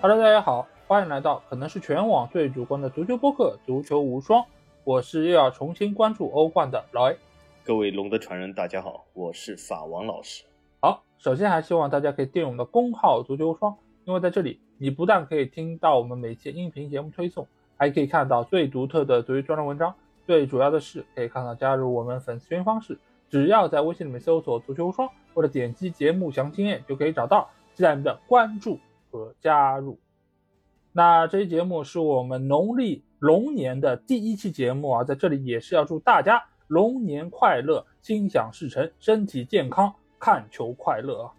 [0.00, 4.40] Hello，大家好，欢迎来到可能是全网最主观的足球播客《足球无双》，
[4.84, 7.16] 我是又要重新关注欧冠的老 A。
[7.64, 10.44] 各位龙的传人，大家好，我是法王老师。
[10.80, 19.92] 好，首先还希望大家可以订阅我们的公号“足球无双”，因为在这里你不但可以听到我们每期音频节目推送，还可以看到最独特的足球专栏文章。
[20.24, 22.96] 最主要的是，可以看到加入我们粉丝群方式，
[23.28, 28.78] 只要在微信里面搜索“足球无双”或者点击节目详情页就可以找到，期待你的关注。
[29.10, 29.98] 和加入，
[30.92, 41.32] 那这期节目是我们农历龙年的第一期节目啊，在这里也是要祝大家龙年快乐，心想事成，身体健康，看球快乐啊。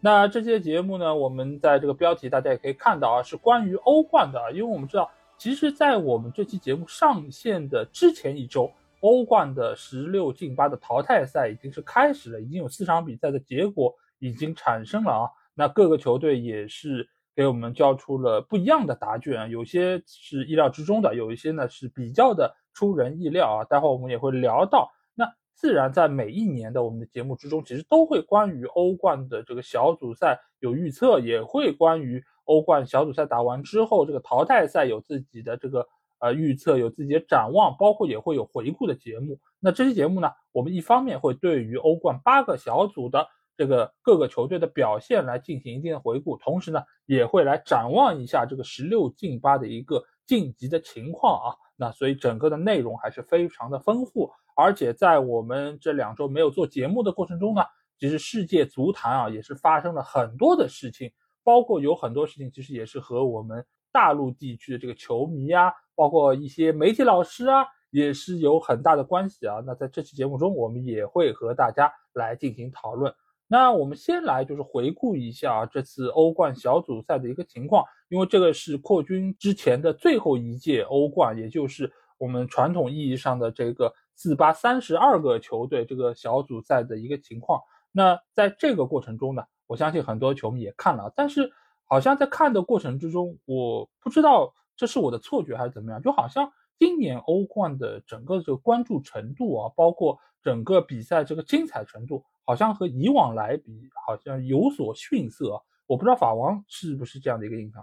[0.00, 15.30] 那这期节目呢，我们在这个标题大家也可以看到啊，是关于欧冠的啊，因为我们知道，其实，在我们这期节目上线的之前一周，欧冠的十六进八的淘汰赛已经是开始了，已经有四场比赛的结果已经产生了啊。
[15.60, 23.64] 那各个球队也是给我们交出了不一样的答卷，有些是意料之中的，有一些呢是比较的出人意料啊。
[23.64, 24.90] 待会儿我们也会聊到。
[25.14, 35.86] 那自然在每一年的我们的节目之中，其实都会关于欧冠的这个小组赛有预测，也会关于欧冠小组赛打完之后这个淘汰赛有自己的这个
[36.20, 39.38] 呃预测，有自己的展望，包括也会有回顾的节目。
[39.58, 43.28] 那这期节目呢，我们一方面会对于欧冠八个小组的。
[43.60, 51.48] 这个各个球队的表现来进行一定的回顾，同时呢，也会来展望一下这个十六进八的一个晋级的情况啊。
[51.76, 57.60] 那所以整个的内容还是非常的丰富，而且在我们这两周没有做节目的过程中呢，
[57.98, 61.12] 其实世界足坛啊也是发生了很多的事情，
[61.44, 69.56] 包括有很多事情其实也是和我们大陆地区的这个球迷啊，包括一些媒体老师啊，也是有很大的关系啊。
[69.66, 73.12] 那在这期节目中，我们也会和大家来进行讨论。
[73.52, 87.60] 那我们先来就是回顾一下这次欧冠小组赛的一个情况，因为这个是扩军之前的最后一届欧冠，也就是我们传统意义上的这个四八三十二个球队这个小组赛的一个情况。
[87.90, 91.50] 那在这个过程中呢，我相信很多球迷也看了，但是
[91.82, 102.24] 好像在看的过程之中，我不知道这是我的错觉还是怎么样，就好像今年欧冠的整个这个关注程度啊，包括整个比赛这个精彩程度。
[102.50, 105.60] 好像和以往来比，好像有所逊色啊。
[105.86, 107.80] 我不知道法王是不是这样的一个印象。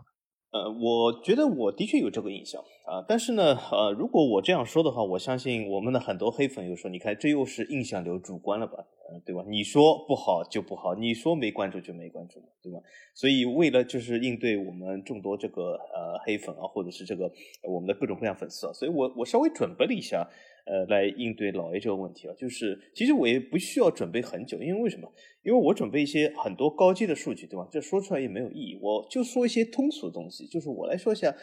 [0.52, 3.00] 呃，我觉得我的确有这个印象啊。
[3.08, 8.74] 但是呢，呃，如果我这样说的话，我相信我们的很多黑粉又说：“你看，这又是印象流主观了吧？
[9.10, 9.42] 嗯，对吧？
[9.48, 12.80] 你说不好就不好，你说没关注就没关注嘛，对吧？
[13.16, 17.32] 所以为了就是应对我们众多这个呃黑粉啊，或者是这个
[17.64, 20.28] 我们的各种各样粉丝啊，所以我我稍微准备了一下。”
[20.70, 25.12] 呃，来应对老 A 这个问题啊，就是其实我也不需要准备很久，因为为什么？
[25.44, 27.68] 因为我准备一些很多高阶的数据，对吧？
[27.72, 31.34] 这说出来也没有意义，我就说一些通俗的东西，就是我来说一下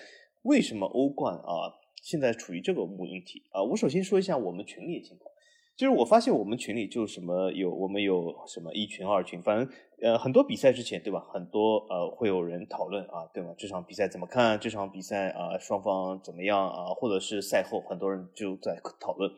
[0.42, 3.62] 为什么欧冠啊现在处于这个母婴体啊。
[3.62, 5.30] 我首先说一下我们群里的情况。
[5.76, 9.68] 就是我发现我们群里就什么有我们有什么一群二群，反正
[10.02, 11.20] 呃很多比赛之前对吧？
[11.32, 13.54] 很多呃会有人讨论啊，对吧？
[13.56, 14.58] 这场比赛怎么看？
[14.58, 16.86] 这场比赛啊双方怎么样啊？
[16.94, 19.30] 或者是赛后很多人就在讨论。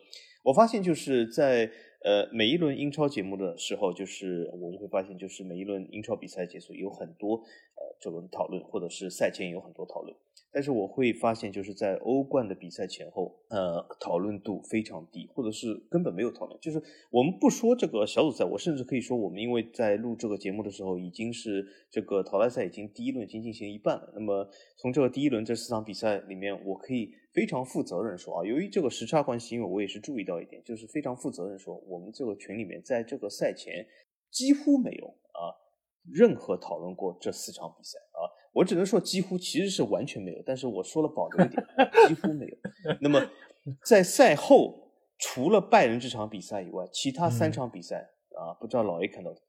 [0.43, 1.71] 我发现就是在
[2.05, 10.17] 呃每一轮英超节目的时候，就是我们会发现就是每一轮英超比赛结束有很多呃这种讨论，或者是赛前有很多讨论。
[10.53, 16.59] 但是我会发现，就是在欧冠的比赛前后，呃，讨论度非常低，或者是根本没有讨论。
[16.63, 24.13] 就是我们不说这个小组赛，我甚至可以说，我们因为在录这个节目的时候，已经是这个淘汰赛已经第一轮已经进行一半了。
[24.15, 24.49] 那么
[24.79, 33.87] 从这个第一轮这四场比赛里面，我可以非常负责任说啊，由于这个时差关系，因为我也是注意到一点，就是非常负责任说，我们这个群里面在这个赛前
[34.31, 35.55] 几乎没有啊
[36.13, 38.27] 任何讨论过这四场比赛啊。
[38.53, 41.63] 我只能说几乎其实是完全没有，但是我说了保留一点，
[42.09, 42.57] 几乎没有。
[43.03, 43.21] 那么
[43.85, 49.41] 在赛后，除了拜仁这场比赛以外，其他三场比赛啊，不知道老 A 看到的，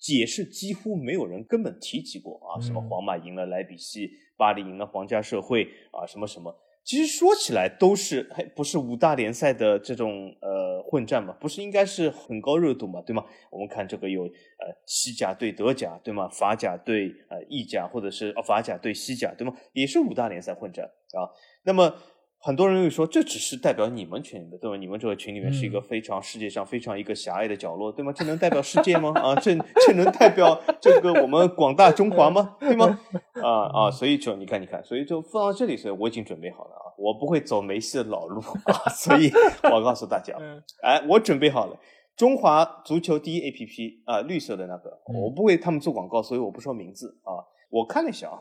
[0.00, 6.56] 解释几乎没有人根本提及过啊，什么皇马赢了莱比锡，巴黎赢了皇家社会啊，什么什么。
[6.82, 11.36] 其实说起来都是，还不是五大联赛的这种呃混战嘛？
[11.38, 13.02] 不是应该是很高热度嘛？
[13.02, 13.22] 对吗？
[13.50, 16.26] 我们看这个有呃西甲对德甲，对吗？
[16.28, 19.54] 法甲对呃意甲，或者是法甲对西甲，对吗？
[19.74, 21.28] 也是五大联赛混战啊。
[21.64, 21.94] 那么。
[22.42, 24.74] 很多人会说，这只是代表你们群的，对吧？
[24.76, 28.10] 你们这个群里面是一个非常世界上非常一个狭隘的角落，对吗？
[28.12, 29.12] 这能代表世界吗？
[29.14, 29.54] 啊，这
[29.86, 32.56] 这能代表 这个我们广大中华吗？
[32.58, 32.98] 对吗？
[33.42, 39.30] 啊啊，所以就你看，你看，所以就放到这里，所以我已经准备好了啊，我不会走梅西的老路啊， 所以
[39.64, 40.34] 我告诉大家，
[40.82, 41.78] 哎，我准备好了，
[42.16, 48.40] 中华足球第一 APP 啊，绿色的那个，我不为他们做广告，所以我不说名字啊，我看了一下啊。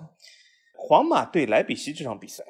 [0.81, 2.42] 皇马对莱比锡这场比赛，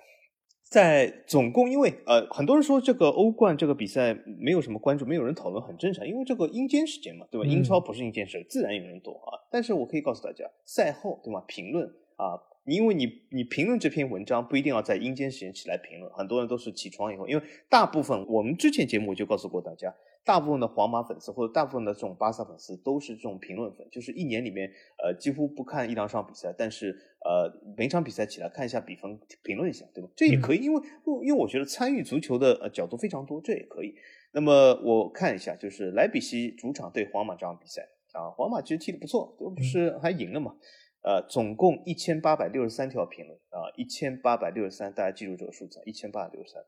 [0.69, 7.47] 在总共因为呃很多人说这个欧冠这个比赛没有什么关注，没有人讨论，很正常，因为这个阴间时间嘛，对吧？
[7.47, 9.33] 英超不是阴间时，自然有人懂啊。
[9.51, 11.43] 但是我可以告诉大家，赛后对吧？
[11.47, 11.87] 评论
[12.17, 19.95] 啊，因为你你评论这篇文章不一定要在阴间时间起来评论，很多人都是起床以后，因为大部分我们之前节目就告诉过大家。
[20.25, 24.69] 大部分的皇马粉丝或者大部分的这种巴萨粉丝都是这种评论粉，就是一年里面
[25.03, 26.91] 呃几乎不看一两场比赛，但是
[27.25, 30.09] 呃每场比赛起来看一下比分，评论一下，对吧？
[30.15, 30.81] 这也可以，因为
[31.23, 33.95] 因为我觉得参与足球的呃角度非常多，这也可以。
[34.31, 37.81] 那么我看一下，就是莱比锡主场对皇马这场比赛
[38.13, 40.55] 啊，皇马其实踢得不错，都不是还赢了嘛？
[41.01, 46.61] 呃，总共一千八百六十三条评论啊，一千八百六十三，大家记住这个数字，一千八百六十三，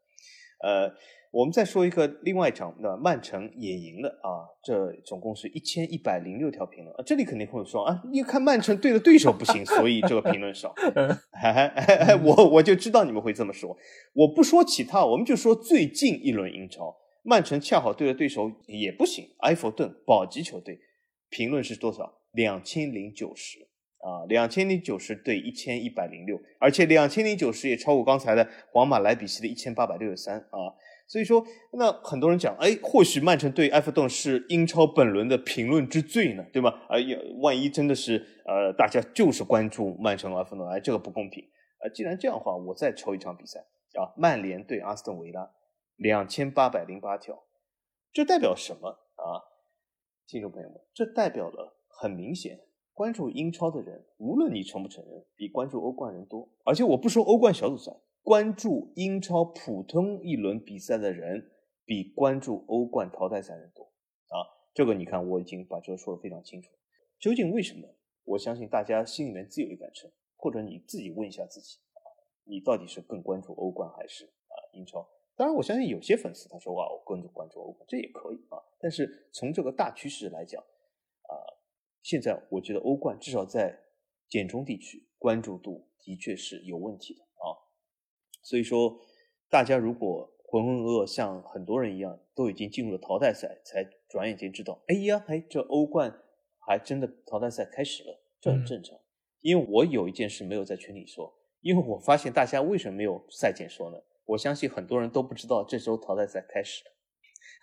[0.63, 0.93] 呃。
[1.33, 10.75] 我们再说一个另外一场，那曼城也赢了啊，这总共是一千一百零六条评论啊，这里肯定会说啊，你看曼城对的对手不行，所以这个评论少。
[12.21, 13.77] 我我就知道你们会这么说，
[14.11, 16.93] 我不说其他，我们就说最近一轮英超，
[17.23, 20.81] 曼城恰好对的对手也不行，埃弗顿保级球队，
[21.29, 22.13] 评论是多少？
[22.33, 23.69] 两千零九十
[24.01, 30.75] 啊，两千零九十对一千一百零六，而且两千零九十也超过刚才的皇马莱比锡的一千八百六十三啊。
[31.07, 36.73] 所以说，那很多人讲，哎，或许曼城对埃弗顿是英超本轮的评论之最呢，对吗？
[36.87, 41.43] 哎呀，万一真的是，呃，大家就是关注曼城埃弗顿，哎，这个不公平。
[41.79, 43.59] 呃，既然这样的话，我再抽一场比赛
[43.99, 45.51] 啊，曼联对阿斯顿维拉，
[45.97, 47.43] 两千八百零八条，
[48.13, 49.43] 这代表什么啊？
[50.27, 52.57] 听众朋友们，这代表了很明显，
[52.93, 56.49] 关注英超的人，无论你承不承认，比关注欧冠人多。
[56.65, 57.91] 而且我不说欧冠小组赛。
[58.23, 61.49] 关注英超普通一轮比赛的人
[61.85, 64.45] 比关注欧冠淘汰赛人多啊！
[64.75, 66.69] 这个你看，我已经把这个说的非常清楚。
[67.19, 67.95] 究竟为什么？
[68.23, 72.05] 我相信大家心里面自有一杆秤，或者你自己问一下自己啊，
[72.43, 75.09] 你到底是更关注欧冠还是啊英超？
[75.35, 78.61] 当然，我相信有些粉丝他说哇，我更关注欧冠，这也可以啊。
[78.79, 80.63] 但是从这个大趋势来讲，
[82.01, 83.79] 现在我觉得欧冠至少在
[84.29, 87.53] 简中地区关注度的确是有问题的啊。
[88.43, 88.99] 所以说，
[89.49, 96.11] 大家如果浑浑噩噩，像很多人一样，都已经进入了淘汰赛，才转眼间知道，哎呀，哎，这欧冠
[96.67, 98.97] 还真的淘汰赛开始了，这很正常。
[99.41, 103.97] 因为我有一件事没有在群里说，因为我发现大家为什么没有赛前说呢？
[104.25, 106.83] 我相信很多人都不知道这周淘汰赛开始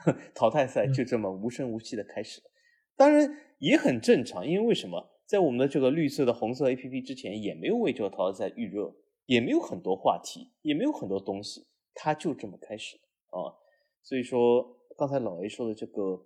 [0.06, 2.50] 了， 淘汰赛就这么无声无息的开始了。
[2.98, 8.94] 当然也很正常，因为为什么在我们的这个绿色的红色 A P P 之前，也没有为这个淘汰赛预热。
[9.28, 12.96] 也没有很多话题，也没有很多东西，它就这么开始
[13.26, 13.52] 啊。
[14.02, 14.66] 所以说，
[14.96, 16.24] 刚才老 A 说的这个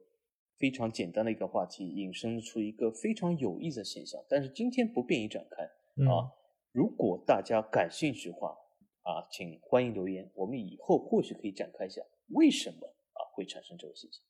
[0.56, 4.24] 非常简单的一个话题，引申出一个非常有意思的现象。
[4.28, 5.64] 但是今天不便于展开
[6.04, 6.30] 啊。
[6.70, 8.56] 如果大家感兴趣的话
[9.02, 14.22] 啊，请欢迎留言，我们以后或许可以展开一下为什么啊会产生这个现象。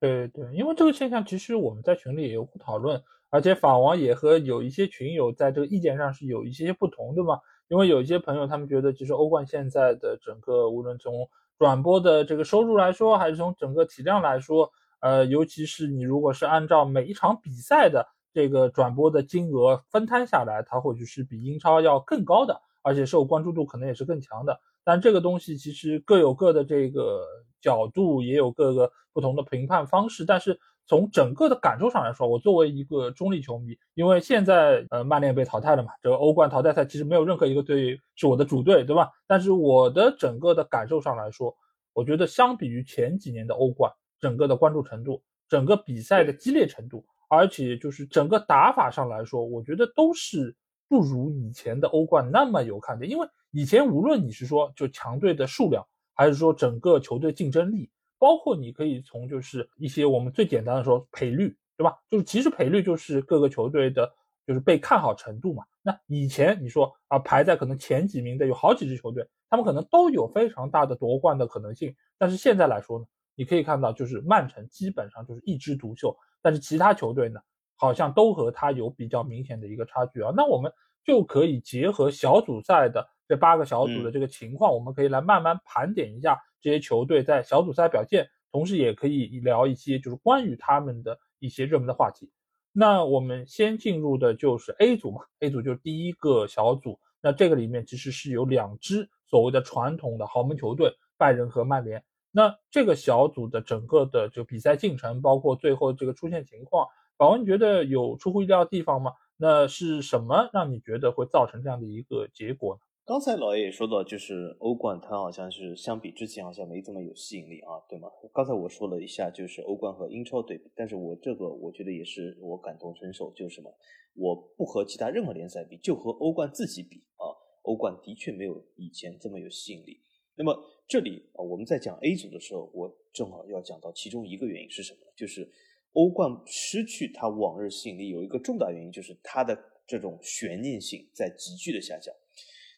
[0.00, 7.40] 对对，因为这个现象其实我们在群里也有讨论，而且法王也和有一些群友在这个意见上是有一些不同的嘛。
[7.68, 11.28] 因为有一些朋友，他们觉得其实欧冠现在的整个，无论从
[11.58, 24.58] 转播的这个收入来说，还是从整个体量来说，呃，尤其是你如果是按照每一场比赛的这个转播的金额分摊下来，它或许是比英超要更高的，而且受关注度可能也是更强的。
[24.82, 27.22] 但这个东西其实各有各的这个
[27.60, 30.58] 角度，也有各个不同的评判方式，但是。
[30.90, 39.10] 从整个的感受上来说，我作为一个中立球迷，因为现在呃曼联被淘汰了嘛，这个欧冠淘汰赛其实没有任何一个队是我的主队，对吧？
[39.26, 41.54] 但是我的整个的感受上来说，
[41.92, 50.56] 我觉得相比于前几年的欧冠，整个的关注程度、整个比赛的激烈程度，而且就是整个打法上来说，我觉得都是
[50.88, 53.10] 不如以前的欧冠那么有看点。
[53.10, 55.86] 因为以前无论你是说就强队的数量，
[56.18, 57.90] 还是说整个球队竞争力。
[58.20, 61.96] 包括你可以从就是一些我们最简单的说赔率，对吧？
[62.10, 64.12] 就是其实赔率就是各个球队的，
[64.44, 65.62] 就是被看好程度嘛。
[65.82, 71.94] 那以前你说啊，排在可能前几名的有好几支球队，他们可能都有非常大的夺冠的可能性。
[72.18, 73.04] 但是现在来说呢，
[73.36, 77.38] 你可以看到就是曼城基本上就是一枝独秀，但是其他球队呢，
[77.76, 80.32] 好像都和他有比较明显的一个差距啊。
[80.36, 80.72] 那我们
[81.04, 86.40] 就可以结合小组赛的这八个小组的这个情况，我们可以来慢慢盘点一下。
[86.60, 92.32] 这些球队在小组赛表现，同时也可以聊一些就是关于他们的一些热门的话题。
[92.72, 96.98] 那我们先进入的就是 A 组嘛，A 组就是第一个小组。
[97.20, 102.02] 那这个里面其实是有两支所谓的传统的豪门球队，拜仁和曼联。
[102.30, 109.12] 那这个小组的整个的这个比赛进程，包括最后这个出现情况，宝文觉得有出乎意料的地方吗？
[109.36, 112.80] 那是什么让你觉得会造成这样的一个结果呢？
[113.08, 118.06] 刚才老爷也说到，就是欧冠它好像是相比之前好像没这么有吸引力啊，对吗？
[118.34, 123.74] 刚才我说了一下，就是欧冠和英超对比，但是我这个我觉得也是我感同身受，就是什么，
[124.12, 130.02] 我不和其他任何联赛比，就和欧冠自己比啊，欧冠的确没有以前这么有吸引力。
[130.36, 130.54] 那么
[130.86, 134.98] 这里啊，我们在讲 A 组的时候，我正好要讲到其中一个原因是什么？
[135.16, 135.50] 就是
[135.94, 142.14] 欧冠失去它往日吸引力，有一个重大原因就是它的这种悬念性在急剧的下降。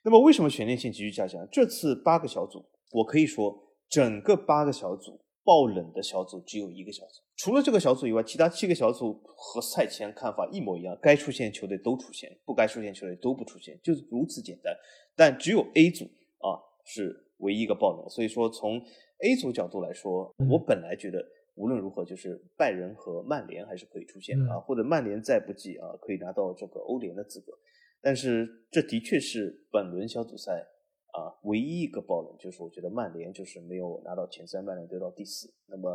[0.03, 1.47] 那么为什么悬念性急剧下降？
[1.53, 3.55] 这次八个小组，我可以说
[3.89, 14.75] 整个八个小组爆冷的小组只有一个小组，除了这个小组以外，其他七个小组和赛前看法一模一样，该出现球队都出现，不该出现球队都不出现，就是如此简单。
[15.17, 18.79] 但只有 A 组啊是唯一一个爆冷，所以说从
[19.23, 21.23] A 组角度来说，我本来觉得
[21.57, 27.53] 无论如何就是拜仁和曼联还是可以出现啊，或者曼联再不济啊，可以拿到这个欧联的资格。
[28.03, 30.67] 但是这的确是本轮小组赛
[31.13, 35.53] 啊唯一一个爆冷，就是我觉得曼联就是没有拿到前三，曼联得到第四。
[35.67, 35.91] 那么，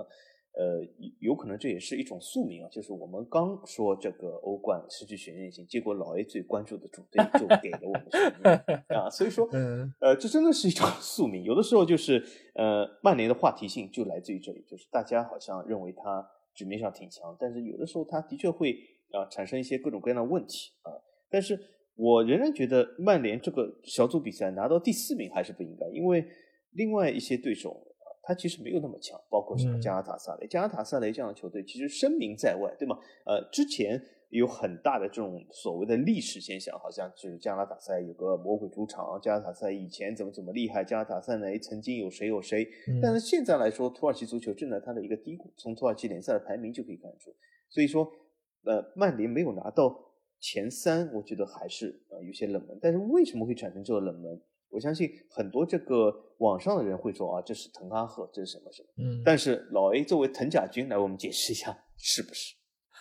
[0.54, 0.82] 呃，
[1.20, 9.48] 有可能这也是一种宿命啊，就是我们刚说这个欧冠失去悬念性，结果老 A 最关注的主队就给了我们悬念 啊，所以说，
[10.00, 11.44] 呃，这真的是一种 宿命。
[11.44, 18.78] 有的时候就是呃，曼联的话题性就来自于这里，就是大家好像认为他纸面上挺强，但是有的时候他的确会
[19.12, 20.92] 啊产生一些各种各样的问题啊，
[21.30, 21.72] 但是。
[21.96, 26.26] 我仍然觉得曼联这个小组比赛拿到第四名还是不应该，因为
[26.72, 32.98] 另外一些对手啊，他其实没有那么强，包括什么加拉塔萨雷、加拉塔萨雷这样的球队，其实声名在外，对吗？
[33.26, 33.98] 呃，之前
[34.28, 42.68] 有很大的这种所谓的历史现象，好像就是加拉塔萨有个魔鬼主场，加拉塔萨以前怎么怎么厉害，加拉塔萨雷曾经有谁有谁，
[43.02, 47.34] 但是现在来说，土耳其足球正在它的一个低谷，从土耳其联赛的排名就可以看出，
[47.70, 48.12] 所以说，
[48.66, 50.02] 呃，曼联没有拿到。
[50.40, 54.42] 前三我觉得还是呃有些冷门，但是为什么会产生这个冷门？
[54.70, 58.90] 我相信很多这个网上的人会说啊，这是滕哈赫，这是什么什么？
[58.98, 62.56] 嗯，但是老 A 作为滕甲军来，我们解释一下是不是？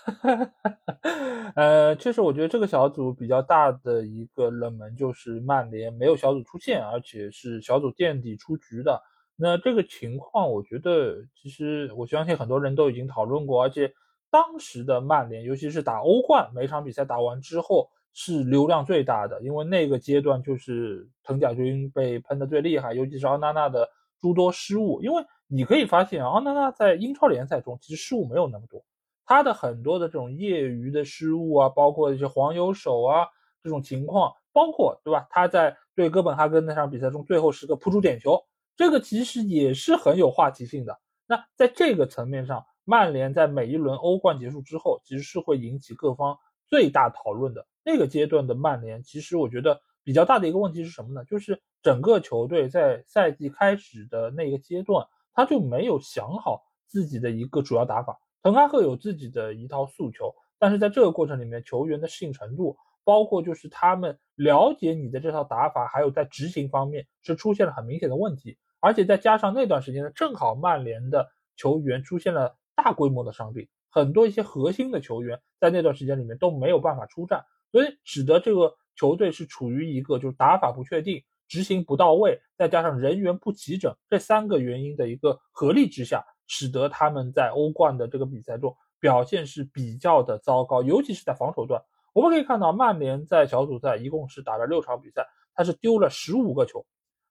[1.57, 9.03] 呃，确实，我觉得这个小组比较大的一个冷门就是曼联没有小组出线，而且是小组垫底出局的。
[9.37, 13.93] 那这个情况，我觉得其实我相信很多人都已经讨论过，而且。
[14.35, 23.89] 当时的曼联，尤其是打欧冠，每场比赛打完之后是流量最大的，因为那个阶段就是藤甲军被喷的最厉害，尤其是奥纳纳的
[24.21, 25.01] 诸多失误。
[25.03, 28.85] 因为你可以发现，奥纳纳在英超联赛中其实失误没有那么多，
[29.25, 33.29] 他的很多的这种业余的失误啊，包括一些黄油手啊
[33.63, 35.29] 这种情况，包括对吧？
[35.31, 40.99] 他在对哥本哈根那场比赛中最后时刻扑出点球，这个其实也是很有话题性的。
[41.25, 42.67] 那在这个层面上。
[42.87, 46.39] 曼联在每一轮欧冠结束之后，其实是会引起各方
[46.69, 49.03] 最大讨论的那个阶段的曼联。
[49.03, 51.25] 其实我觉得比较大的一个问题是什么呢？
[51.25, 58.21] 就是整个球队在赛季开始的那个阶段，他就没有想好自己的一个主要打法。
[58.43, 68.59] 滕哈赫有自己的一套诉求，但是在这个过程里面，球员的适应程度，包括就是他们了解你的这套打法，还有在执行方面是出现了很明显的问题。
[68.81, 72.57] 而且再加上那段时间呢，正好曼联的球员出现了。
[72.75, 91.83] 大规模的伤病，很多一些核心的球员在那段时间里面都没有办法出战，所以使得这个球队是处于一个就是打法不确定、执行不到位，再加上人员不齐整这三个原因的一个合力之下，使得他们在欧冠的这个比赛中表现是比较的糟糕，尤其是在防守端。
[92.13, 96.87] 我们可以看到，曼联在小组赛一共是打了六场比赛，他是丢了十五个球，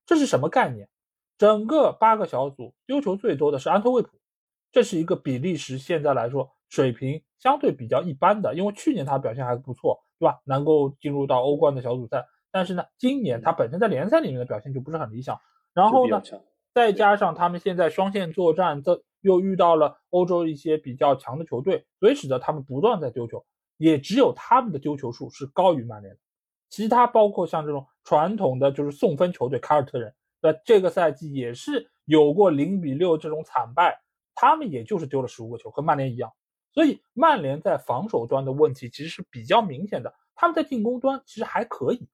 [0.05, 0.89] 这是什么概念？
[1.37, 4.09] 整个八个小组丢球最多的是安特卫普。
[4.73, 10.41] 这是一个比利时现在来说水平相对比较一般的，因为去年他表现还不错，对吧？
[10.45, 15.39] 能够进入到欧冠的小组赛，但是呢，今年他本身在联赛里面的表现就不是很理想。
[15.75, 16.21] 然后呢，
[16.73, 23.45] 再加上他们现在双线作战，这又遇到了欧洲一些比较强的球队，所以使得他们不断在丢球，
[23.77, 26.19] 也只有他们的丢球数是高于曼联的。
[26.69, 33.99] 其他包括像这种传统的就是送分球队凯尔特人，那这个赛季也是有过零比六这种惨败。
[34.35, 36.31] 他们也就是丢了十五个球，和曼联一样，
[36.73, 40.13] 所以曼联在防守端的问题其实是比较明显的。
[40.35, 42.07] 他们在进攻端其实还可以，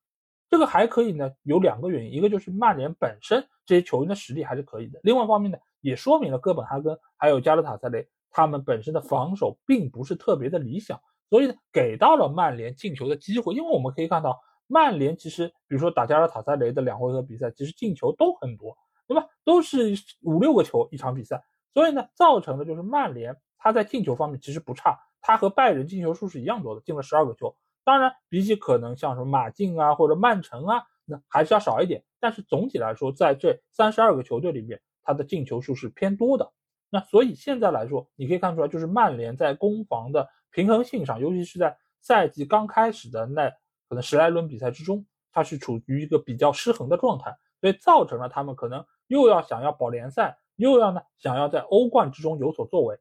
[0.49, 10.99] 这个还可以呢，有两个原因，一个就是曼联本身这些球员的实力还是可以的，另外一方面呢，也说明了哥本哈根还有加勒塔萨雷他们本身的防守并不是特别的理想，
[11.29, 13.53] 所以呢，给到了曼联进球的机会。
[13.53, 19.25] 因为我们可以看到，曼联其实比如说打加勒塔萨雷的两回合比赛，其实进球都很多，对吧？
[19.45, 21.41] 都是五六个球一场比赛。
[21.73, 27.55] 所以呢，造成的就是曼联他在进球方面其实不差，他和拜仁进球数是一样多的，进了十二个球。
[27.83, 32.03] 当然，比起可能像什么马竞啊或者曼城啊，那还是要少一点。
[32.19, 36.51] 但是总体来说，在这三十二个球队里面，他的进球数是偏多的。
[36.89, 43.49] 那所以现在来说，你可以看出来，就是曼联在攻防的平衡性上，尤其是在赛季刚开始的那
[43.87, 52.99] 可能十来轮比赛之中，它是处于一个比较失衡的状态，所以造成了他们可能又要想要保联赛，又要呢想要在欧冠之中有所作为，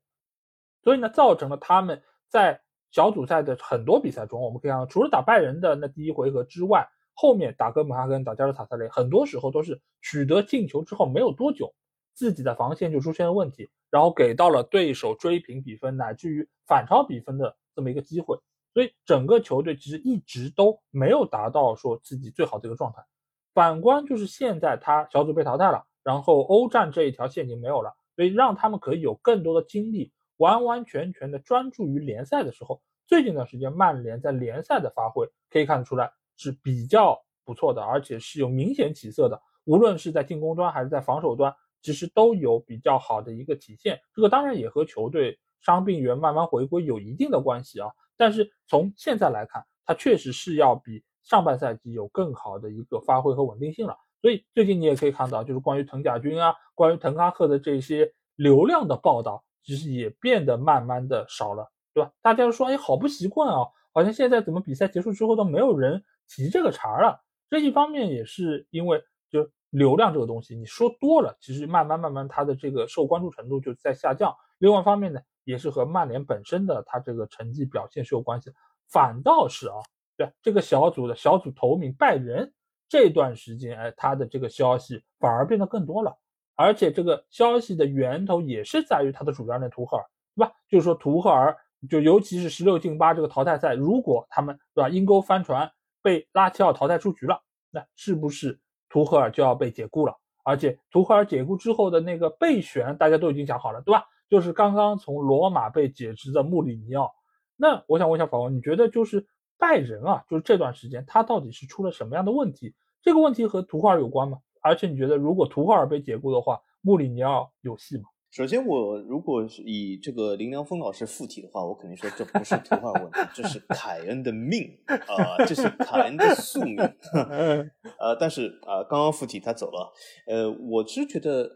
[0.83, 2.61] 所以呢造成了他们在
[2.91, 11.75] 小组赛的很多比赛中，我们可以看到，除了打拜仁的那第一回合之外，后面打哥本哈根、打加尔塔萨雷，很多时候都是取得进球之后没有多久。
[12.15, 18.37] 自己的防线就出现了问题，然后给到了对手追平比分乃至于反超比分的这么一个机会，
[18.75, 23.07] 所以整个球队其实一直都没有达到说自己最好的一个状态。
[23.55, 41.55] 反观就是现在他小组被淘汰了，然后欧战这一条线已经没有了，所以让他们可以有更多的精力，完完全全的专注于联赛的时候，最近一段时间曼联在联赛的发挥可以看得出来是比较不错的，而且是有明显起色的，无论是在进攻端还是在防守端。
[41.81, 47.89] 其实都有比较好的一个体现，这个当然也和球队伤病员慢慢回归有一定的关系啊。
[48.17, 53.97] 但是从现在来看，他确实是要比上半赛季有更好的一个发挥和稳定性了。
[54.21, 62.11] 所以最近你也可以看到，就是关于滕贾军啊，关于滕哈赫的这些流量的报道，其实也变得慢慢的少了，对吧？
[62.23, 67.21] 大家说，哎，好不习惯啊，好像现在怎么比赛结束之后都没有人提这个茬了。
[67.49, 69.49] 这一方面也是因为就。
[69.71, 74.35] 流量这个东西，你说多了，其实慢慢慢慢，它的这个受关注程度就在下降。
[74.57, 78.57] 另外一方面呢，也是和曼联本身的它这个成绩表现是有关系的。
[78.91, 79.75] 反倒是啊，
[80.17, 82.51] 对这个小组的小组头名拜仁
[82.89, 86.17] 这段时间，哎，他的这个消息反而变得更多了，
[86.57, 90.53] 而且这个消息的源头也是在于他的主教练图赫尔，对吧？
[90.69, 91.57] 就是说图赫尔，
[91.89, 95.71] 就尤其是十六进八这个淘汰赛，如果他们对吧阴沟翻船
[96.03, 98.59] 被拉齐奥淘汰出局了，那是不是？
[98.89, 104.07] 图赫尔就要被解雇了，而且图赫尔解雇之后的那个备选，大家都已经想好了，对吧？
[104.31, 107.13] 就是刚刚从罗马被解职的穆里尼奥。
[107.55, 109.27] 那我想问一下法王，你觉得就是
[109.59, 112.75] 拜仁啊，就是这段时间他到底是出了什么样的问题？
[113.03, 114.39] 这个问题和图赫尔有关吗？
[114.61, 118.05] 而且你觉得如果图赫尔被解雇的话，穆里尼奥有戏吗？
[118.31, 126.77] 首先，我如果是以这个林良锋老师附体的话，我肯定说这不是图赫尔问题，这是凯恩的命啊，这是凯恩的宿命。
[127.99, 129.91] 呃，但是啊，刚刚附体他走了，
[130.27, 131.51] 呃，我是觉得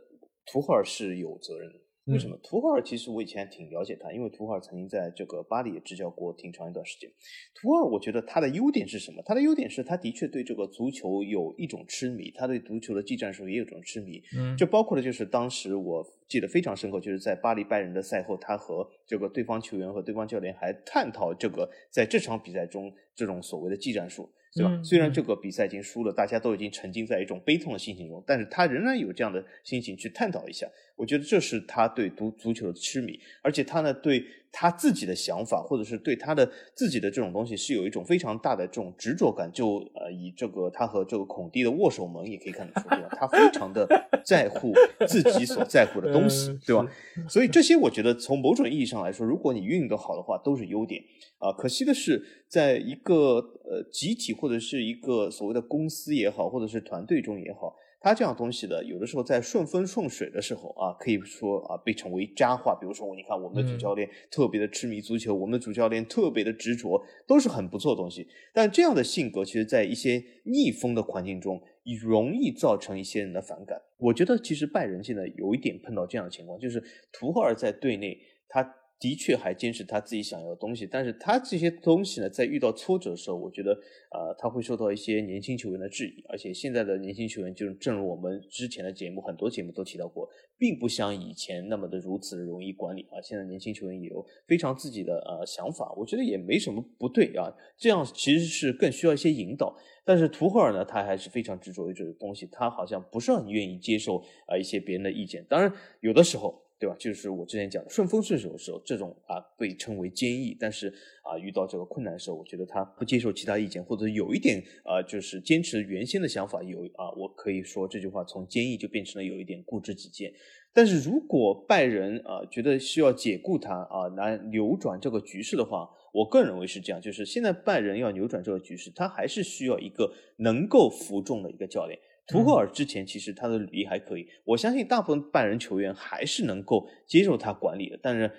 [0.47, 1.79] 图赫尔是有责任的。
[2.07, 2.37] 为什么？
[2.43, 7.09] 图赫尔其实我以前挺了解他，因为图赫尔曾经在这个巴黎也执教过挺长一段时间。
[7.55, 9.23] 图赫尔，我觉得他的优点是什么？
[9.25, 14.21] 他的优点是他的确对这个足球有一种痴迷，他对足球的技战术也有一种痴迷。
[14.37, 24.29] 嗯，就包括的就是当时我记得非常深刻，就是在巴黎拜仁的赛后，他和这个对方球员和对方教练还探讨这个在这场比赛中这种所谓的技战术。
[24.55, 24.81] 对吧？
[24.83, 30.67] 虽然这个比赛已经输了，大家都已经沉浸在一种悲痛的心情中，但是他仍然有这样的心情去探讨一下。
[30.95, 39.51] 我觉得这是他对足足球的痴迷，而且他呢对他自己的想法，或者是对他的自己的这种东西，是有一种非常大的这种执着感。
[39.51, 43.09] 就呃，以这个他和这个孔蒂的握手门也可以看得出，对吧？
[43.13, 43.89] 他非常的
[44.25, 44.73] 在乎
[45.09, 46.87] 自己所在乎的东西，对吧？
[47.27, 51.03] 所以这些我觉得从某种意义上来说，如果你运得好的话，都是优点。
[51.39, 62.77] 啊，可惜的是，在一个呃集体或者是一个所谓的公司也好，或者是团队中也好，它这样东西的，有的时候在顺风顺水的时候啊，可以说啊被称为佳话。
[62.81, 68.27] 比如说，你看我们的主教练特别的痴迷足球，我们的主教练特别的执着，都是很不错的东西。
[68.53, 71.63] 但这样的性格，其实在一些逆风的环境中，
[72.03, 73.81] 容易造成一些人的反感。
[73.99, 78.75] 我觉得其实拜仁现在有一点碰到这样的情况，就是图赫尔在队内他。
[79.03, 83.73] 的确还坚持他自己想要的东西，但是他这些东西呢，在遇到挫折的时候，我觉得，
[84.13, 93.21] 呃，他会受到一些年轻球员的质疑，而且现在的年轻球员，就是正如我们之前的节目很多节目都提到过，并不像以前那么的如此容易管理啊。
[93.21, 97.53] 现在年轻球员也有非常自己的呃想法，我觉得也没什么不对啊。
[97.77, 99.77] 这样其实是更需要一些引导。
[100.05, 105.45] 但是图赫尔呢，他还是非常执着于这个东西，他好像不是很愿意接受啊一些别人的意见。
[105.49, 106.62] 当然，有的时候。
[106.83, 106.97] 对吧？
[106.99, 110.93] 就是我之前讲的顺风顺水的时候，这种啊被称为坚毅；但是
[111.23, 120.35] 啊遇到这个困难的时候，我觉得他不接受其他意见，或者有一点啊就是坚持原先的想法，有啊我可以说这句话从坚毅就变成了有一点固执己见。
[120.73, 131.97] 但是如果拜仁啊觉得需要解雇他啊来扭转这个局势的话，我个人认为是这样，就是现在拜仁要扭转这个局势，他还是需要一个能够服众的一个教练。
[132.27, 137.99] 图赫尔之前其实他的履历还可以，我相信大部分拜仁球员还是能够接受他管理的。
[138.03, 138.31] 但是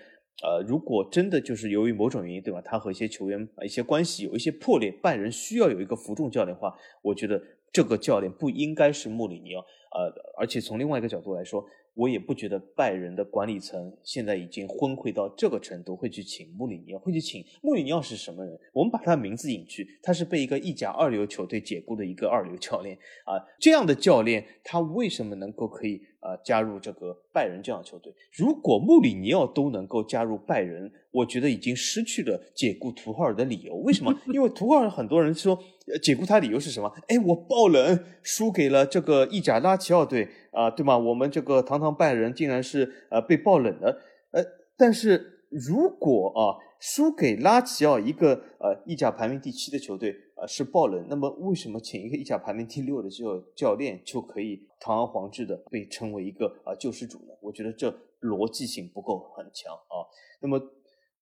[0.41, 2.61] 呃，如果真的就是由于某种原因，对吧？
[2.61, 7.41] 他和一些球员一些关系有一些破裂，拜仁需要有一个服众教练的话，我觉得
[7.71, 9.61] 这个教练不应该是穆里尼奥。
[9.61, 11.63] 呃，而且从另外一个角度来说。
[11.95, 18.59] 我也不觉得拜仁的管理层现在已经昏聩到这个程度，会去请穆里尼奥，会去请穆里尼奥是什么人？
[18.73, 23.37] 我们把他的名字隐去，他是被一个意甲二流球队解雇的一个二流教练啊。
[23.59, 28.13] 这样的教练，他为什么能够可以啊加入这个拜仁这样的球队？
[28.31, 33.75] 如果穆里尼奥都能够加入拜仁，我觉得已经失去了解雇图赫尔的理由。
[33.75, 34.13] 为什么？
[34.33, 35.59] 因为图赫尔很多人说
[36.01, 36.91] 解雇他理由是什么？
[37.09, 40.29] 哎，我爆冷输给了这个意甲拉齐奥队。
[40.53, 40.95] 啊，对吗？
[40.95, 44.43] 我们这个堂堂拜仁竟然是呃被爆冷的，呃，
[44.77, 50.15] 但是如果啊输给拉齐奥一个呃意甲排名第七的球队
[50.47, 57.33] 是爆冷，那么为什么请一个意甲排名第六的教教练就可以堂而皇之的被称为一个啊救世主呢？
[57.41, 57.89] 我觉得这
[58.21, 60.05] 逻辑性不够很强啊。
[60.41, 60.61] 那么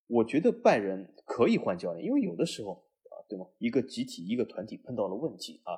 [0.07, 2.73] 我觉得拜仁可以换教练，因为有的时候
[3.09, 3.47] 啊，对吗？
[3.59, 5.73] 一个集体一个团体碰到了问题啊。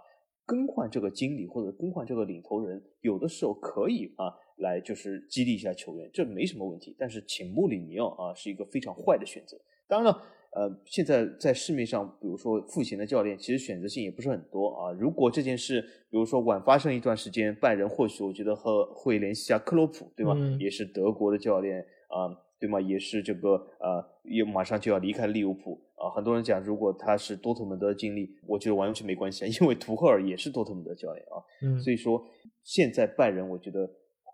[0.45, 4.27] 更换这个经理或者更换这个领头人，有的时候可以啊，
[4.57, 6.93] 来就是激励一下球员，这没什么问题。
[6.99, 9.57] 但是请穆里尼奥啊，是一个非常坏的选择。
[9.87, 10.21] 当然了，
[10.55, 14.91] 呃，现在在市面上，比如说复贤的教练，其实选择性也不是很多啊。
[14.91, 20.35] 如果这件事，比如说晚发生一段时间，拜仁或许我觉得和会联系一下克洛普，对吗？
[20.59, 22.39] 也是德国的教练啊。
[22.59, 22.79] 对吗？
[22.79, 26.09] 也是这个呃，也马上就要离开利物浦啊。
[26.15, 31.43] 很多人讲，如果他是多特蒙德的经历，我觉得完全没关系啊， 因为图赫尔也是多特蒙德教练啊。
[31.61, 32.23] 嗯，所以说
[32.63, 33.85] 现在拜仁，我觉得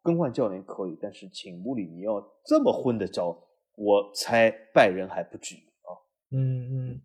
[0.04, 3.36] 更换教练可以，但是请穆里尼奥这么混的招，
[3.76, 5.69] 我猜拜仁还不至于啊。
[6.32, 7.02] 嗯嗯，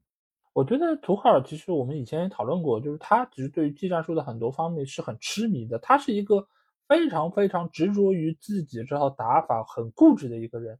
[0.53, 6.47] 我觉得图赫尔其实我们以前也讨论过，就是他其实对于技战术的很多方面是很痴迷的，他是一个
[6.89, 10.79] 非常非常执着于自己这套打法、很固执的一个人。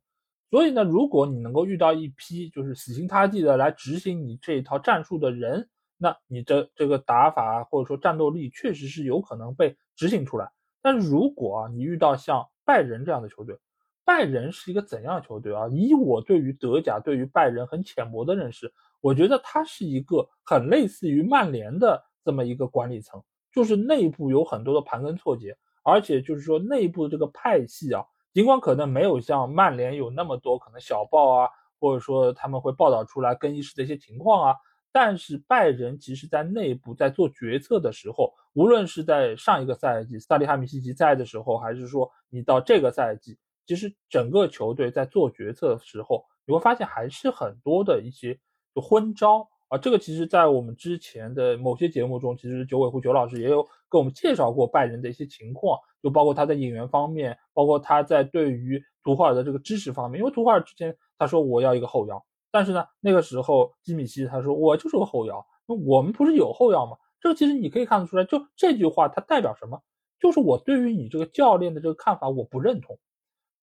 [0.51, 10.53] 所以呢，如果你能够遇到一批就是死心塌地的来执行你这一套战术的人，那你的这个打法或者说战斗力确实是有可能被执行出来。
[10.83, 13.59] 但是如果，你遇到像拜仁这样的球队，
[14.05, 15.67] 拜仁是一个怎样的球队啊？
[15.73, 28.05] 以我对于德甲、对于拜仁很浅薄的认识，我觉得它是一个很类似于曼联的这么一个管理层，就是内部有很多的盘根错节，而且就是说内部的这个派系啊。
[28.33, 34.57] 尽管可能没有像曼联有那么多可能小报啊，或者说他们会报道出来更衣室的一些情况啊，
[34.91, 48.39] 但是拜仁其实在内部在做决策的时候，无论是在上一个赛季萨利哈米西奇在的时候，还是说你到这个赛季，其实整个球队在做决策的时候，你会发现还是很多的一些
[48.75, 49.79] 就昏招啊。
[49.79, 55.79] 这个其实在我们之前的某些节目中，其实九尾狐九老师也有跟我们介绍过拜仁的一些情况。
[56.03, 66.99] 就包括他在演员方面，包括他在对于图赫尔的这个支持方面，因为图赫尔之前他说我要一个后腰，但是呢，那个时候基米希他说我就是个后腰，那我们不是有后腰吗？
[67.23, 69.81] 这个其实你可以看得出来，就这句话它代表什么？
[70.21, 72.99] 就是我对于你这个教练的这个看法我不认同。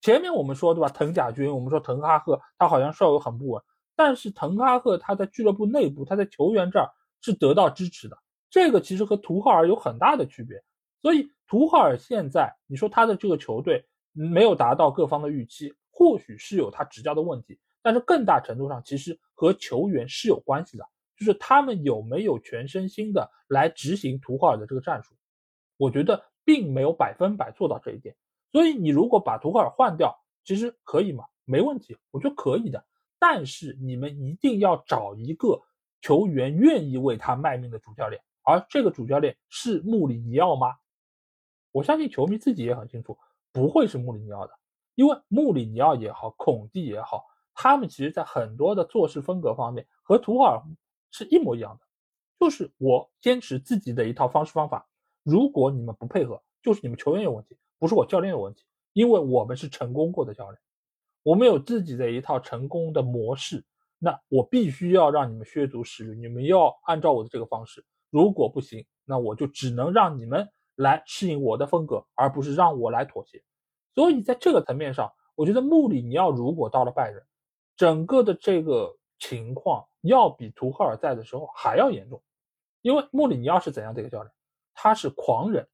[0.01, 0.89] 前面我们说对吧？
[0.89, 3.63] 滕贾军，我们说滕哈赫他好像稍微很不稳，
[3.95, 6.89] 但是滕哈赫他在俱乐部内部，他在球员这儿
[7.21, 8.17] 是得到支持的，
[8.49, 10.63] 这个其实和图赫尔有很大的区别，
[11.01, 11.31] 所以。
[11.51, 20.85] 图赫尔现在，你说他的这个球队没有达到各方的预期，或许是有他执教的问题，但是更大程度上其实和球员是有关系的，
[21.17, 25.15] 就是他们有没有全身心的来执行图赫尔的这个战术，
[25.75, 28.15] 我觉得并没有百分百做到这一点。
[28.51, 31.25] 所以你如果把图赫尔换掉，其实可以吗？
[31.45, 32.83] 没问题，我觉得可以的。
[33.19, 35.61] 但是你们一定要找一个
[36.01, 40.77] 球员愿意为他卖命的主教练，而这个主教练是穆里尼奥吗？
[41.71, 43.17] 我相信球迷自己也很清楚，
[43.51, 44.53] 不会是穆里尼奥的，
[44.95, 50.63] 因为穆里尼奥也好，孔蒂也好，他们其实在很多的做事风格方面和图赫尔
[51.11, 51.85] 是一模一样的，
[52.39, 54.87] 就是我坚持自己的一套方式方法。
[55.23, 58.63] 如果你们不配合，就是你们球员有问题，不是我教练有问题，
[58.93, 60.61] 因为我们是成功过的教练，
[61.23, 63.65] 我们有自己的一套成功的模式，
[63.97, 67.83] 那我必须要让你们削足适履，你们要按照我的这个方式。
[68.11, 70.47] 如果不行，那我就只能让你们。
[70.79, 73.43] 来适应我的风格，而不是让我来妥协。
[73.93, 77.21] 所以在这个层面上，我觉得穆里尼奥如果到了拜仁，
[77.75, 82.23] 整个的这个情况要比图赫尔在的时候还要严重。
[82.81, 84.31] 因为穆里尼奥是怎样的一个教练？
[84.73, 85.67] 他是狂人，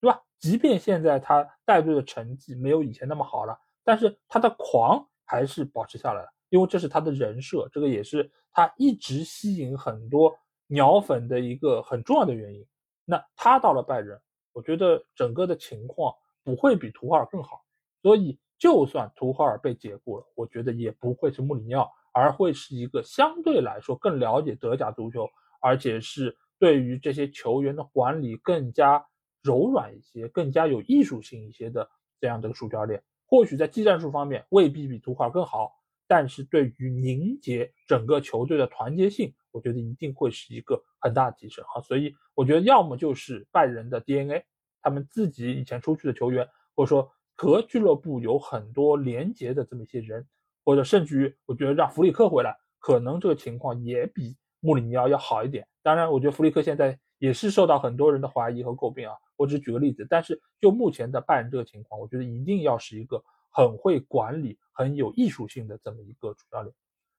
[0.00, 0.20] 对吧？
[0.38, 10.34] 即便现在他带队的成绩没有以前那么好了，但是他的狂还是保持下来了，因为这是他的人设，这个也是他一直吸引很多
[10.66, 12.66] 鸟粉的一个很重要的原因。
[13.04, 14.20] 那他到了拜仁。
[14.54, 17.62] 我觉得整个的情况不会比图赫尔更好，
[18.02, 25.28] 所以就算图赫尔被解雇了，我觉得也不会是穆里尼奥，而会是一个相对来说更了解德甲足球，
[25.60, 29.06] 而且是对于这些球员的管理更加
[29.48, 31.88] 柔软一些、更加有艺术性一些的
[32.20, 33.02] 这样的一个主教练。
[33.26, 35.72] 或许在技战术方面未必比图赫尔更好，
[36.06, 41.80] 但是对于凝结整个球队的团结性，我觉得一定会是一个很大的提升啊。
[41.80, 44.44] 所以我觉得要么就是拜仁的 DNA，
[44.82, 47.10] 他们自己以前出去的球员，或者说。
[47.40, 50.26] 和俱乐部有很多连结的这么一些人，
[50.64, 55.64] 或者甚至于，我觉得让弗里克回来，可能这个情况也比穆里尼奥要好一点。
[55.84, 59.14] 当然，我觉得弗里克现在也是受到很多人的怀疑和诟病啊。
[59.36, 66.74] 我只举个例子，但是就目前的拜仁这个情况，我觉得一定要是一个很会管理、很有艺术性的这么一个主教练。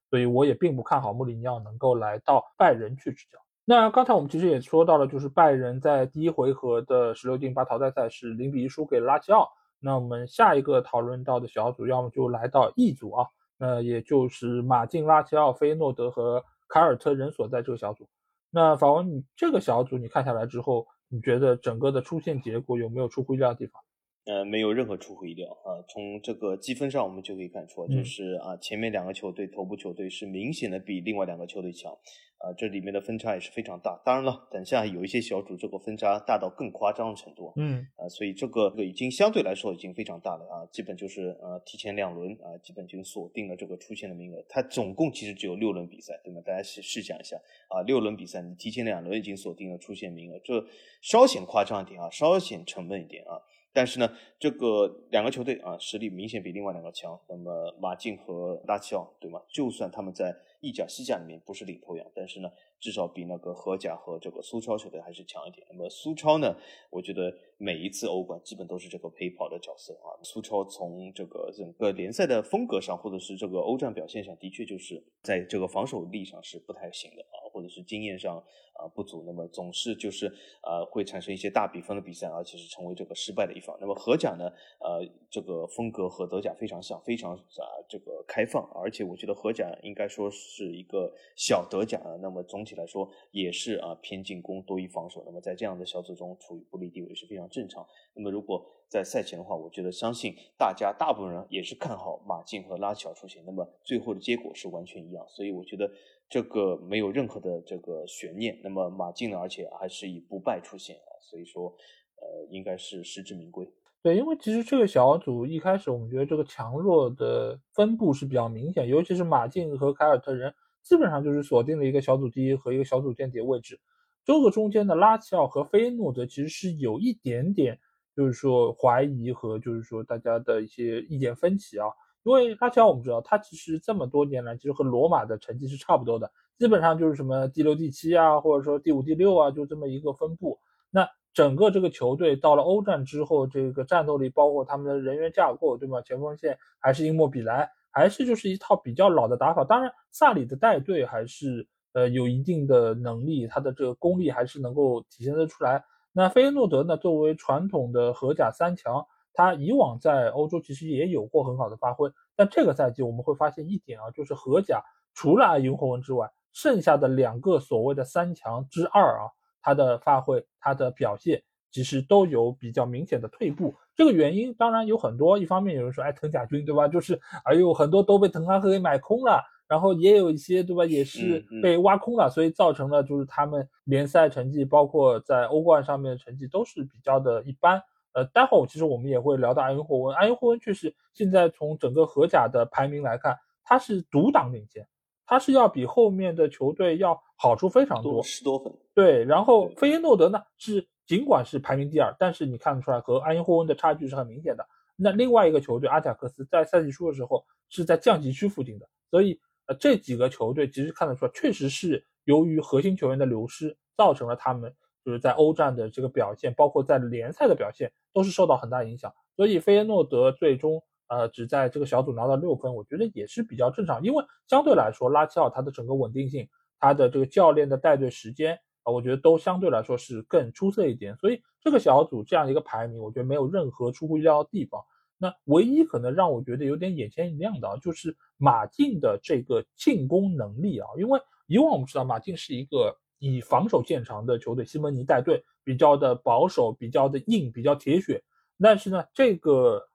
[0.09, 3.39] 所以我也并不看好穆里尼奥能够来到拜仁去执教。
[3.63, 9.47] 那刚才我们其实也说到了，就是拜仁在第一回合的十六进八淘汰赛是零比一输给拉齐奥。
[9.79, 18.07] 那我们下一个讨论到的小组，要么就来到 E 组啊，那也就是马竞、拉齐奥、菲诺德和凯尔特人所在这个小组。
[18.51, 23.81] 那法文，你这个小组你看下来之后，你觉得整个的出线结果有没有出乎意料的地方？
[24.25, 25.82] 呃，没有任何出乎意料啊！
[25.88, 31.91] 从这个积分上，我们就可以看出，就是啊，前面两个球队头部球队是明显的比另外两个球队强
[32.38, 33.99] 啊，这里面的分差也是非常大。
[34.05, 44.45] 当然了，等下有一些小组这个分差大到更夸张的程度，嗯啊，所以这个已经相对来说已经非常大了啊，基本就是呃提前两轮啊，基本就锁定了这个出线的名额。
[44.47, 46.39] 它总共其实只有六轮比赛，对吗？
[46.45, 47.36] 大家试试想一下
[47.69, 50.63] 啊，六轮比赛你提前两轮已经锁定了出线名额，这
[51.01, 53.41] 稍显夸张一点啊，稍显沉闷一点啊。
[53.71, 57.19] 但是呢，这个两个球队啊，实力明显比另外两个强。
[57.27, 59.41] 那么马竞和拉齐奥，对吗？
[59.47, 62.50] 就算他们在意甲、西甲里面不是领头羊，但是呢。
[62.82, 65.67] 至少比那个荷甲和这个苏超球队还是强一点。
[65.69, 66.56] 那么苏超呢？
[66.89, 70.15] 我觉得每一次欧冠基本都是这个陪跑的角色啊。
[70.24, 79.26] 苏超从这个整个联赛的风格上，或者是这个欧战表现上，的确就是在这个防守力上是不太行的啊，或者是经验上啊不足。
[79.26, 80.28] 那么总是就是
[80.62, 83.78] 啊会产生一些大比分的比赛，而且是成为这个失败的一方。
[83.82, 84.50] 那么荷甲呢？
[84.80, 92.17] 呃，这个风格和德甲非常像，非常啊这个开放，而且我觉得荷甲应该说是是一个小德甲啊。
[92.21, 97.85] 那么总体来说也是啊偏进攻多于防守，那么在这样的小组中处于不利地位是非常正常。
[98.15, 105.91] 那么如果在赛前的话，我觉得相信大家大部分人也是看好马竞和拉齐奥出现，那么最后的结果是完全一样，所以我觉得
[106.27, 108.59] 这个没有任何的这个悬念。
[108.63, 111.69] 那么马竞呢，而且还是以不败出现啊，所以说
[112.15, 113.71] 呃应该是实至名归。
[114.01, 120.53] 对，因为其实这个小组一开始我们觉得这个强弱的分布是比较明显，尤其是马竞和凯尔特人。
[120.81, 123.79] 基本上就是锁定了一个小组第一和一个小组垫底位置，
[124.23, 127.77] 这个中间的拉齐奥和菲诺德其实是有一点点，
[128.15, 131.88] 就是说怀疑和就是说大家的一些意见分歧啊。
[132.23, 140.59] 因为拉齐奥我们知道他其实这么多年来其实和罗马的成绩是差不多的，基本上就是什么第六、第七啊，或者说第五、第六啊，就这么一个分布。
[140.89, 146.02] 那整个这个球队到了欧战之后，这个战斗力包括他们的人员架构，对吗？
[146.02, 147.72] 前锋线还是英莫比莱。
[147.92, 155.84] 还是就是一套比较老的打法，当然萨里的带队还是呃有一定的能力，他的这个功力还是能够体现得出来。
[156.12, 164.84] 那菲耶诺德呢，作为传统的荷甲三强，他以往在欧洲其实也有过很好的发挥，但这个赛季我们会发现一点啊，就是荷甲
[165.15, 173.76] 除了埃因霍温之外，剩下的两个所谓的三强之二啊，他的发挥、他的表现其实都有比较明显的退步。
[173.95, 176.88] 这个原因当然有很多，一方面有人说，哎，滕甲军对吧？
[176.88, 187.82] 就是哎呦，很多都被滕哈赫给买空了，然后也有一些对吧，也是被挖空了，所以造成了就是他们联赛成绩，包括在欧冠上面的成绩都是比较的一般。
[188.13, 194.88] 呃，待会儿其实我们也会聊到埃因霍温，埃因霍温确实现在从整个荷甲的排名来看，他是独挡领先，
[195.30, 198.74] 他是要比后面的球队要好出非常多，十多分。
[198.94, 200.89] 对，然后菲耶诺德呢是。
[201.10, 204.63] 尽管是排名第二，但是你看得出来和埃因霍温的差距是很明显的。
[204.96, 214.72] 那另外一个球队阿贾克斯在赛季初的时候是在降级区附近的，所以呃这几个球队其实看得出来，确实是由于核心球员的流失，造成了他们
[215.04, 219.12] 就是在欧战的这个表现，包括在联赛的表现都是受到很大影响。
[219.36, 226.48] 所以费耶诺德最终呃只在这个小组拿到六分，我觉得也是比较正常，因为相对来说拉齐奥他的整个稳定性，
[226.80, 228.93] 他的这个教练的带队时间啊。
[228.93, 234.82] 我觉得都相对来说是更出色一点，所以这个小组这样一个排名，我觉得没有任何出乎意料的地方。
[235.22, 240.88] 那唯一可能让我觉得有点眼前一亮的啊，就是马竞的这个进攻能力啊。
[240.98, 248.24] 因为以往我们知道马竞是一个以防守见长的球队，西蒙尼带队比较的保守，比较的硬，比较铁血。
[248.62, 249.88] 但是呢，这个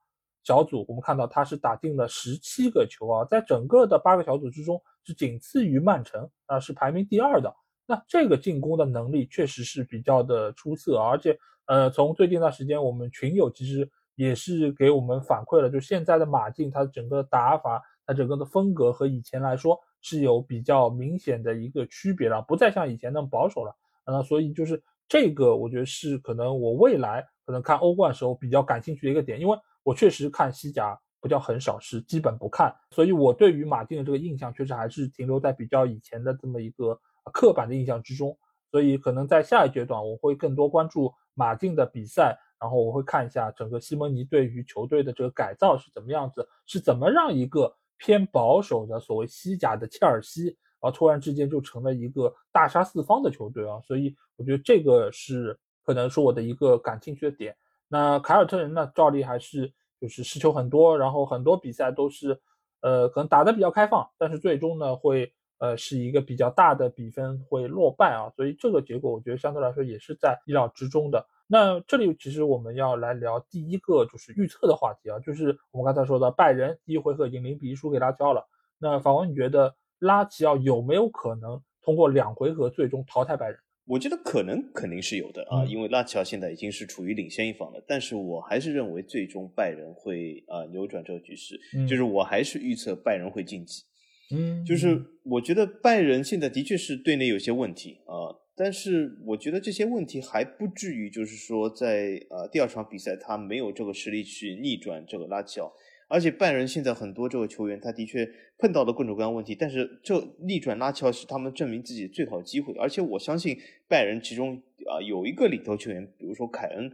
[0.44, 7.52] 小组，我们看到他是打进了十七个球啊，在整个的八个小组之中是仅次于曼城啊，是排名第二的。
[7.86, 23.74] 那这个进攻的能力确实是比较的出色，而且呃，从最近一段时间，我们群友其实也是给我们反馈了，就现在的马竞他整个打法，他整个的风格和以前来说是有比较明显的一个区别了，不再像以前那么保守了。
[24.04, 29.58] 呃，所以就是这个，我觉得是可能我未来可能看欧冠时候比较感兴趣的一个点，因为。
[29.84, 37.00] 我确实看西甲不叫很少，是基本不看，所以我对于马竞的这个印象确实还是停留在比较以前的这么一个
[37.32, 38.36] 刻板的印象之中。
[38.70, 53.80] 所以可能在下一阶段，我会更多关注马竞的比赛，然后我会看一下整个西蒙尼对于球队的这个改造是怎么样子，是怎么让一个偏保守的所谓西甲的切尔西，啊突然之间就成了一个大杀四方的球队啊。
[53.86, 57.56] 所以我觉得这个是可能是我的一个感兴趣的点。
[57.94, 58.90] 那凯尔特人呢？
[58.92, 62.40] 照例还是就是失球很多，然后很多比赛都是，
[62.80, 71.24] 呃，可能打的比较开放，但是最终呢会呃是一个比较大的比分会落败啊，所以这个结果我觉得相对来说也是在意料之中的。
[71.46, 78.44] 那这里其实我们要来聊第一个就是预测的话题啊，就是我们刚才说的拜仁第一回合已经零比一输给拉齐奥了。
[78.78, 83.58] 那法王，你觉得拉齐奥有没有可能通过两回合最终淘汰拜仁？
[83.86, 87.84] 我觉得可能肯定是有的啊，因为拉齐奥现在已经是处于领先一方了。
[87.86, 93.82] 但是我还是认为最终拜仁会啊扭转这个局势，就是我还是预测拜仁会晋级。
[94.30, 105.70] 嗯，就是我觉得拜仁现在的确是队内有些问题啊，但是我觉得这些问题还不至于就是说在呃第二场比赛他没有这个实力去逆转这个拉齐奥。
[106.14, 108.24] 而且拜仁现在很多这个球员，他的确
[108.56, 112.72] 碰到了各种各样问题，但是这逆转拉乔是他们证明自己最好的机会。
[112.74, 114.54] 而且我相信拜仁其中
[114.88, 116.92] 啊有一个领头球员，比如说凯恩，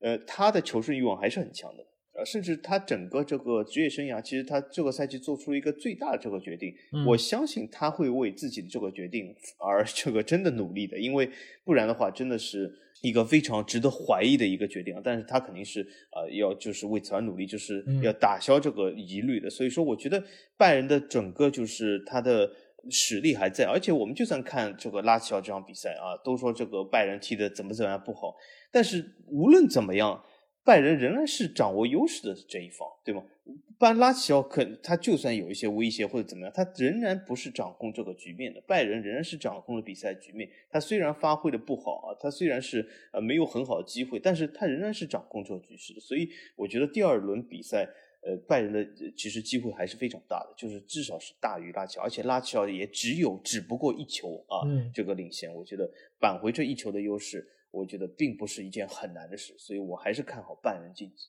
[0.00, 1.84] 呃，他的求胜欲望还是很强的，
[2.16, 6.74] 呃，甚至他整个这个职业生涯，其实他这个赛季做出了一个最大的这个决定。
[7.06, 11.28] 我相信他会为自己的这个决定而这个真的努力的，因为
[11.64, 12.80] 不然的话，真的是。
[13.02, 19.50] 一个非常值得怀疑的一个决定啊，但是他肯定是呃要就是为此而努力，就是要打消这个疑虑的。
[19.50, 20.24] 所以说，我觉得
[20.56, 22.50] 拜仁的整个就是他的
[22.88, 28.34] 实力还在，而且我们就算看这个拉齐奥这场比赛啊，都说这个拜仁踢的怎么怎么样不好，
[28.72, 30.24] 但是无论怎么样。
[30.64, 33.22] 拜仁仍然是掌握优势的这一方，对吗？
[33.76, 38.62] 班拉齐奥可他就算有一些威胁或者怎么样，他仍然不是掌控这个局面的。
[38.66, 40.48] 拜仁仍然是掌控了比赛局面。
[40.70, 46.00] 他虽然发挥的不好啊，他虽然是呃没有很好的机会，但是他仍然是掌控这个局势的。
[46.00, 47.86] 所以我觉得第二轮比赛，
[48.22, 55.52] 呃，拜仁的其实机会还是非常大的，就是至少是大于拉齐奥，而且拉齐奥也只有只不过一球啊，这个领先。
[55.52, 57.46] 我觉得扳回这一球的优势。
[57.74, 61.28] 我觉得并不是一件很难的事，所以我还是看好拜仁晋级。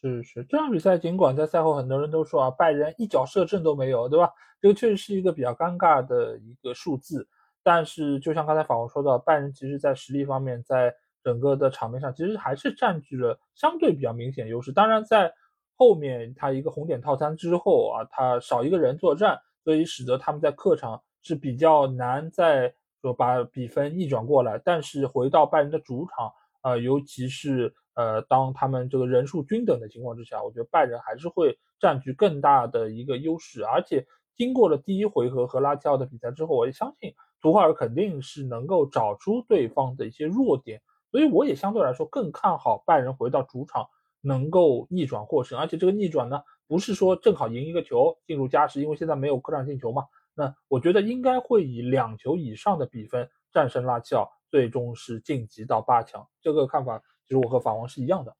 [0.00, 4.30] 是是，这场比赛尽管在赛后很多人都说啊，拜仁一脚射正都没有，对吧？
[4.60, 7.26] 这个确实是一个比较尴尬的一个数字。
[7.62, 14.70] 但是就像刚才法国说的，拜仁其实在实力方面，在整个的场面上，其实还是占据了相对比较明显优势。
[14.70, 15.32] 当然，在
[15.74, 22.74] 后面他一个红点套餐之后啊，他少一个人作战，所以使得他们在客场是比较难在。
[23.04, 33.62] 说把比分逆转过来，但是回到拜仁的主场，呃，尤其是呃，当他们这个人数均等的情况之下，我觉得拜仁还是会占据更大的一个优势。
[33.62, 37.12] 而且经过了第一回合和拉齐奥的比赛之后，我也相信
[37.42, 43.86] 图赫尔肯定是能够找出对方的一些弱点，所以我也相对来说更看好拜仁回到主场
[44.22, 45.58] 能够逆转获胜。
[45.58, 50.04] 而且这个逆转呢，不是说正好赢一个球进入加时，因为现在没有客场进球嘛。
[50.34, 56.26] 那我觉得应该会以两球以上的比分战胜拉齐奥，最终是晋级到八强。
[56.42, 58.36] 这个看法其实我和法王是一样的。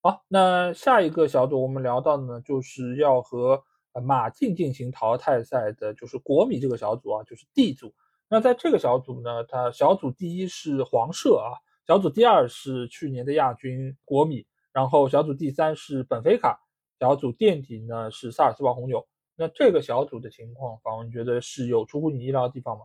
[0.00, 3.62] 好，那下一个小组我们聊到的呢，就是要和
[4.04, 7.92] 马竞进行淘汰赛的，就是国米这个小组啊，就是 D 组。
[8.28, 16.60] 那在这个小组呢，它小组第一是黄社啊，小组第二是去年的亚军国米，然后小组第三是本菲卡，
[17.00, 19.04] 小组垫底呢是萨尔斯堡红牛。
[19.38, 22.84] 那这个小组的情况，方文觉得是有出乎你意料的地方吗？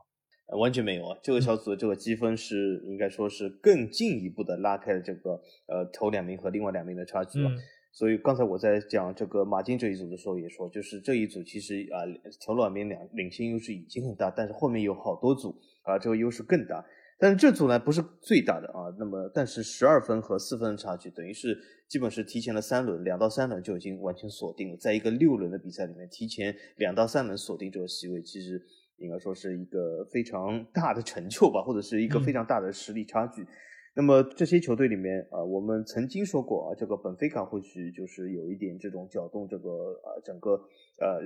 [0.58, 1.18] 完全没有啊！
[1.24, 7.49] 这个小组的这个积分是应该说是更进一步的拉开了这个呃头两名和另外两名的差距了。
[7.91, 12.06] 所以刚才我在讲这个马竞这一组的时候也说，就是这一组其实啊
[12.45, 16.86] 头两名两领先优势已经很大，但是后面有好多组啊这个优势更大。
[17.24, 21.57] 但是这组呢不是最大的啊，那么但是十二分和四分的差距，等于是
[21.88, 24.76] 基本是提前了三轮，两到三轮就已经完全锁定了。
[24.76, 28.61] 在一个六轮的比赛里面，提前两到三轮锁定这个席位，其实
[28.97, 33.47] 应该说是一个非常大的成就吧，或者是一个非常大的实力差距。
[33.95, 40.51] 那么这些球队里面啊，我们曾经说过啊，这个本菲卡或许就是有一点这种搅动这个呃整个
[40.99, 41.21] 呃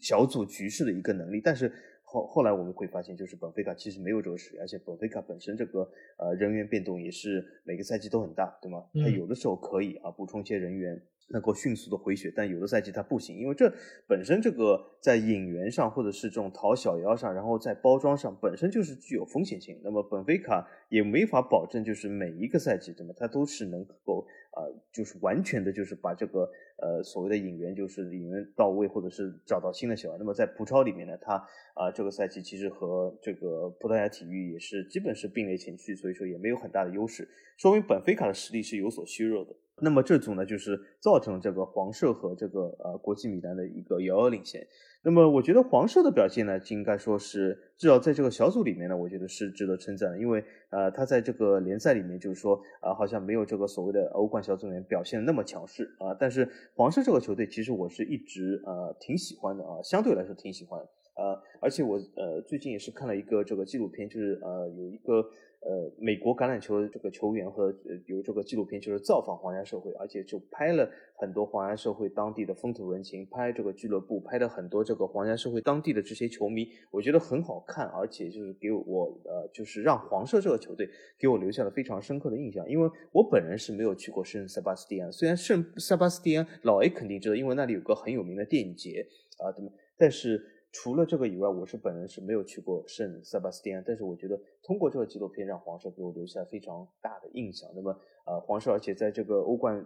[0.00, 1.72] 小组局势的一个能力，但是
[2.16, 5.86] 后后来我们会发现，就是本菲卡其实没有这个实力，而且本菲卡本身这个
[6.16, 8.84] 呃人员变动也是每个赛季都很大，对吗？
[8.94, 11.00] 他有的时候可以啊补充一些人员。
[11.28, 13.72] 能够迅速的回血，但有的赛季它不行，因为这
[14.06, 19.80] 本身这个在引援上或者是这种讨小妖上，然后在包装上本身就是具有风险性。
[19.82, 23.12] 那么本菲卡也没法保证，就是每一个赛季，怎么？
[23.16, 24.62] 它都是能够啊，
[24.92, 26.48] 就是完全的，就是把这个
[26.78, 30.18] 呃所谓的引援，就是引援到位，或者是找到新的小孩。
[30.18, 31.34] 那么在葡超里面呢，它
[31.74, 39.54] 啊这个赛季其实和这个葡萄牙体育也是基本是并列前序，所以说也没有很大的优势，说明本菲卡的实力是有所削弱的。
[39.80, 44.66] 那么这组呢，就是造成这个黄社和这个呃国际米兰的一个遥遥领先。
[45.02, 56.16] 那么我觉得黄社的表现呢，应该说是至少在这个小组里面呢，我觉得是值得称赞的，因为呃他在这个联赛里面就是说啊好像没有这个所谓的欧冠小组里面表现的那么强势啊。
[56.18, 60.80] 但是黄社这个球队其实我是一直呃挺喜欢的啊，相对来说挺喜欢
[61.16, 65.28] 呃，而且我呃最近也是看了一个这个纪录片，就是呃有一个。
[65.60, 67.74] 呃，美国橄榄球这个球员和
[68.06, 80.88] 有这个纪录片，就是造访皇家社会，而且就拍了很多皇家社会当地的风土人情，拍这个俱乐部，拍了很多这个皇家社会当地的这些球迷，我觉得很好看，而且就是给我呃，就是让黄色这个球队
[81.18, 89.04] 给我留下了非常深刻的印象，因为我本人是没有去过圣塞巴斯蒂安，虽然圣塞巴斯蒂安老 A 肯定知道，因为那里有个很有名的电影节
[89.38, 89.72] 啊，对吗？
[89.98, 90.52] 但是。
[90.78, 97.66] 除了这个以外，我是本人是没有去过圣塞巴斯蒂安，但是我觉得通过这个纪录片，让黄社给我留下非常大的印象。
[97.74, 97.90] 那么，
[98.26, 99.82] 呃，黄社而且在这个欧冠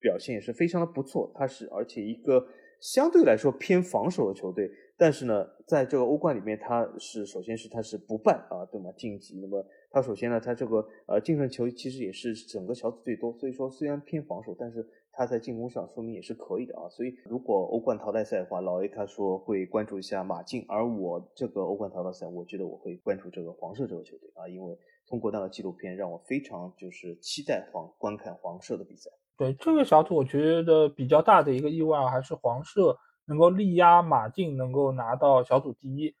[0.00, 2.44] 表现也是非常的不错，他是而且一个
[2.80, 8.90] 相对来说偏防守的球队，但是呢，在这个欧冠里面，他是首先是他是不败啊，对吗？
[8.96, 9.38] 晋级。
[9.40, 14.84] 那么他首先呢，他这个呃净胜球其实也是整个小组最多，所以说虽然偏防守，但是。
[15.16, 29.10] 他在进攻上说明也是可以的啊，所以如果欧冠淘汰赛的话，老 A 他说会关注一下马竞，而我这个欧冠淘汰赛，我觉得我会关注这个黄色这个球队啊，因为通过那个纪录片让我非常就是期待黄观看黄色的比赛。
[29.36, 32.96] 对这个小组，我觉得比较大的一个意外还是黄色
[33.26, 36.14] 能够力压马竞，能够拿到小组第一。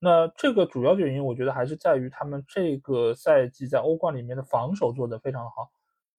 [0.00, 5.70] 那这个主要的原因，我觉得还是在于他们这个赛季在欧冠里面的防守做得非常好。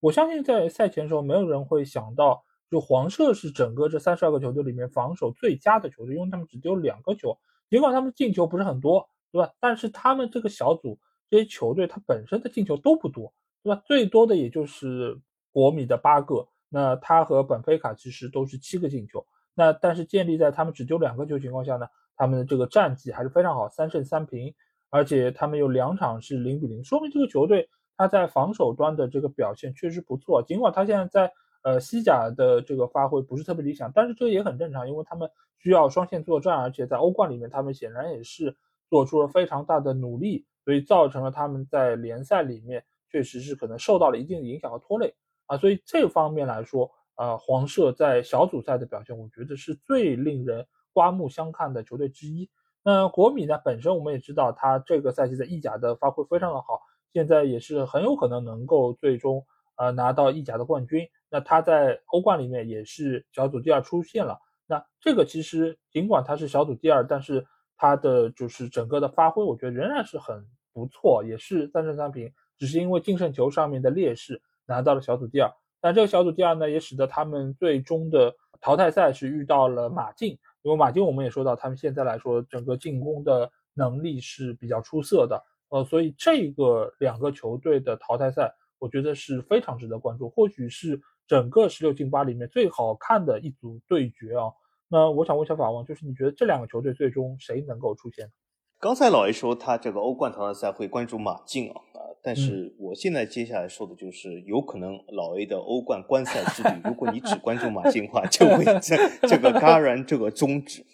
[0.01, 7.37] 我相信在赛前的时候，没有人会想到，就黄社是整个这三十二个球队里面防守最佳的球队，因为他们只丢两个球，
[7.69, 9.51] 尽管他们进球不是很多，对吧？
[9.59, 10.97] 但是他们这个小组
[11.29, 13.81] 这些球队，它本身的进球都不多，对吧？
[13.85, 15.19] 最多的也就是
[15.51, 21.85] 国米的八个，那他和本菲卡其实都是七个进球，那但是建立在他们只丢两个球情况下呢，
[22.15, 24.53] 他们的这个战绩还是非常好，三胜三平，
[24.89, 27.67] 而且他们有两场是零比零，说明这个球队。
[27.99, 31.33] 他在防守端的这个表现确实不错，尽管他现在在
[31.63, 38.55] 呃西甲的这个发挥不是特别理想，但是这也很正常，因为他们需要双线作战，而且在欧冠里面他们显然也是
[38.89, 45.13] 做出了非常大的努力，所以造成了他们在联赛里面确实是可能受到了一定的影响和拖累
[45.47, 52.49] 啊，所以这方面来说，呃，黄社在小组赛的表现，我觉得是最令人刮目相看的球队之一。
[52.81, 56.79] 那国米呢，本身我们也知道，他这个赛季在意甲的发挥非常的好。
[57.13, 59.45] 现在也是很有可能能够最终
[59.75, 61.07] 呃拿到意甲的冠军。
[61.29, 64.39] 那他在欧冠里面也是小组第二出现了。
[64.65, 67.45] 那这个其实尽管他是小组第二，但是
[67.77, 72.31] 他的就是整个的发挥，我觉得仍然是很不错，也是三胜三平。
[72.57, 75.51] 只是因为净胜球上面的劣势拿到了小组第二。
[75.79, 80.37] 但这个小组第二呢，也使得他们最终的淘汰赛是遇到了马竞。
[80.61, 85.41] 因为马竞我们也说到，他们现在来说整个进攻的能力是比较出色的。
[85.69, 94.51] 呃，所以这个两个球队的淘汰赛，我觉得是非常值得关注，或许是整个十六进八里面最好看的一组对决啊。
[94.89, 98.31] 那我想问一下法王，就是你觉得这两个球队最终谁能够出现？
[98.79, 108.95] 刚才老 A 说他这个欧冠淘汰赛会关注马竞啊，啊，但是我现在接下来说的就是有可能老 A 的欧冠观赛之旅，如果你只关注马竞的话，就会这
[109.27, 110.85] 这个戛然这个终止。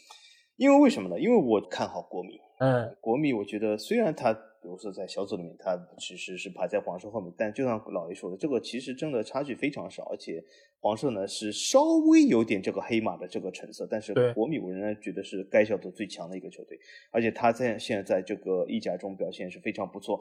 [0.58, 1.20] 因为为什么呢？
[1.20, 4.38] 因为我看好国米，嗯，国米我觉得虽然他。
[4.66, 10.44] 比如说在小组里面，他其实是排在黄色后面，但就像老爷说的，这个其实真的差距非常少，而且
[10.80, 16.80] 黄色呢是稍微有点这个黑马的这个成色，但是国米我仍然觉得是该小组最强的一个球队，
[17.12, 20.20] 而且他在现在在这个意甲中表现是非常不错，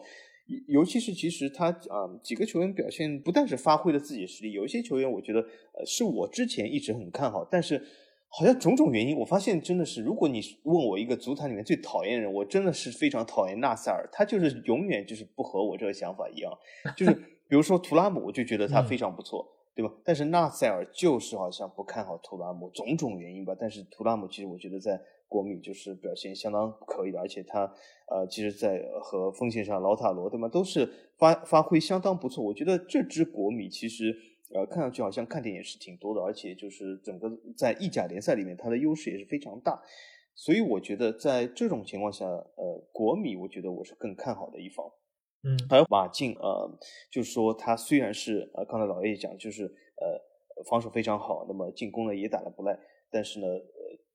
[0.66, 7.82] 尤其是其实他啊几个球员表现不但是发挥了自己的实力，有一些球员我觉得呃是我之前一直很看好，但是。
[8.36, 16.52] 好像种种原因，我发现真的是，如果你问我一个足坛里面最讨厌人，我真的是非常讨厌纳塞尔，他就是永远就是不和我这个想法一样，
[16.96, 19.94] 就是比如说图拉姆，我就觉得他非常不错，对吧？
[20.04, 23.54] 但是纳塞尔就是好像不看好图拉姆，种种原因吧。
[23.56, 27.72] 但是图拉姆其实我觉得在国米就是表现相当可以的，而且他
[28.08, 32.42] 呃，其实在和锋线上老塔罗对吗，都是发发挥相当不错。
[32.42, 34.12] 我觉得这支国米其实
[34.54, 39.82] 呃，看上去好像看点也是挺多的，而且就是整个在意甲联赛里面，它的优势也是非常大。
[40.36, 44.86] 所以我觉得在这种情况下，呃，国米我觉得我是更看好的一方。
[45.42, 46.78] 嗯，还有马竞，呃，
[47.10, 52.78] 就是说他虽然是呃，刚才老叶讲，就是呃，防守非常好，那么进攻呢也打得不赖，
[53.10, 53.60] 但是呢，呃，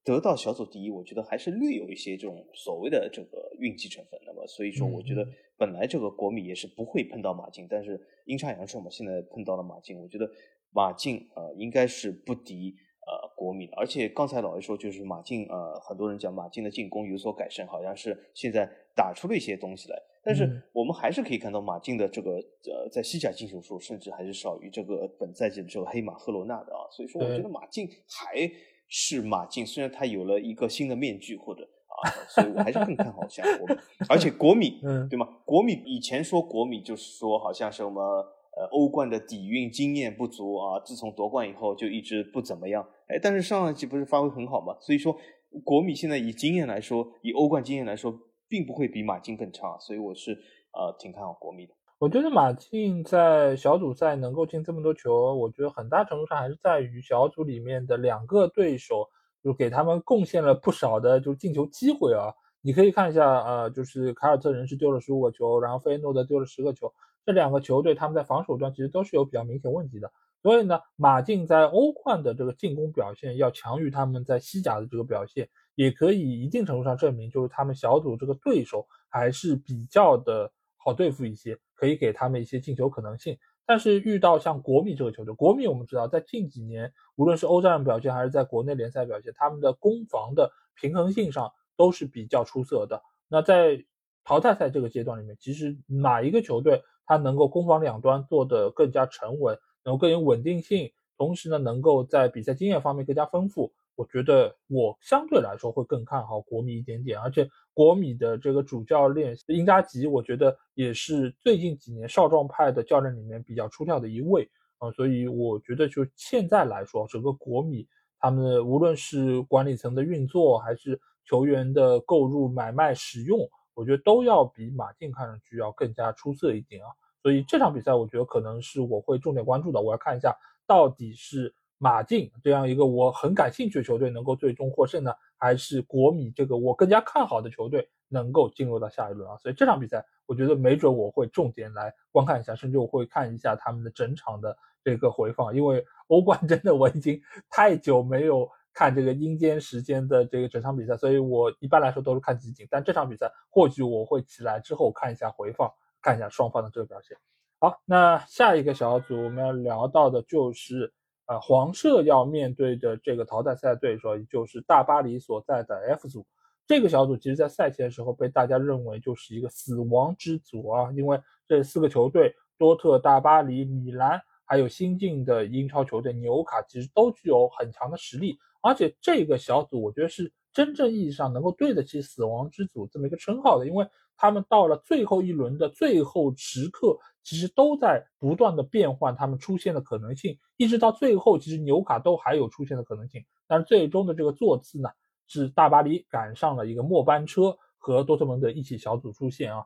[0.04, 4.20] 得到小组第一，我觉得还是略有一些这种所谓的这个运气成分。
[4.26, 5.28] 那么所以说，我觉得
[5.58, 10.30] 本来这个国米也是不会碰到马竞，但是阴差阳错嘛，现在碰到了马竞，我觉得
[10.72, 12.76] 马竞呃应该是不敌。
[13.10, 20.00] 呃，国米的，而且刚才老爷说，就是马竞，呃，很多人讲马竞的进攻有所改善，好像是现在打出了一些东西来。
[20.22, 26.86] 但是我们还是可以看到马竞的这个，呃，在西甲进球数甚至还是少于这个本赛季的这个黑马赫罗纳的啊。
[26.91, 28.47] 所以说，我觉得马竞还
[28.89, 33.81] 是马竞，虽然他有了一个新的面具或者啊，所以我还是更看好像国米。
[34.09, 35.25] 而且国米， 对吗？
[35.45, 38.03] 国米以前说国米就是说好像是我们。
[38.51, 42.85] 呃，欧冠的底蕴经验不足啊，自从夺冠以后就一直不怎么样。
[43.07, 44.75] 哎，但是上一季不是发挥很好嘛？
[44.81, 45.15] 所以说，
[45.63, 48.13] 国米现在以经验来说，以欧冠经验来说，
[48.49, 49.77] 并不会比马竞更差。
[49.79, 50.33] 所以我是
[50.73, 51.73] 呃挺看好国米的。
[52.00, 59.06] 我觉得马竞在小组赛能够进这么多球，我觉得很大程度上还是在于小组里面的两个对手，
[59.43, 62.32] 就给他们贡献了不少的就进球机会啊。
[62.62, 66.93] 你可以看一下，呃，就是凯尔特人是丢了十五个球，然后费耶诺德丢了十个球。
[67.26, 70.10] 这两个球队他们在防守端其实都是有比较明显问题的，
[70.41, 83.38] 所以呢，马竞在欧冠的这个进攻表现要强于他们在西甲的这个表现，也可以一定程度上证明，就是他们小组这个对手还是比较的好对付一些，可以给他们一些进球可能性。
[83.65, 93.01] 但是遇到像国米这个球队，国米我们知道在近几年无论是欧战表现还是在国内联赛表现，他们的攻防的平衡性上都是比较出色的。
[93.30, 93.86] 那在
[94.25, 96.84] 淘汰赛这个阶段里面，其实哪一个球队？
[97.05, 103.73] 他能够攻防两端做得更加沉稳，能够更有稳定性，同时呢，能够在比赛经验方面更加丰富。
[103.95, 107.49] 我觉得我相对来说会更看好国米一点点，而且
[107.80, 114.45] 国米的这个主教练英扎吉，我觉得也是最近几年少壮派的教练里面比较出挑的一位
[114.80, 117.88] 啊，所以我觉得就现在来说，整个国米
[118.19, 123.39] 他们无论是管理层的运作，还是球员的购入、买卖、使用。
[123.73, 126.91] 我觉得都要比马竞看上去要更加出色一点啊，
[127.23, 129.80] 所以这场比赛我觉得可能是我会重点关注的。
[129.80, 130.36] 我要看一下
[130.67, 139.37] 到底是马竞这样一个我很感兴趣的球队能够最终获胜呢，还是国米这个我更加看好的球队能够进入到下一轮啊？
[139.37, 147.19] 所以这场比赛我觉得没准我会重点来观看一下，甚至我会看一下他们的整场的这个回放，因为欧冠 真的我已经
[147.49, 148.49] 太久没有。
[148.71, 152.65] 看这个阴间时间的这个整场比赛，所以我一般来说都是看集锦。
[152.69, 155.69] 但这场比赛或许我会起来之后看一下回放，
[156.01, 157.17] 看一下双方的这个表现。
[157.59, 160.93] 好，那下一个小组我们要聊到的就是
[161.30, 166.25] 呃黄社要面对的这个淘汰赛对手，就是大巴黎所在的 F 组。
[166.65, 178.38] 这个小组其实，在赛前的时候被大家认为就是一个死亡之组啊，因为这四个球队多特、大巴黎、米兰，还有新晋的英超球队纽卡，其实都具有很强的实力。
[178.61, 193.24] 而且这个小组，我觉得是真正意义上能够对得起“死亡之组”这么一个称号的，因为他们到了最后一轮的最后时刻，其实都在不断的变换他们出现的可能性，一直到最后，其实纽卡都还有出现的可能性。
[193.47, 194.89] 但是最终的这个座次呢，
[195.28, 199.65] 是大巴黎赶上了一个末班车，和多特蒙德一起小组出现啊。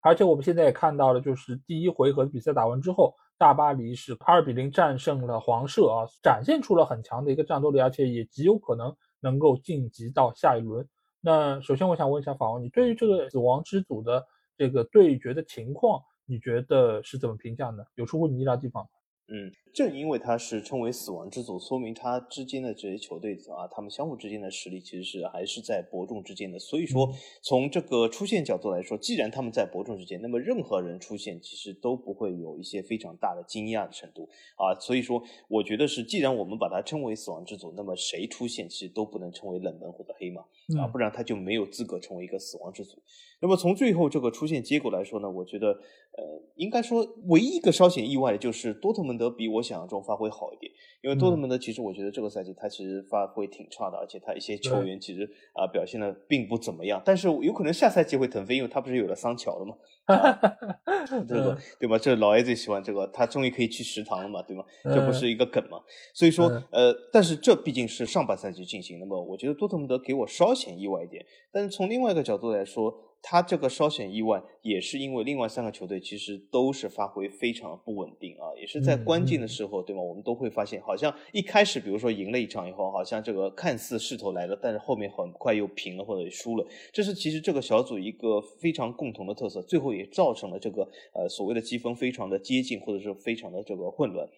[0.00, 3.14] 而且我们现在也看到了，就是第一回合比赛打完之后。
[3.38, 10.88] 大巴黎是二比零战胜了黄社啊，展现出了很强的一个战斗力，而且也极有可能能够晋级到下一轮。
[11.20, 14.24] 那首先我想问一下法王，你对于这个死亡之组的
[14.56, 17.84] 这个对决的情况，你觉得是怎么评价呢？
[17.94, 18.90] 有出乎你意料的地方吗？
[19.28, 26.56] 嗯，正因为它是称为死亡之组，说明它之间的这些球队啊，他们相互之间的实力其实是还是在伯仲之间的。
[26.60, 27.12] 所以说，
[27.42, 34.78] 从这个出现角度来说，既然他们在伯仲之间，那么任何人出现其实都不会有一些非常大的惊讶的程度啊。
[34.78, 40.42] 所以说，我觉得是，既然我们把它称为死亡之组，那么谁出现其实都不能称为冷门或者黑马
[40.80, 43.02] 啊，不然他就没有资格成为一个死亡之组。
[43.40, 46.24] 那么从最后这个出现结果来说呢，我觉得呃，
[46.54, 49.16] 应该说唯一一个稍显意外的就是多特蒙。
[49.16, 50.70] 德比我想象中发挥好一点，
[51.02, 59.74] 因为多特蒙德其实我觉得这个赛季他其实发挥挺差的，而且他一些球员其实啊表现的并不怎么样，但是有可能下赛季会腾飞，因为他不是有了桑乔了吗？
[61.26, 61.96] 这个对吧？
[61.96, 64.62] 这老 A 最喜欢这个，他终于可以去食堂了嘛，对吗？
[64.84, 65.80] 这不是一个梗嘛？
[66.14, 72.94] 所以说，呃，但是这毕竟是上半赛季进行，那么我觉得多特蒙德给我稍显意外一点，但是从另外一个角度来说。
[73.22, 80.00] 他这个稍显意外，也是因为另外三个球队其实都是发挥非常不稳定啊，也是在关键的时候，对吗？
[80.00, 86.64] 我们都会发现，好像一开始，比如说赢了一场以后，好像这个看似势头来了，但是后面很快又平了或者输了。
[86.92, 94.28] 这是其实这个小组一个非常共同的特色，最后也造成了这个呃所谓的积分非常的接近，或者是非常的这个混乱。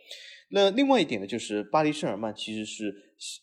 [0.50, 2.94] 那另外一点呢，就是巴黎圣日耳曼其实是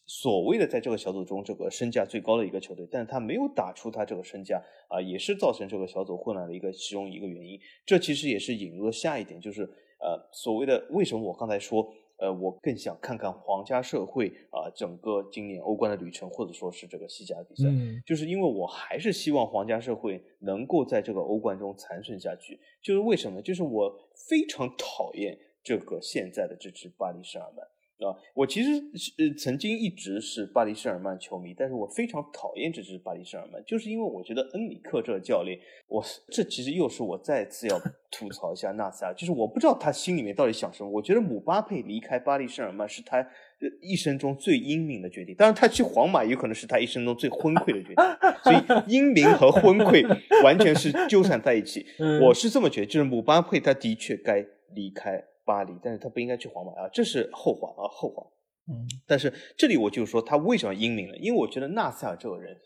[0.08, 7.60] 所谓的在这个小组中这个身价最高的一个球队，但是他没有打出他这个身价啊，也是造成这个小组混乱的一个其中一个原因。
[7.86, 9.62] 这其实也是引入了下一点，就是
[10.00, 11.86] 呃所谓的为什么我刚才说
[12.18, 17.70] 呃我更想看看皇家社会啊整个今年欧冠的旅程，或者说是这个西甲的比赛，
[18.04, 22.60] 就是因为我还是希望皇家社会能够在这个欧冠中残存下去。
[22.82, 23.40] 就是为什么？
[23.44, 23.96] 就是我
[24.28, 25.38] 非常讨厌。
[25.66, 27.66] 这个现在的这支巴黎圣日耳曼
[27.98, 35.58] 啊，我其实是曾经一直是巴黎圣日耳曼球迷，但是我非常讨厌这支巴黎圣日耳曼，就是因为我觉得恩里克这个教练，
[35.88, 37.80] 我这其实又是我再次要
[38.12, 40.90] 吐槽一下纳赛尔，就是我不知道他心里面到底想什么。
[40.90, 43.26] 我觉得姆巴佩离开巴黎圣日耳曼是他
[43.82, 48.04] 一生中最英明的决定，当然他去皇马有可能是他一生中最昏聩的决定，
[48.44, 50.06] 所以英明和昏聩
[50.44, 51.86] 完全是纠缠在一起。
[52.22, 55.24] 我是这么觉得，就是姆巴佩他的确该离开。
[55.46, 58.26] 巴黎，但是他不应该去皇马啊，这是后话啊，后话。
[58.68, 61.16] 嗯，但是这里我就说他为什么英明了？
[61.18, 62.58] 因为我觉得纳赛尔这个人，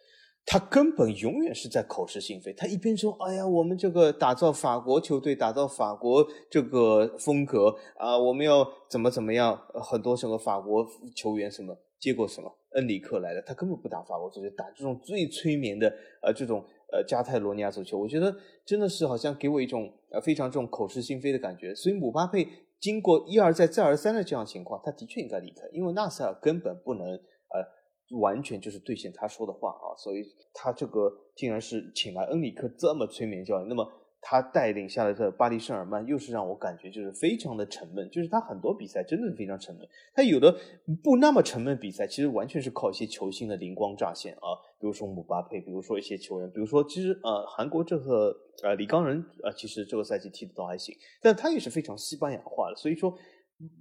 [0.45, 2.53] 他根本永远是在口是心非。
[2.53, 16.65] 他一边说，哎呀，我们这个打造法国球队，打造法国这个风格啊，我们要怎么怎么样，很多什么法国球员什么，结果什么，恩里克来了，他根本不打法国足球，打这种最催眠的呃这种。
[16.91, 21.71] 呃，加泰罗尼亚足球，我觉得真的是好像给我一种呃非常这种口是心非的感觉。
[21.75, 22.47] 所以姆巴佩
[22.79, 29.95] 经过一而再再而三的这样情况，他的确应该离开，因为纳赛尔根本不能呃完全就是兑现他说的话啊。
[29.97, 30.23] 所以
[30.53, 33.91] 他这个竟然是请来恩里克这么催眠教练，那么。
[34.21, 39.87] 他带领下来的巴黎圣尔曼又是让我感觉就是非常的沉闷，就是他很多比赛真的非常沉闷。
[40.13, 40.53] 他有的
[41.01, 52.75] 不那么沉闷比赛，其实完全是靠一些球星的灵光乍现啊，比如说姆巴佩，比如说一些球员，比如说其实呃韩国这个呃李刚仁呃其实这个赛季踢的都还行，但他也是非常西班牙化的。
[52.75, 53.17] 所以说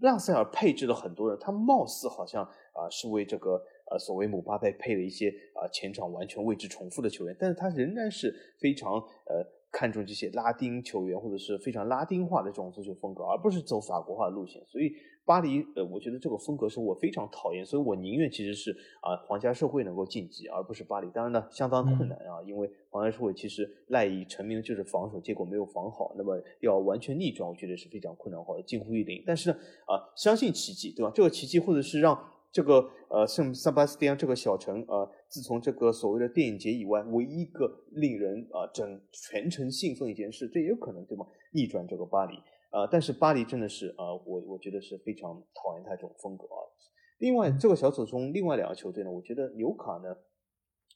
[0.00, 3.60] 纳塞尔配置了很多人，他貌似好像啊是为这个
[3.90, 9.44] 呃所谓姆巴佩配了一些啊前场完全位置重复的球员，但是他仍然是非常呃。
[9.70, 14.64] 看重这些拉丁球员或者是非常拉丁化的这种足球风格，而不是走法国化的路线。
[14.66, 14.92] 所以
[15.24, 21.10] 巴黎，呃，我觉得这个风格是我非常讨厌，所以我宁愿其实是啊皇家社会能够晋级，而不是巴黎。
[21.10, 29.22] 当然呢，相当困难啊，因为皇家社会其实赖以成名的就是防守，结果没有防好，那么要完全逆转，我觉得是非常困难或者近乎于零。
[29.26, 29.56] 但是呢，
[29.86, 31.12] 啊，相信奇迹，对吧？
[31.14, 32.18] 这个奇迹或者是让。
[32.50, 41.26] 这个呃圣塞巴斯蒂安这个小城啊，自从这个所谓的电影节以外，唯一一个令人啊整全城兴奋一件事，这也有可能对吗？
[41.52, 42.34] 逆转这个巴黎
[42.70, 46.58] 啊，但是巴黎真的是啊，我我觉得是非常讨厌他这种风格啊。
[47.18, 50.16] 另外，这个小组中另外两个球队呢，我觉得纽卡呢，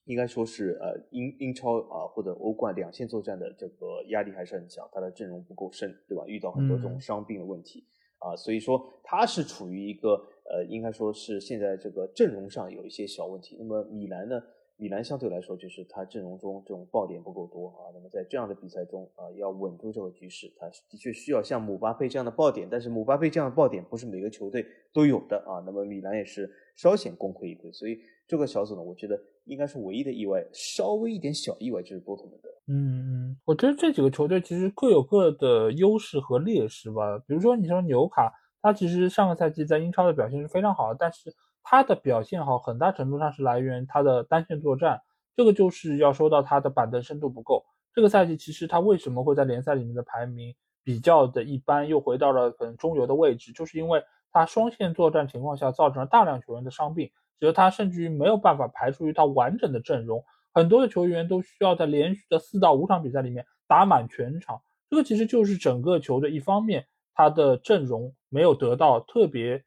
[0.07, 6.25] 应该说是呃英英超啊或者欧冠两线作战的这个压力还是很强，他的阵容不够深，对吧？
[6.27, 7.87] 遇到很多这种伤病的问题
[8.19, 10.19] 啊，所以说他是处于一个。
[10.45, 13.57] 呃，应该说是现在这个阵容上有一些小问题。
[13.59, 14.43] 那么米兰呢？
[14.79, 17.93] 米兰相对来说就是他阵容中这种爆点不够多啊。
[17.95, 22.67] 那么在这样的比赛中啊，要稳住这个局势，他的确需要像姆巴佩这样的爆点。
[22.69, 25.63] 但是姆巴佩这样的爆点不是每个球队都有的啊。
[25.65, 27.73] 那么米兰也是稍显功亏一篑。
[27.73, 32.49] 所以这个小组呢，我觉得应该是唯一的意外，稍微一点小意外就是多特蒙德。
[32.67, 37.19] 嗯嗯，我觉得这几个球队其实各有各的优势和劣势吧。
[37.21, 38.33] 比如说你说纽卡。
[38.63, 41.35] 他其实上个赛季在英超的表现是非常好的，但是
[41.65, 45.03] 他的表现好很大程度上是来源他的单线作战，
[45.37, 47.65] 这个就是要说到他的板凳深度不够。
[47.93, 50.55] 这个赛季其实他为什么会在联赛里面的排名
[50.85, 57.11] 比较的一般，又回到了可能中游的位置，就是因为他双线作战情况下造成了大量球员的伤病，
[57.41, 66.87] 使得他甚至于没有办法排出一套完整的阵容，很多的球员都需要在连续的四到五场比赛里面打满全场，这个其实就是整个球队一方面。
[67.15, 69.63] 他的阵容没有得到特别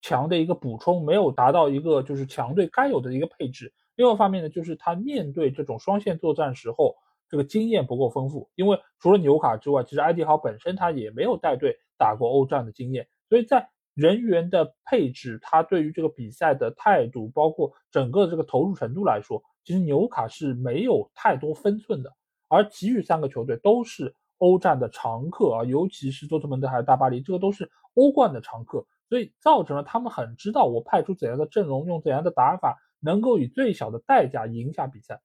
[0.00, 3.72] 强的一个补充，没有达到一个就是强队该有的一个配置。
[3.96, 6.96] 另外一方面呢，就是他面对这种双线作战时候，
[7.28, 8.48] 这个经验不够丰富。
[8.54, 22.14] 因为除了纽卡之外，其实埃迪豪本身他也没有带队打过欧战的经验，所以在人员的配置，他对于这个比赛的态度，包括整个这个投入程度来说，其实纽卡是没有太多分寸的。
[22.46, 35.20] 而其余三个球队都是欧战的常客啊，尤其是多特蒙德还有大巴黎，这个都是欧冠的常客，所以造成了他们很知道我派出怎样的阵容，用怎样的打法，能够以最小的代价赢下比赛。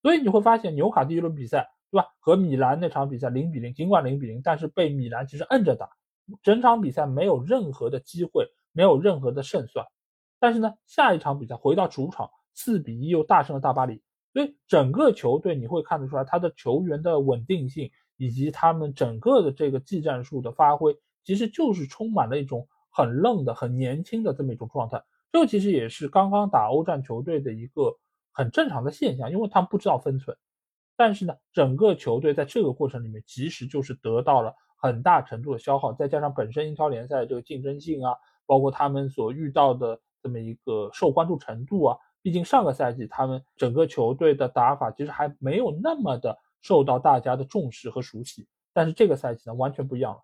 [0.00, 2.08] 所以你会发现纽卡第一轮比赛，对吧？
[2.18, 5.88] 和米兰那场比赛零比零，尽管零比零，但是被米兰其实摁着打，
[6.42, 9.86] 整场比赛没有任何的机会，没有任何的胜算。
[10.40, 14.02] 但是呢，下一场比赛回到主场，四比一又大胜了大巴黎。
[14.32, 17.90] 所以整个球队你会看得出来，他的球员的稳定性
[18.22, 25.02] 以及他们整个的这个技战术的发挥，其实就是充满了一种很愣的、很年轻的这么一种状态。
[25.32, 27.96] 这其实也是刚刚打欧战球队的一个
[28.30, 30.36] 很正常的现象，因为他们不知道分寸。
[30.94, 38.14] 但是呢，整个球队在这个过程里面，其实就是得到了很大程度的消耗，再加上本身英超联赛这个竞争性啊，
[38.46, 41.98] 包括他们所遇到的这么一个受关注程度啊。
[42.22, 50.20] 毕竟上个赛季他们整个球队的打法其实还没有那么的受到大家的重视和熟悉，但是这个赛季呢完全不一样了。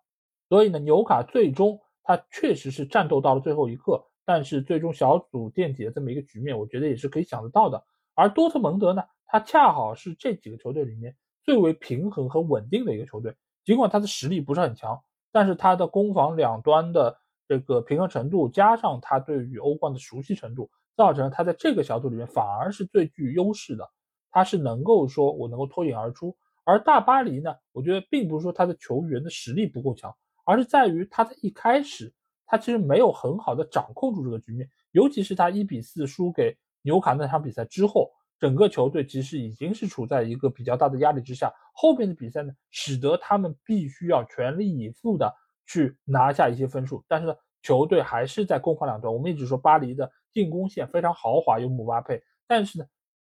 [0.47, 7.83] 所以呢，纽卡最终他确实是战斗到了最后一刻，但是最终小组垫底的这么一个局面，我觉得也是可以想得到的。
[8.15, 14.99] 而多特蒙德呢，他恰好是这几个球队里面最为平衡和稳定的一个球队，尽管他的实力不是很强，
[15.31, 17.15] 但是他的攻防两端的
[17.47, 20.69] 这个平衡程度，加上他对于欧冠的熟悉程度。
[20.97, 23.89] 造成了他在这个小组里面反而是最具优势的，
[24.31, 26.35] 他是能够说我能够脱颖而出。
[26.63, 30.15] 而大巴黎呢，我觉得并不是说他的球员的实力不够强，
[30.45, 32.13] 而是在于他在一开始
[32.45, 41.51] 他其实没有很好的掌控住这个局面，尤其是他一比四输给纽卡那场比赛之后，整个球队其实已经是处在一个比较大的压力之下。
[41.73, 45.33] 后边的比赛呢，使得他们必须要全力以赴的
[45.67, 49.13] 去拿下一些分数，但是呢，球队还是在攻防两端。
[49.13, 50.11] 我们一直说巴黎的。
[50.31, 52.85] 进攻线非常豪华，有姆巴佩，但是呢，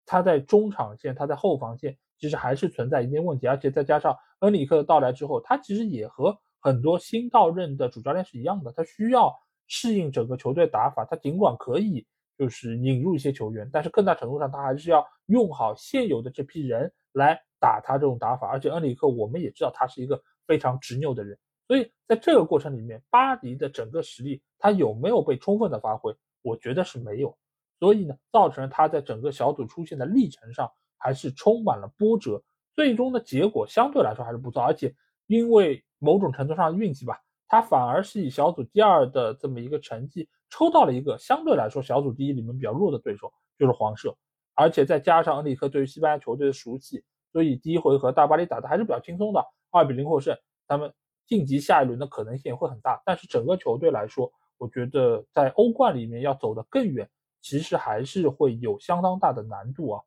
[0.07, 9.31] 他在中场线，他在后防线，其实还是存在一定问题，而且再加上恩里克的到来之后，他其实也和很多新到任的主教练是一样的，他需要
[9.67, 11.05] 适应整个球队打法。
[11.05, 18.47] 他尽管可以就是引入一些球员，但是更大程度上他还是要用好现有的这批人来打他这种打法。
[18.47, 21.37] 而且恩里克我们也知道他是一个非常执拗的人，
[21.67, 26.15] 所以在这个过程里面，巴黎的整个实力他有没有被充分的发挥？
[26.41, 27.37] 我觉得是没有，
[27.79, 32.41] 所以呢，造成了他在整个小组出现的历程上还是充满了波折，
[32.75, 34.93] 最终的结果相对来说还是不错，而且
[35.27, 44.15] 因为某种程度上的运气吧，他反而是以小组第二的这么一个成绩抽到了一个相对来说小组第一里面比较弱的对手，就是黄社，
[44.55, 50.35] 而且再加上恩里克对于西班牙球队的熟悉，所以第一回合大巴黎打的还是比较轻松的，二比零获胜，
[50.67, 50.91] 他们
[51.27, 54.31] 晋级下一轮的可能性也会很大，但是整个球队来说。
[54.59, 57.07] 我觉得在欧冠里面要走得更远，
[57.47, 60.01] 其实还是会有相当大的难度啊。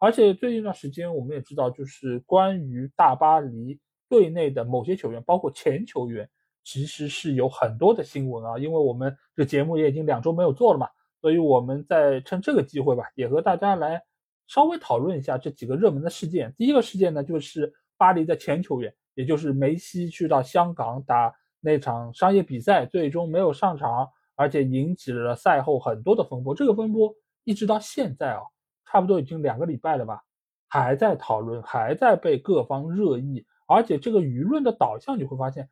[0.00, 3.78] 而且最近一段时间，我们也知道，就是关于大巴黎
[4.08, 6.26] 队内的某些球员，包括前球员，
[6.64, 8.58] 其实是有很多的新闻啊。
[8.58, 10.88] 因为我们这节目也已经两周没有做了嘛，
[11.20, 14.02] 所以我们在趁这个机会吧，也和大家来
[14.46, 16.54] 稍微讨论一下这几个热门的事件。
[16.56, 21.34] 第一个事件呢，就是巴黎的前球员，也就是梅西去到香港打。
[21.58, 26.54] 那场商业比赛最终没有上场，而且引起了赛后很多的风波。
[26.54, 27.12] 这个风波
[27.42, 28.42] 一直到现在啊，
[28.84, 30.22] 差不多已经两个礼拜了吧，
[30.68, 33.44] 还在讨论，还在被各方热议。
[33.66, 35.68] 而且这个舆论的导向你会发现，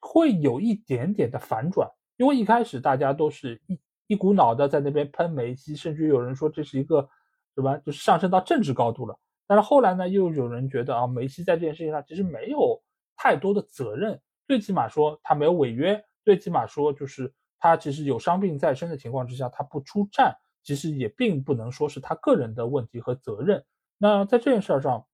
[0.00, 1.88] 会有一点点的反转。
[2.16, 3.78] 因为一开始大家都是一
[4.08, 7.08] 一股脑的在那边喷梅西，甚至有人说这是一个，
[7.54, 7.76] 是吧？
[7.76, 9.16] 就是上升到政治高度了。
[9.46, 12.82] 但是后来呢，又有人觉得啊，梅西在这件事情上其实没有
[13.16, 14.20] 太多的责任。
[14.46, 23.64] 最起码说他没有违约，最起码说就是他其实有伤病在身的情况之下，他不出战，其实也并不能说是他个人的问题和责任。
[23.98, 25.06] 那在这件事儿上，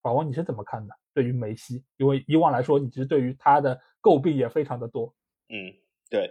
[0.00, 0.94] 宝宝你是怎么看的？
[1.14, 5.14] 对于梅西，因为以往来说，你其实对于他的诟病也非常的多。
[5.48, 5.72] 嗯，
[6.10, 6.30] 对。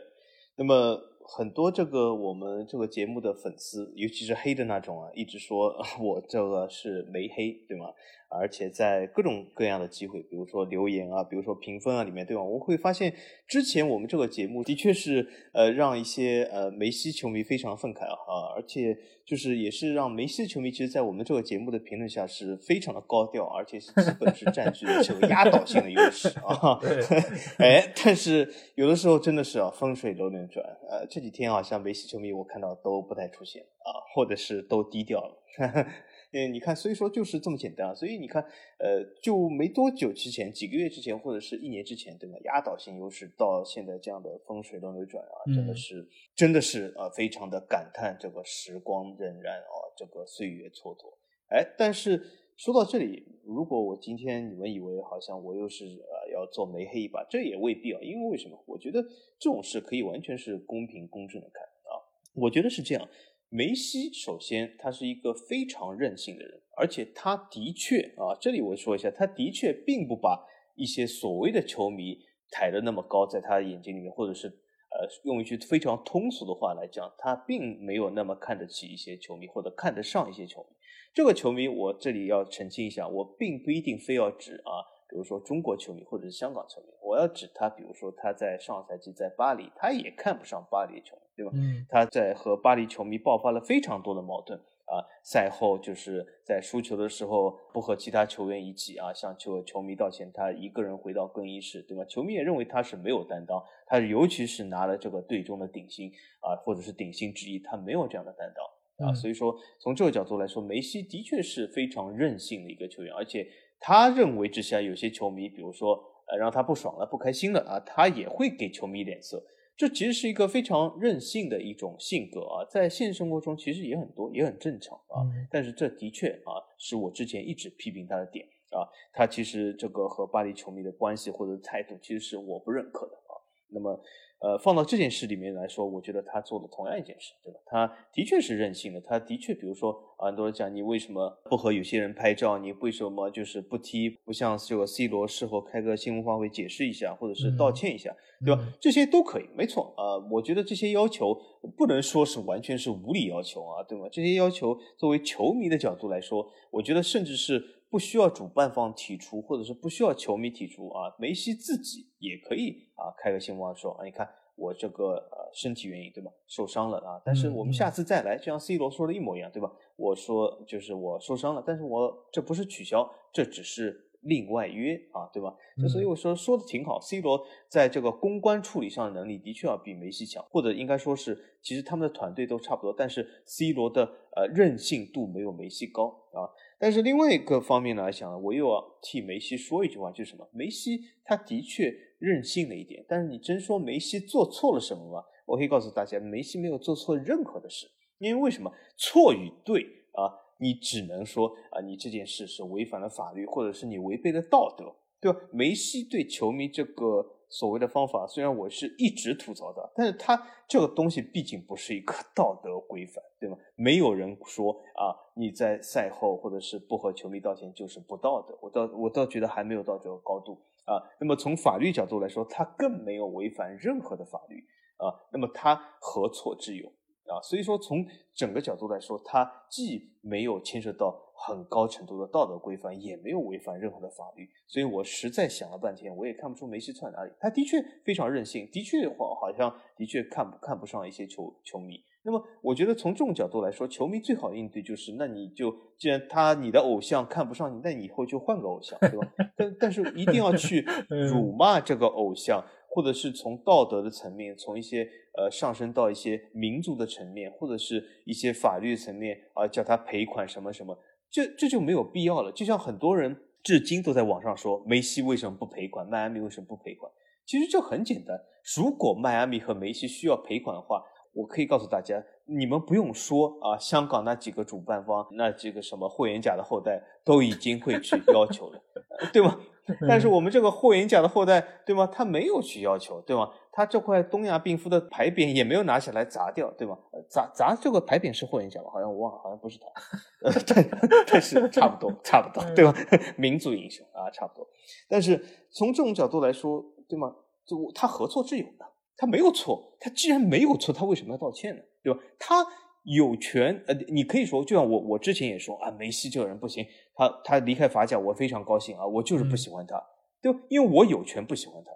[0.56, 1.08] 那么。
[1.24, 7.86] 很多这个我们这个节目的粉丝，尤其是黑的那种啊，一直说 我这个是没黑，对吗？
[8.32, 12.44] 而且在各种各样的机会，比如说留言啊，比如说评分啊里面，对吧？
[12.44, 13.14] 我会发现
[13.48, 26.78] 之前我们这个节目的确是呃让一些呃梅西球迷非常愤慨啊，而且就是也是让梅西球迷其实，在我们这个节目的评论下是非常的高调，而且是基本是占据了这个压倒性的优势啊。
[27.60, 31.22] 哎，但是有的时候真的是啊，风水轮流转，呃这。
[31.22, 35.38] 几天好，像梅西球迷我看到都不太出现啊，或者是都低调了。
[36.34, 37.94] 嗯，你看，所以说就是这么简单啊。
[37.94, 38.42] 所以你看，
[38.78, 42.38] 呃，就没多久之前，几个月之前，或者是一年之前，对吧？
[42.46, 51.14] 压倒性优势到现在这样的风水轮流转啊，真的是，真的是啊，非常的感叹这个时光荏苒啊，这个岁月蹉跎。
[51.50, 52.26] 哎，但是
[52.56, 58.00] 说到这里，如果我今天你们以为好像我又是呃要做煤黑一把，这也未必啊。
[58.02, 58.58] 因为为什么？
[58.66, 59.04] 我觉得
[59.38, 62.00] 这种事可以完全是公平公正的看啊。
[62.34, 63.06] 我觉得是这样。
[63.54, 72.18] 梅西首先他是一个非常任性的人，而且他的确啊，这里我说一下，他的确并不把一些所谓的球迷
[72.50, 80.70] 抬得那么高，在他眼睛里面，或者是呃用一句非常通俗的话来讲，他并没有那么看得起一些球迷，或者看得上一些球迷。
[81.14, 84.80] 这个球迷我这里要澄清一下，我并不一定非要指啊。
[85.10, 91.52] 比如说中国球迷或者是香港球迷，我要指他，比如说他在上赛季在巴黎，他也看不上巴黎的球迷，对吧？
[91.54, 95.00] 嗯，他在和巴黎球迷爆发了非常多的矛盾啊。
[95.24, 102.04] 赛后就是在输球的时候不和其他球员一起啊向球球迷道歉，他一个人回到更衣室，对吧？
[102.06, 109.14] 球迷也认为他是没有担当，他尤其是拿了这个队中的顶薪啊，或者是顶薪之一，他没有这样的担当啊。
[109.14, 113.48] 所以说从这个角度来说，梅西的确是非常任性的一个球员，而且。
[113.84, 115.96] 他认为之下，有些球迷，比如说，
[116.28, 119.44] 呃，让他不爽了、不开心了啊，他也会给球迷脸色。
[119.82, 125.26] 这其实是一个非常任性的一种性格啊，在现实生活中其实也很多，也很正常啊。
[125.50, 128.86] 但是这的确啊，是我之前一直批评他的点啊。
[129.12, 133.34] 他其实这个和巴黎球迷的关系或者态度，其实是我不认可的啊。
[133.70, 134.00] 那么。
[134.42, 137.60] 呃，放到这件事里面来说，我觉得他做的同样一件事，对吧？
[137.64, 148.12] 他的确是任性的，他的确，比如说，很多人讲你为什么不和有些人拍照，你为什么就是不踢，不像这个 C 罗事后开个新闻发布会解释一下，或者是道歉一下，
[148.44, 148.68] 对吧？
[148.80, 150.18] 这些都可以，没错啊。
[150.32, 151.40] 我觉得这些要求
[151.78, 154.08] 不能说是完全是无理要求啊，对吗？
[154.12, 157.64] 这些要求作为球迷的角度来说，我觉得甚至是。
[157.92, 169.70] 不需要主办方提出，或者是不需要球迷提出啊，梅西自己也可以啊开个新闻说啊，你看我这个呃身体原因对吧，受伤了啊，但是我们下次再来，就像 C 罗说的一模一样对吧？
[169.98, 175.54] 我说就是我受伤了，但是我这不是取消，这只是另外约啊，对吧？
[175.78, 186.48] 就所以我说说的挺好，C 罗在这个公关处理上的能力的确要比梅西强，或者应该说是其实他们的团队都差不多，但是 C 罗的呃韧性度没有梅西高啊。
[186.82, 190.50] 但是另外一个方面来讲，我又要替梅西说一句话，就是什么？
[190.52, 195.24] 梅西他的确任性了一点，但是你真说梅西做错了什么吗？
[195.46, 197.88] 我可以告诉大家，梅西没有做错任何的事。
[198.18, 198.74] 因为为什么？
[198.98, 205.40] 错与对啊，你只能说啊，你这件事是违反了法律，或者是你违背了道德，对吧？
[205.54, 207.38] 梅西对球迷这个。
[207.52, 213.58] 所谓的方法，虽然我是一直吐槽的，但是他这个东西毕竟不是一个 道德规范，对吗？
[213.76, 220.54] 没有人说啊，你在赛后或者是不和球迷道歉就是不道德，我倒我倒觉得还没有到这个高度
[220.86, 221.04] 啊。
[221.20, 224.64] 那么从法律角度来说，他更没有违反任何的法律
[224.98, 226.88] 啊，那么他何错之有
[227.28, 227.42] 啊？
[227.44, 231.31] 所以说从整个角度来说，他既没有牵涉到。
[231.48, 237.32] 很高程度的道德规范，也没有违反任何的法律，所以我实在想了半天，我也看不出梅西错哪里。
[237.40, 242.04] 他的确非常任性，的确好好像的确看不看不上一些球球迷。
[242.24, 249.28] 那么我觉得从这种角度来说，球迷最好的应对就是，那你就既然他你的偶像看不上你，那你以后就换个偶像，对吧？
[249.58, 252.64] 但但是一定要去 辱骂这个偶像。
[252.94, 260.94] 或者是从道德的层面，从一些呃上升到一些民族的层面，或者是一些法律层面啊，叫他赔款什么什么。
[261.32, 262.52] 这这就没有必要了。
[262.52, 266.06] 就像很多人至今都在网上说，梅西为什么不赔款？
[266.08, 267.12] 迈阿密为什么不赔款？
[267.46, 268.40] 其实就很简单。
[268.76, 271.04] 如果迈阿密和梅西需要赔款的话，
[271.34, 278.82] 我可以告诉大家，你们不用说啊，香港那几个主办方，那几个什么霍元甲的后代都已经会去要求了，
[279.34, 279.60] 对吗？
[280.08, 282.08] 但是我们这个霍元甲的后代，对吗？
[282.08, 283.50] 他没有去要求，对吗？
[283.72, 286.98] 他这块东亚病夫的牌匾也没有拿下来砸掉，对吗？
[287.30, 288.90] 砸砸这个牌匾是霍元甲吧？
[288.92, 289.88] 好像我忘了，好像不是他。
[290.44, 290.90] 呃，但，
[291.28, 292.94] 但是差不多，差不多，对吧？
[293.38, 294.68] 民族英雄啊，差不多。
[295.08, 297.34] 但是从这种角度来说，对吗？
[297.66, 298.86] 就他何错之有呢？
[299.18, 301.82] 他没有错，他既然没有错，他为什么要道歉呢？
[302.04, 302.20] 对吧？
[302.38, 302.66] 他。
[303.04, 306.86] 有权，呃，你可以说，就像我，我之前也说啊，梅西这个人不行，
[307.16, 310.00] 他他离开法甲，我非常高兴啊，我就是不喜欢他，
[310.42, 310.60] 对吧？
[310.70, 311.92] 因为我有权不喜欢他，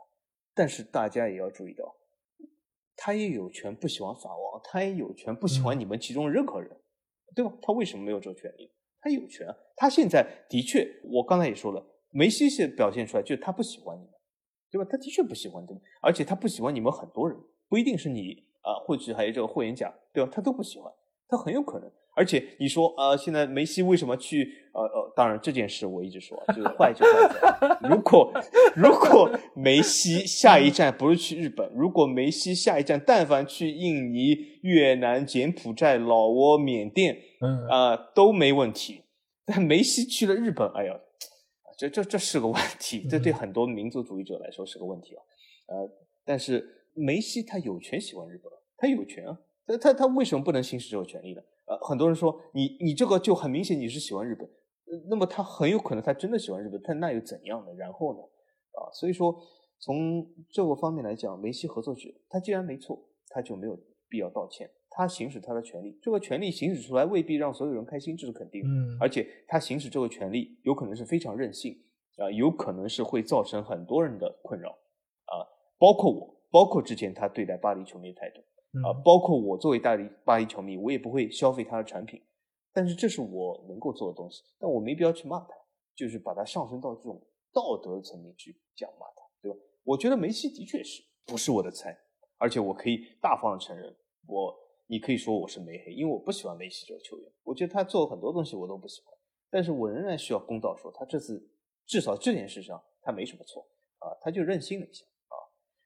[0.56, 1.96] 但是大家也要注意到，
[2.96, 6.76] 他也有权不喜欢法王，他也有权不喜欢你们其中任何人，
[7.36, 7.54] 对吧？
[7.62, 8.72] 他为什么没有这个权利？
[9.00, 14.12] 他有权啊，他现在的确，我刚才也说了，梅西现表现出来就是他不喜欢你们，
[14.72, 14.88] 对吧？
[14.90, 15.80] 他的确不喜欢，你们？
[16.02, 17.38] 而且他不喜欢你们很多人，
[17.70, 18.45] 不一定是你。
[18.66, 20.30] 啊，或许还有这个霍元甲，对吧？
[20.34, 20.92] 他都不喜欢，
[21.28, 21.90] 他很有可能。
[22.18, 24.50] 而且你说啊，现在梅西为什么去？
[24.74, 28.32] 呃呃，当然这件事我一直说，就是坏就坏在，如果
[28.76, 39.02] 如果梅西下一站不是去日本，如果梅西下一站但凡去印尼、越南、柬埔寨、老挝、缅甸，嗯啊都没问题。
[39.46, 41.00] 但梅西去了日本，哎呀，
[41.78, 45.22] 这这这是个问题，这对很多民族主义者来说是个问题啊。
[45.68, 45.90] 呃，
[46.26, 51.42] 但是梅西他有权喜欢日本，他有权啊，他他他为什么不能行使这个权利呢？
[51.66, 54.50] 呃，很多人说你你这个就很明显你是喜欢日本，
[55.10, 57.74] 那么他很有可能他真的喜欢日本，但那又怎样呢？
[57.74, 58.20] 然后呢？
[58.72, 59.36] 啊，所以说
[59.80, 63.80] 从这个方面来讲，梅西合作者他既然没错，他就没有
[64.10, 71.76] 必要道歉，他行使他的权利，这个权利行使出来未必让所有人开心，这是肯定的，嗯，而且他行使这个权利有可能是非常任性
[72.18, 75.48] 啊，有可能是会造成很多人的困扰啊，
[75.80, 78.42] 包括我，包括之前他对待巴黎球迷的态度。
[78.86, 82.22] 啊，包括我作为大黎巴黎球迷，我也不会消费他的产品，
[82.74, 85.56] 但是这是我能够做的东西，但我没必要去骂他，
[85.96, 87.22] 就是把他上升到这种
[87.54, 89.58] 道德层面去讲骂他，对吧？
[89.84, 91.98] 我觉得梅西的确是不是我的菜，
[92.38, 93.96] 而且我可以大方的承认，
[94.28, 94.54] 我
[94.88, 99.14] 你可以说我是梅黑，因为我不喜欢梅西这个球员，我觉得他做很多东西我都不喜欢，
[99.50, 101.50] 但是我仍然需要公道说，他这次
[101.86, 103.66] 至少这件事上他没什么错
[104.00, 105.15] 啊，他就任性了一下啊，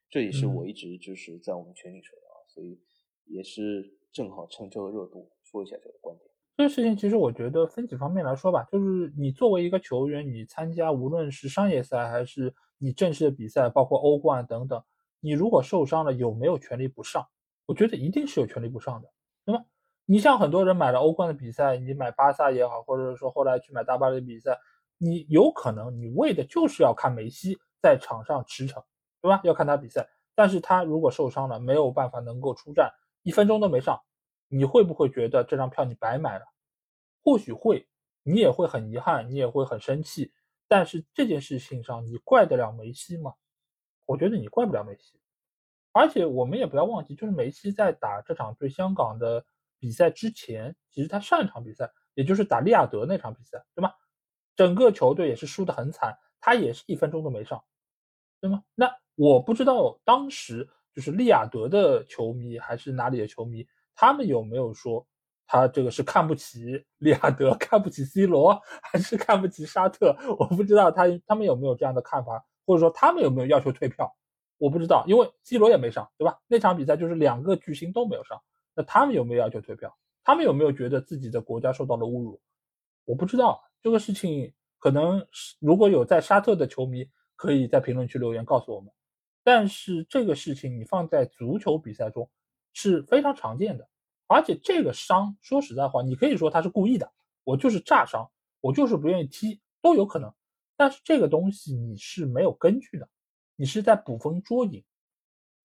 [0.09, 2.35] 这也是我一直就是在我们群里说的啊。
[2.47, 2.79] 所以
[3.25, 6.29] 也是正好趁这个热度说一下这个观点。
[6.57, 14.83] 这个事情其实我觉得分几方面来说吧，就是你作为一个球员，你参加无论是商业赛还是你正式的比赛，包括欧冠等等，
[15.21, 17.25] 你如果受伤了，有没有权利不上？
[17.65, 19.07] 我觉得一定是有权利不上的，
[19.45, 19.63] 那么？
[20.05, 24.57] 你像很多人买了欧冠的比赛，你买巴萨也好，或者说后来去买大巴黎的比赛，
[24.97, 28.83] 你有可能你为的就是要看梅西在场上驰骋，
[29.21, 29.41] 对吧？
[29.43, 30.09] 要看他比赛。
[30.35, 32.93] 但是他如果受伤了，没有办法能够出战，
[33.23, 34.01] 一分钟都没上，
[34.47, 36.45] 你会不会觉得这张票你白买了？
[37.21, 37.89] 或许会，
[38.23, 40.31] 你也会很遗憾，你也会很生气。
[40.69, 43.33] 但是这件事情上，你怪得了梅西吗？
[44.05, 45.19] 我觉得你怪不了梅西。
[45.91, 49.43] 而且我们也不要忘记，就是梅西在打这场对香港的
[49.77, 53.91] 比赛之前，其实他上一场比赛，也就是打利雅得那场比赛，对吗？
[54.55, 57.61] 整个球队也是输得很惨，他也是一分钟都没上，
[58.39, 58.63] 对吗？
[58.73, 58.95] 那。
[59.19, 60.65] 我不知道当时
[60.95, 65.05] 就是利雅得的球迷还是哪里的球迷，他们有没有说
[65.45, 70.15] 他这个是看不起 利雅得，看不起 C 罗，还是看不起沙特？
[70.39, 74.09] 我不知道他他们有没有这样的看法，或者说他们有没有要求退票？
[74.57, 76.39] 我不知道，因为 C 罗也没上，对吧？
[76.47, 78.41] 那场比赛就是两个巨星都没有上，
[78.73, 79.93] 那他们有没有要求退票？
[80.23, 82.39] 他们有没有觉得自己的国家受到了侮辱？
[83.03, 87.05] 我不知道这个事情，可能是如果有在沙特的球迷，
[87.35, 88.89] 可以在评论区留言告诉我们。
[89.43, 92.29] 但是这个事情你放在足球比赛中
[92.73, 93.89] 是非常常见的，
[94.27, 97.11] 而且这个伤说实在话，你可以说他是故意的，
[97.43, 98.29] 我就是炸伤，
[98.61, 100.33] 我就是不愿意踢都有可能。
[100.75, 103.09] 但是这个东西你是没有根据的，
[103.55, 104.83] 你是在捕风捉影。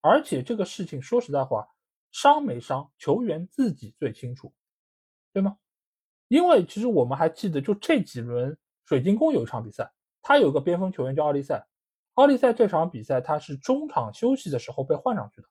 [0.01, 1.69] 而且这个事情说实在话，
[2.11, 4.53] 伤没伤，球员自己最清楚，
[5.33, 5.57] 对吗？
[6.29, 8.57] 因为其实我们还记得，就这几轮
[8.87, 11.65] 水晶宫有一场比赛，他有个边锋球员叫奥利塞。
[12.15, 15.49] 奥利赛这场比赛他是中场休息的时候被换上去的。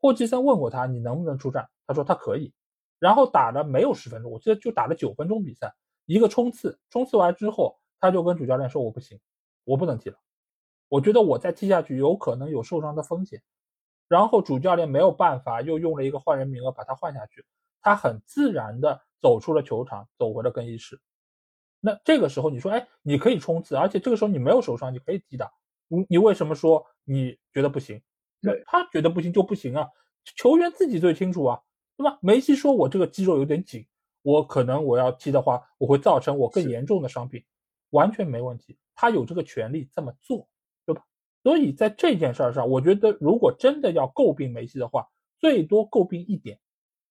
[0.00, 1.68] 霍奇森问过他，你能不能出战？
[1.86, 2.52] 他说他可以。
[2.98, 5.74] 然后打了没有十分钟，我记得就打了九分钟比赛，
[6.06, 9.18] 一个冲刺，冲刺完之后，他就跟主教练说：“我不行，
[9.64, 10.16] 我不能踢了。
[10.88, 13.42] 我觉得我再踢下去有可能有受伤的风险。”
[14.06, 17.44] 然后主教练没有办法，又用了一个换人名额把他换下去。
[17.80, 21.00] 他很自然的走出了球场，走回了更衣室。
[21.80, 25.50] 那这个时候你说，哎，你可以冲刺，而且这个时候你没有受伤，你可以踢的。
[25.92, 28.00] 你你为什么说你觉得不行？
[28.40, 29.86] 对他觉得不行就不行啊，
[30.36, 31.60] 球员自己最清楚啊，
[31.96, 32.18] 对吧？
[32.22, 33.86] 梅西说我这个肌肉有点紧，
[34.22, 37.44] 我可能我要踢的话，我会造成我更严重的伤病，
[37.90, 40.48] 完全没问题，他有这个权利这么做，
[40.86, 41.04] 对吧？
[41.42, 46.58] 所以在这件事上，我觉得如果真的要诟病梅西的话，最多诟病一点，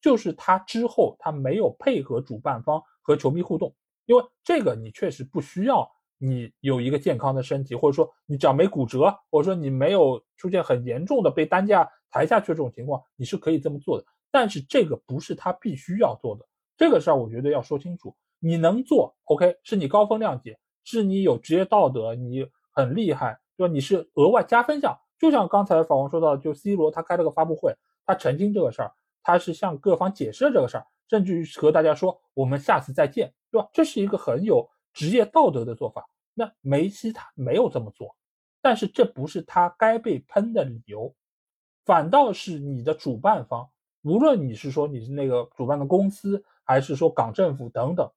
[0.01, 3.73] 就是他之后他没有配合主办方和球迷互动，
[4.05, 5.89] 因为这个你确实不需要。
[6.23, 14.05] 你有一个健康的身体，或者说你脚没骨折，或者说你没有出现很严重的被担架抬下去这种情况，你是可以这么做的。
[14.29, 16.45] 但是这个不是他必须要做的，
[16.77, 18.15] 这个事儿我觉得要说清楚。
[18.39, 23.73] 你能做，OK，是你高风亮节，是你有职业道德，你很厉害，对吧？
[23.73, 24.95] 你是额外加分项。
[25.19, 28.91] 就像刚才法王说到，就 C 罗他开了个发布会，他澄清这个事儿，
[29.21, 33.69] 他是向各方解释了这个事儿，甚至于和大家说我们下次再见，对吧？
[33.73, 36.07] 这是一个很有职业道德的做法。
[36.33, 38.15] 那梅西他没有这么做，
[38.61, 41.13] 但是这不是他该被喷的理由，
[41.83, 43.69] 反倒是你的主办方，
[44.03, 48.09] 无论你是说你是那个主办的公司，还是说港政府等等，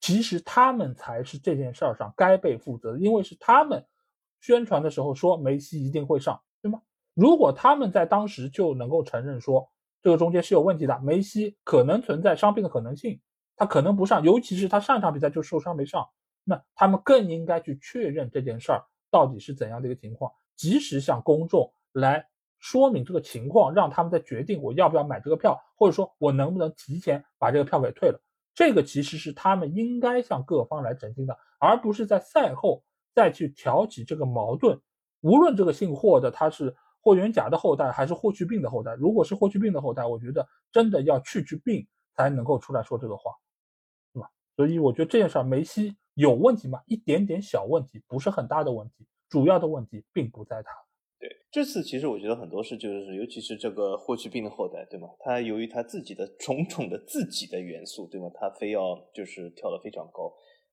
[0.00, 3.86] 其实他们才是这件事儿上该被负责的，因为是他们
[4.40, 6.82] 宣传的时候说梅西一定会上，对吗？
[7.14, 9.70] 如果他们在当时就能够承认说
[10.02, 13.20] 这个中间是有问题的，梅西可能存在伤病的可能性，
[13.62, 16.08] 他可能不上，尤其是他上场比赛就受伤没上，
[16.42, 22.26] 那他们更应该去确认这件事儿到底是怎样的一个情况，及时向公众来
[22.58, 28.20] 说明这个情况，让他们再决定我要不要买这个票，或者说我能不能提前把这个票给退了。
[28.52, 32.82] 这个其实是他们应该向各方来澄清的，而不是在赛后
[33.14, 34.80] 再去挑起这个矛盾。
[35.20, 36.74] 无论这个姓霍的他是。
[37.04, 38.94] 霍元甲的后代还是霍去病的后代？
[38.94, 41.84] 如果是霍去病的后代，我觉得真的要去去病
[42.14, 43.32] 才能够出来说这个话，
[44.56, 46.80] 所以我觉得这件事儿梅西有问题吗？
[46.86, 49.06] 一点点小问题，不是很大的问题。
[49.28, 50.70] 主要的问题并不在他。
[51.18, 55.08] 对，这次其实我觉得很多事就是，尤其是这个霍去病的后代，对吗？
[55.20, 58.30] 他由于他自己的种种的自己的元素，对吗？
[58.34, 60.24] 他非要就是跳得非常高，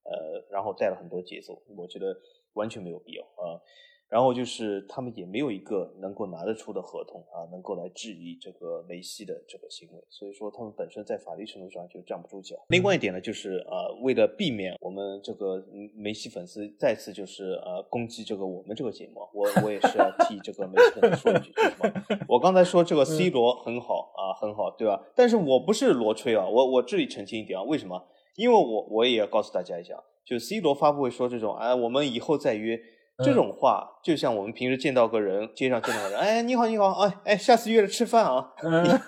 [0.04, 2.14] 呃，然后带了很多节奏，我觉得
[2.54, 3.62] 完全没有必要啊。
[4.10, 12.56] 然后就是他们也没有一个能够拿得出的合同啊，能够来质疑这个梅西的这个行为，所以说他们本身在法律程度上就站不住脚。
[12.70, 15.64] 另外一点呢，就是呃，为了避免我们这个
[15.96, 21.54] 梅西粉丝再次就是呃攻击这个我们这个节目，我我也是要替这个梅西粉丝说一句？
[22.28, 25.00] 我刚才说这个 C 罗很好啊，很好，对吧？
[25.16, 28.08] 但是我不是罗吹啊，我我这里澄清一点啊，为什么？
[28.36, 32.80] 因为我我也要告诉大家一下，就 C 罗发布会说这种，哎，我们以后再约。
[33.24, 38.54] 这种话就像我们平时见到个人，街上见到个人，哎，你好，你好，哎，哎，下次约着吃饭啊？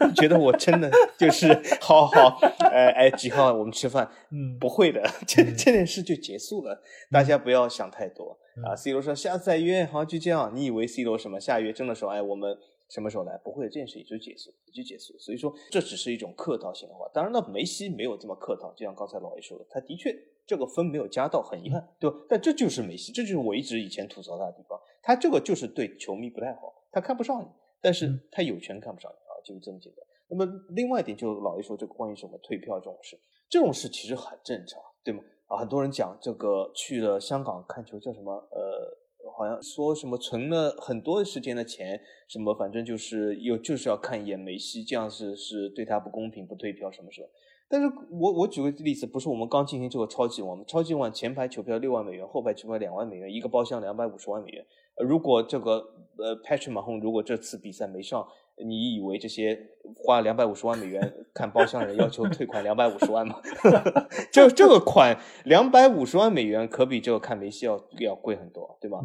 [0.07, 1.47] 你觉得我真的就是
[1.79, 2.39] 好好，
[2.71, 4.09] 哎哎，几号我们吃饭？
[4.31, 6.81] 嗯，不会的，这这件事就结束了，
[7.11, 8.75] 大家不要想太多啊。
[8.75, 10.51] C 罗说下次再约，好就这样。
[10.53, 12.57] 你以为 C 罗什么下约真的说，哎，我们
[12.89, 13.37] 什么时候来？
[13.37, 15.17] 不会，这件事也就结束，也就结束。
[15.17, 17.09] 所以说这只是一种客套性的话。
[17.13, 20.13] 当然了，梅西没有这么客套，就像刚才老爷说的，他的确。
[20.45, 22.17] 这个分没有加到，很遗憾，对吧？
[22.27, 24.79] 但这就是梅西，这就是我一直以前吐槽他的地方。
[25.01, 27.47] 他这个就是对球迷不太好，他看不上你，
[27.81, 30.05] 但是他有权看不上你啊，就是这么简单。
[30.27, 33.19] 那么另外一点，就老爷说这个关于什么退票这种事，
[33.49, 35.23] 这种事其实很正常，对吗？
[35.47, 38.31] 啊，很多人讲这个去了香港看球叫什么？
[38.51, 38.97] 呃，
[39.37, 47.27] 好像说什么存了很多时间的钱，什么反正就是又就是要看一眼梅西，这样是是对他不公平，不退票什么时候？
[47.71, 54.65] 但是我我举个例子，不是我们刚进行这个超级碗超级碗前排球票六万美元，后排球票两万美元，一个包厢两百五十万美元。
[54.97, 55.77] 如果这个
[56.17, 58.27] 呃 Patrick Mahomes 如果这次比赛没上，
[58.63, 59.57] 你以为这些
[59.95, 63.41] 花两百五十万美元看包厢的人要求退款两百五十万吗？
[64.31, 68.99] 这这个款两百五十万美元可比这个看梅西要要贵很多，对吧？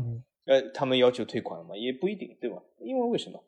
[0.47, 1.77] 呃，他们要求退款吗？
[1.77, 2.63] 也不一定，对吧？
[2.81, 3.43] 因为为什么？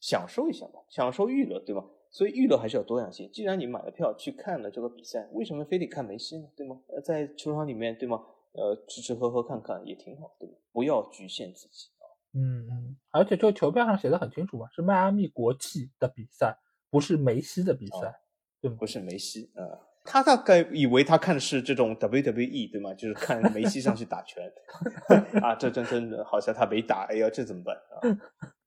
[0.00, 1.84] 享受一下嘛，享受娱乐，对吧？
[2.10, 3.30] 所以娱乐还是要多样性。
[3.32, 6.48] 既然你买了票去看了这个比赛，为什么非得看梅西呢？
[6.56, 6.80] 对吗？
[6.88, 8.20] 呃，在球场里面，对吗？
[8.52, 10.54] 呃，吃吃喝喝看看也挺好，对吗？
[10.72, 12.04] 不要局限自己啊。
[12.34, 12.96] 嗯嗯。
[13.10, 16.58] 而且这个球票上写的很清楚嘛，是迈阿密国际的比赛，
[16.90, 18.20] 不是梅西的比赛，
[18.60, 18.76] 对吗？
[18.80, 19.62] 不是梅西啊，
[20.04, 22.92] 他大概以为他看的是这种 WWE，对吗？
[22.94, 24.52] 就是看梅西上去打拳
[25.40, 28.02] 啊，这真真的好像他没打，哎呀，这怎么办啊？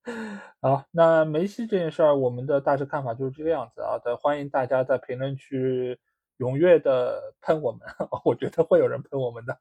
[0.61, 3.97] 好，那梅西这件事儿，我们的大致看法就是这个样子啊。
[3.99, 5.97] 的欢迎大家在评论区
[6.39, 7.81] 踊跃的喷我们，
[8.25, 9.57] 我觉得会有人喷我们的。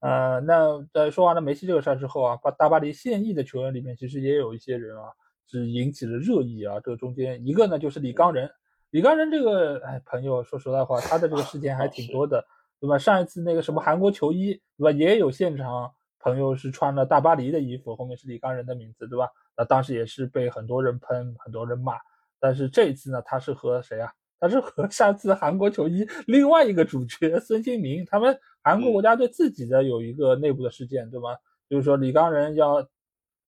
[0.00, 5.04] 呃，那在说完了梅西这个事儿之后啊，把大巴黎现役的球员里面，其实也有一些人啊
[5.48, 6.74] 是引起了热议啊。
[6.76, 8.48] 这个中间一个呢就是李刚仁，
[8.90, 12.44] 李刚仁这个哎朋友，说实在话，他的这个事件还挺多的，
[12.80, 12.96] 对吧？
[12.98, 14.92] 上一次那个什么韩国球衣，对吧？
[14.92, 15.92] 也有现场
[16.22, 19.28] 朋友是穿了大巴黎的衣服，后面是李刚仁的名字，对吧？
[19.56, 21.94] 那当时也是被很多人喷，很多人骂。
[22.40, 24.12] 但是这一次呢，他是和谁啊？
[24.40, 31.36] 他是和 上次韩国球衣另外一个主角孙兴民，他们韩国国家队自己的有一个内部的事件，对吧？
[31.68, 32.86] 就是说李刚仁要，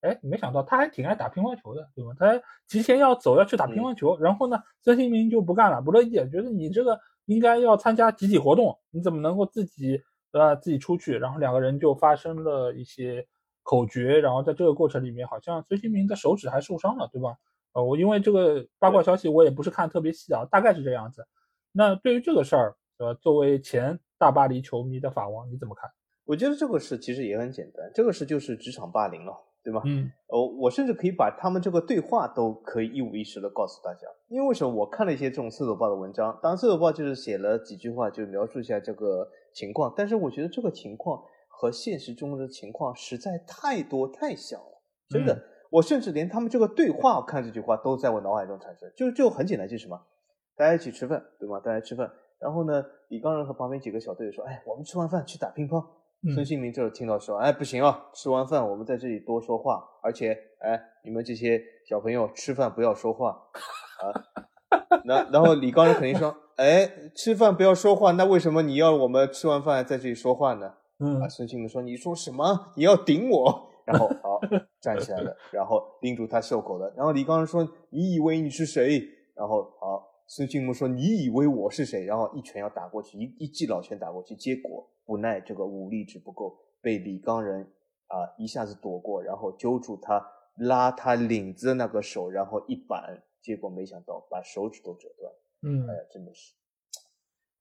[0.00, 2.10] 哎，没想到他还挺爱打乒乓球的，对吧？
[2.18, 10.00] 他提前要走要去打乒乓球，然后呢，孙兴民就不干了，不乐意，觉得你这个应该要参加集体活动，你怎么能够自己
[10.34, 10.54] 对吧？
[10.56, 11.16] 自己出去？
[11.16, 13.24] 然后两个人就发生了一些。
[13.66, 17.34] 口角，然后在这个过程里面，好像孙兴民的手指还受伤了，对吧？
[17.72, 21.26] 呃，我因为这个八卦消息，我也不是看特别细啊，大概是这样子。
[21.72, 25.90] 那对于这个事儿，呃，作为前大巴黎球迷的法王，你怎么看？
[26.26, 29.32] 我觉得这个事其实也很简单，这个事就是职场霸凌了，
[29.62, 29.80] 对吧？
[29.86, 30.12] 嗯。
[30.26, 34.74] 哦，我甚至可以把他们这个对话都可以一五一十的告诉大家，因为为什么？
[34.74, 41.24] 我看了一些这种厕所报的文章，当然厕所报就是写了几句话，就描述一下这个情况，但是我觉得这个情况。
[41.56, 45.40] 和现实中的情况实在太多太像了，真的，
[45.70, 49.98] 我甚至连他们这个对话，看这句话都在我脑海中产生，就就很简单，就是什么，
[50.56, 51.60] 大家一起吃饭，对吗？
[51.60, 52.10] 大家吃饭，
[52.40, 55.80] 然后呢，李刚仁和旁边几个小队友说：“哎，我们吃完饭去打乒乓。”
[56.26, 63.30] 嗯孙兴民这听到说：“哎，不行啊，吃完饭我们在这里多说话，而且，哎，你们这些小朋友吃饭不要说话
[64.02, 64.10] 啊。”
[65.06, 72.72] 然然后李刚仁肯定说：“哎，吃饭不要说话，那为什么你要我们吃完饭在这里说话呢？”嗯啊，孙兴民说：“你说什么？
[72.76, 74.40] 你要顶我？” 然后好
[74.80, 76.90] 站起来了， 然后拎住他袖口了。
[76.96, 79.02] 然后李刚仁说：“你以为你是谁？”
[79.36, 87.60] 然后好，孙兴民说：“你以为我是谁？”然后一拳要打过去，一一记老拳打过去，结果不耐这个武力值不够，被李刚人
[88.06, 90.24] 啊一下子躲过，然后揪住他
[90.56, 95.23] 拉他领子的那个手，然后一板，结果没想到把手指都折断。
[95.64, 96.54] 嗯哎呀，真的是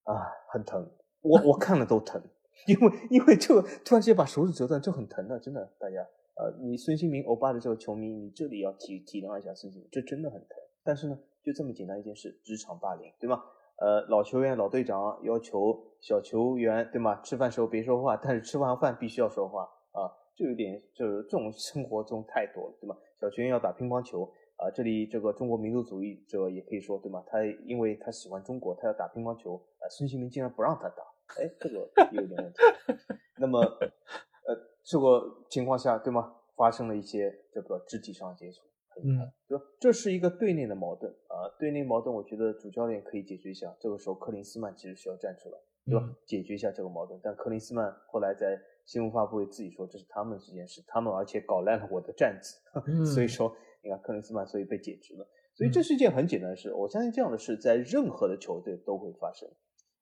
[0.04, 2.22] 啊，很疼，我我看了都疼，
[2.68, 6.02] 因为因为这个突然间把手指折断，就很疼的，真的，大家
[6.36, 10.50] 呃，你孙兴民欧巴的这个球迷，你这里要体体谅一下孙兴民，这真的很疼。
[10.84, 13.42] 但是呢，就这么简单一件事，职场霸凌，对吗？
[13.78, 17.22] 呃，老球员、老队长要求小球员，对吗？
[17.22, 22.98] 吃饭时候别说话，但是吃完饭必须要说话啊，就有点就是这种生活中太多了，对吗？
[23.22, 24.30] 小球员要打乒乓球。
[24.64, 27.22] 啊，这里这个中国民族主义者也可以说，对吗？
[27.27, 31.03] 他因为他喜欢中国，他要打乒乓球，啊，孙兴民竟然不让他打，
[31.41, 32.60] 哎，这个也有点问题。
[33.38, 36.34] 那么，呃，这个情况下，对吗？
[36.56, 39.65] 发生了一些这个肢体上的接触，很遗憾，对吧？
[39.81, 43.76] 这是一个队内的矛盾啊，队内矛盾，我觉得主教练可以解决一下。
[43.81, 45.57] 这个时候，克林斯曼其实需要站出来，
[45.88, 46.06] 对吧？
[46.07, 47.19] 嗯解决一下这个矛盾。
[47.22, 53.53] 但克林斯曼后来在新闻发布会自己说，这是他们之间事，他们而且搞烂了我的站子， 嗯所以说。
[53.84, 55.28] 你看克林斯曼，所以被解职了。
[55.54, 59.48] 所以这是一件很简单的事，我相信这样的事在任何的球队都会发生。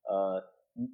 [0.03, 0.41] 呃，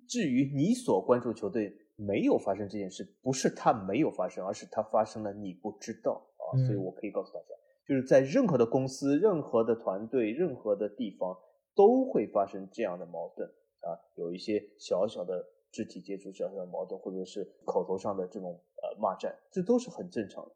[0.08, 6.58] 至于你所关注球队没有发生这件事，不是它没有发生，而是它发生了你不知道啊。
[6.58, 7.48] 嗯所以我可以告诉大家，
[7.88, 11.38] 就是在任何的公司、任何的团队、任何的地方
[11.76, 13.48] 都会发生这样的矛盾
[13.82, 20.52] 啊，有一些小小的肢体接触、小小的矛盾，或者是口头上的这种呃骂战，这都是很正常的。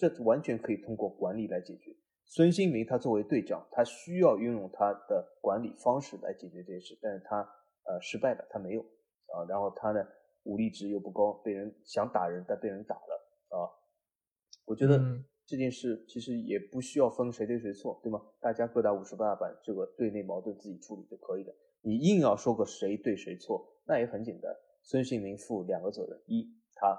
[0.00, 1.94] 这完全可以通过管理来解决。
[2.24, 7.42] 孙兴民他作为队长，他需要运用他的管理方式来解决这件事，但是他
[7.84, 10.02] 呃失败了，他没有啊，然后他呢
[10.44, 13.68] 武力值又不高，被人想打人，但被人打了啊。
[14.64, 18.22] 我觉得嗯这件事其实也不需要分谁对谁错，对吗？
[18.40, 21.52] 大家各打五十大板，这个队内矛盾自己处理就可以了。
[21.82, 26.46] 你硬要说个谁对谁错，那也很简单，孙兴民负两个责任：一，
[26.76, 26.96] 他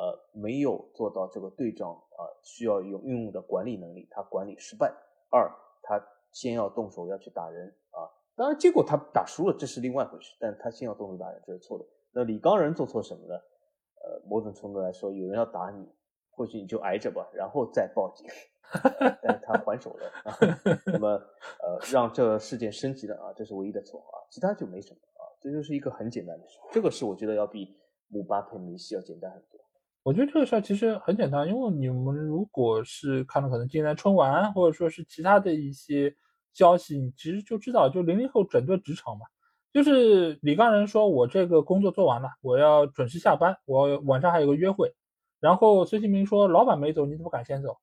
[0.00, 4.88] 呃，没有做到这个队长啊、需要有运用的管理能力，他管理失败；
[5.30, 5.46] 二，
[5.82, 6.02] 他
[6.32, 11.84] 先要动手要去打人啊，当然结果他打输了，这是另外一回事，但他先要动手打人，这是错的。
[12.12, 13.34] 那李刚仁做错什么呢？
[14.02, 15.86] 呃，某种程度来说，有人要打你，
[16.30, 18.26] 或许你就挨着吧，然后再报警。
[19.20, 20.32] 但是他还手了啊，
[20.86, 26.58] 那么呃，让这事件升级了啊，这是唯一的错啊，其他就没什么啊，这就是一个很简单的事。
[26.70, 27.76] 这个事我觉得要比
[28.08, 29.42] 姆巴佩、梅西要简单很。
[30.02, 36.14] 我觉得这个事儿其实很简单，因为你们如果是看了可能今年春晚，或者说是其他的一些
[36.54, 39.26] 消息，你其实就知道，就零零后整顿职场嘛，
[39.74, 44.94] 就是李刚仁说我这个工作做完了，我要准时下班，我晚上还有个约会，
[45.38, 47.76] 然后孙兴民说老板没走，你怎么敢先走，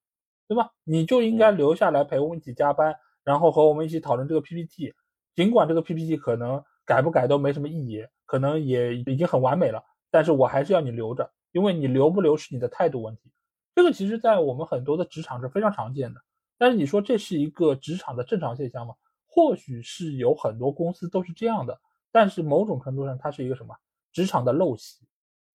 [0.47, 0.71] 对吧？
[0.83, 4.91] 你就应该留下来陪我们一起加班，然后和我们一起讨论这个 PPT，
[5.35, 11.31] 尽管这个 PPT 可能改不改都没什么意义，可能也已经很完美了，但是我还是要你留着。
[11.51, 13.31] 因为你留不留是你的态度问题，
[13.73, 16.21] 这个其实在我们很多的职场是非常常见的。
[16.57, 18.95] 但是你说这是一个职场的正常现象吗？
[19.25, 21.79] 或许是有很多公司都是这样的，
[22.11, 23.75] 但是某种程度上它是一个什么
[24.11, 25.05] 职场的陋习，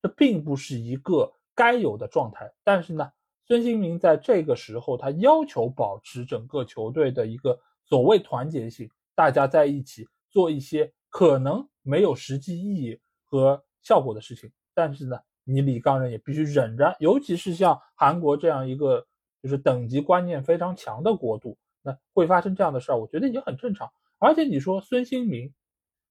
[0.01, 2.52] 这并不是一个该有的状态。
[2.62, 3.10] 但是呢，
[3.47, 15.19] 孙兴民在这个时候他要求保持整个球队的一个所谓团结性，大家在一起做一些可能没有实际意义和效果的事情，但是呢。
[15.44, 19.05] 你李刚仁也必须忍着，尤其是像韩国这样一个
[19.43, 23.90] 就是等级观念非常强的国度，那会发生这样的事儿，我觉得已经很正常。
[24.19, 25.52] 而且你说孙兴民，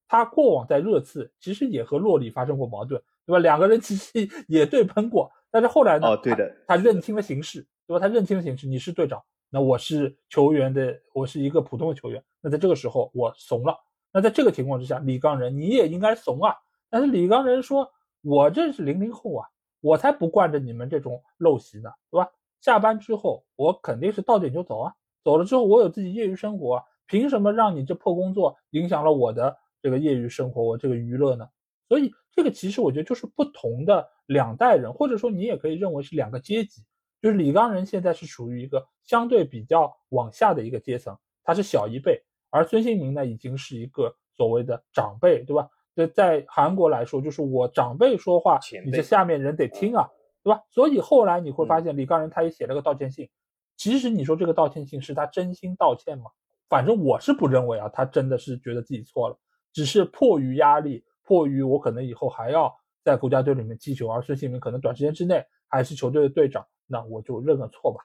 [0.07, 3.39] 他过往在热刺其实也和洛里发生过矛盾，对吧？
[3.39, 4.11] 两个人其实
[4.49, 6.07] 也对喷过，但是后来呢？
[6.07, 7.99] 哦，对的他，他认清了形势，对吧？
[7.99, 13.77] 他认清了形势，你是队长，那我是球员的，我是一个普通的球员，那在这个时候我怂了。
[14.11, 16.53] 那在这个情况之下，李刚仁你也应该怂啊。
[16.89, 17.89] 但是李刚仁说。
[18.21, 19.47] 我这是零零后啊，
[19.81, 22.29] 我才不惯着你们这种陋习呢，对吧？
[22.61, 24.93] 下班之后我肯定是到点就走啊，
[25.23, 31.47] 走了之后我有自己业余生活，凭什么让你这破工作影响了我的这个业余生活，我这个娱乐呢？
[31.89, 36.83] 所以这个其实我觉得就是不同的两代人，或者说你也可以认为是两个阶级，
[37.21, 45.67] 就是李刚仁现在是属于一个相对比较往下的一个阶层，他是小一辈，而孙兴民呢已经是一个所谓的长辈，对吧？
[46.07, 50.09] 这在韩国来说，就是我长辈说话，你这下面人得听啊，
[50.43, 50.61] 对吧？
[50.71, 53.29] 所以后来你会发现，李刚仁他也写了个道歉信。
[53.77, 56.25] 其实你说这个道歉信是他真心道歉吗？
[56.69, 59.37] 反正我是不认为啊，他真的是觉得自己错了，
[59.73, 62.73] 只是迫于压力，迫于我可能以后还要
[63.03, 67.99] 在国家队里面踢球，而孙兴民可能短时间之内还是球队的队长，那我就认个错吧。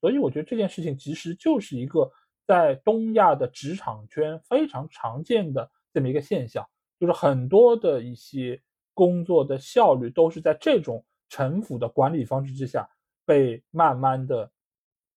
[0.00, 2.10] 所以我觉得这件事情其实就是一个
[2.46, 6.68] 在东亚的职场圈非常常见的这么一个现象。
[7.02, 8.62] 就是很多的一些
[8.94, 12.88] 工作的效率都是在这种城府的管理方式之下
[13.24, 14.48] 被慢慢的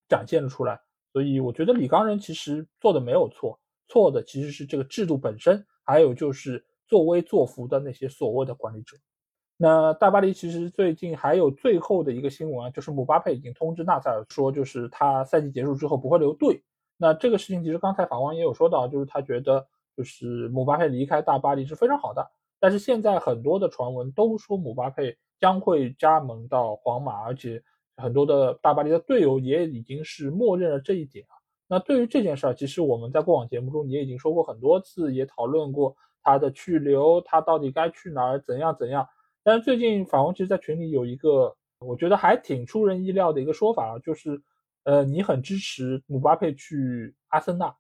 [0.09, 0.81] 展现了出来，
[1.13, 8.97] 所以我觉得李刚仁其实做的没有错，错的其实是这个制度本身，还有就是作威作福的那些所谓的管理者。
[9.55, 16.63] 那大巴黎其实最近还有最后的一个新闻，就是姆巴佩已经通知纳赛尔说，就是他赛季结束之后不会留队。
[16.97, 19.67] 那这个事情其实刚才法官也有说到，就是他觉得。
[19.95, 27.63] 就是姆巴佩离开大巴黎是非常好的，但是现在很多的传闻都说姆巴佩将会加盟到皇马，而且
[27.97, 31.35] 很多的大巴黎的队友也已经是默认了这一点啊。
[31.67, 39.07] 那对于这件事儿，其实我们在过往节目中也已经说过很多次，也讨论过他的去留，他到底该去哪儿，怎样怎样。
[39.43, 44.41] 但是最近法王其实，在群里有一个我觉得还挺出人意料的一个说法啊，就是，
[44.84, 47.76] 呃，你很支持姆巴佩去阿森纳。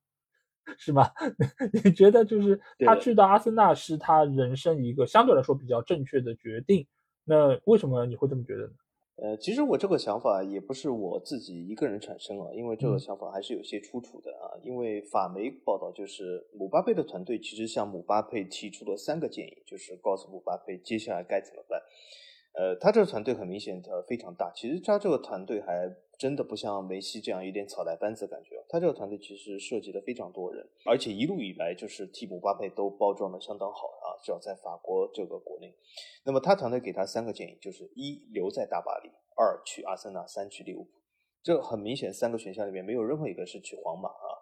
[0.77, 1.09] 是吗？
[1.83, 6.85] 你觉得就是他去到阿森纳是他人生一个相对来说比较正确的决定？
[7.23, 8.73] 那为什么你会这么觉得呢？
[9.17, 14.59] 呃，其实我这个想法也不是我自己一个人产生啊，因为这个想法还是有些出处的啊。
[14.61, 21.81] 因为法媒报道就是姆巴佩的团队其实向姆巴佩提出了三个建议，就是告诉姆巴佩接下来该怎么办。
[22.53, 25.95] 呃，他这个团队很明显他非常大，其实他这个团队还。
[26.17, 35.75] 真的不像梅西这样有点草台班子的感觉，他这个团队其实涉及了非常多人，而且一路以来就是替姆巴佩都包装的相当好啊，至少在法国这个国内。
[36.23, 40.89] 那么他团队给他三个建议，就是一留在大巴黎，二去阿森纳，三去利物浦。
[41.43, 44.41] 这很明显，三个选项里面没有任何一个是去皇马啊。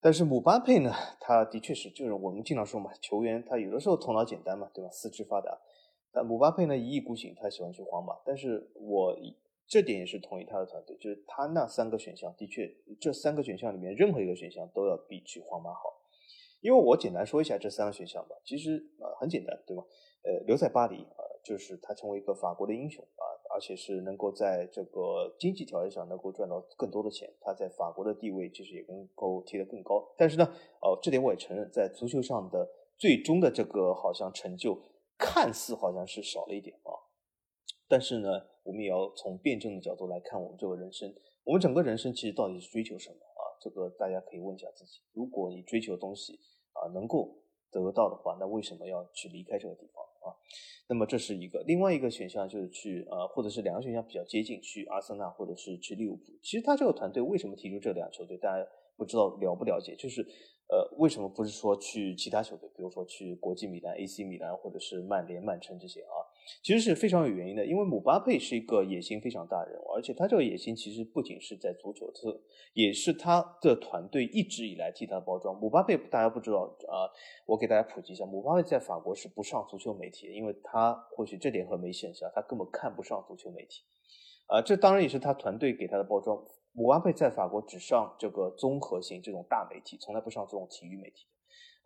[0.00, 4.90] 但是姆巴佩呢，他的确是就是我们经常说嘛，球员他有的时候头脑简单嘛，对吧？
[4.90, 5.58] 四肢发达。
[6.12, 8.16] 但姆巴佩呢一意孤行，他喜欢去皇马。
[8.24, 9.16] 但是我。
[9.68, 15.94] 这点也是同意他的团队，就是他那三个选项的确，这三个选项里面任何一个选项都要比去皇马好。
[16.60, 19.84] 因为我简单说一下这三个选项吧，其实呃很简单，对吧？
[20.24, 23.22] 呃，留在巴黎啊，就是他成为一个法国的英雄啊，
[23.54, 30.12] 而且是能够在这个经济条件上能够赚到更多的钱，他在法国的地位其实也能够提得更高。
[30.16, 30.44] 但是呢，
[30.80, 34.82] 哦，这点我也承认，在足球上的最终的这个好像成就，
[35.16, 36.90] 看似好像是少了一点啊。
[37.88, 38.28] 但是呢，
[38.62, 41.12] 我们也要从辩证的角度来看我们这个人生。
[41.44, 43.42] 我们整个人生其实到底是追求什么啊？
[43.60, 45.00] 这个大家可以问一下自己。
[45.14, 46.38] 如果你追求东西
[46.74, 50.36] 啊能够得到的话，那为什么要去离开这个地方啊？
[50.88, 51.62] 那么这是一个。
[51.66, 56.24] 另外一个选项就是去呃，或者是两个选项比较接近，去阿森纳或者是去利物浦。
[56.42, 58.36] 其实他这个团队为什么提出这两球队？
[58.36, 58.66] 大家
[58.96, 59.96] 不知道了不了解？
[59.96, 60.20] 就是
[60.68, 62.68] 呃，为什么不是说去其他球队？
[62.76, 66.17] 比如说去国际米兰、AC 米兰或者是曼联、曼城这些啊？
[66.62, 72.40] 其实是非常有原因的，因为姆巴佩是一个野心非常大的人物，而且他这个野心其实不仅是在足球，这
[72.74, 75.58] 也是他的团队一直以来替他包装。
[75.58, 77.08] 姆巴佩大家不知道啊，
[77.46, 83.82] 我给大家普及一下，姆巴佩在法国是不上足球媒体，因为他或许这点和梅西很像，他根本看不上足球媒体，
[84.46, 86.42] 啊，这当然也是他团队给他的包装。
[86.72, 91.26] 姆巴佩在法国只上这个综合性这种大媒体，从来不上这种体育媒体。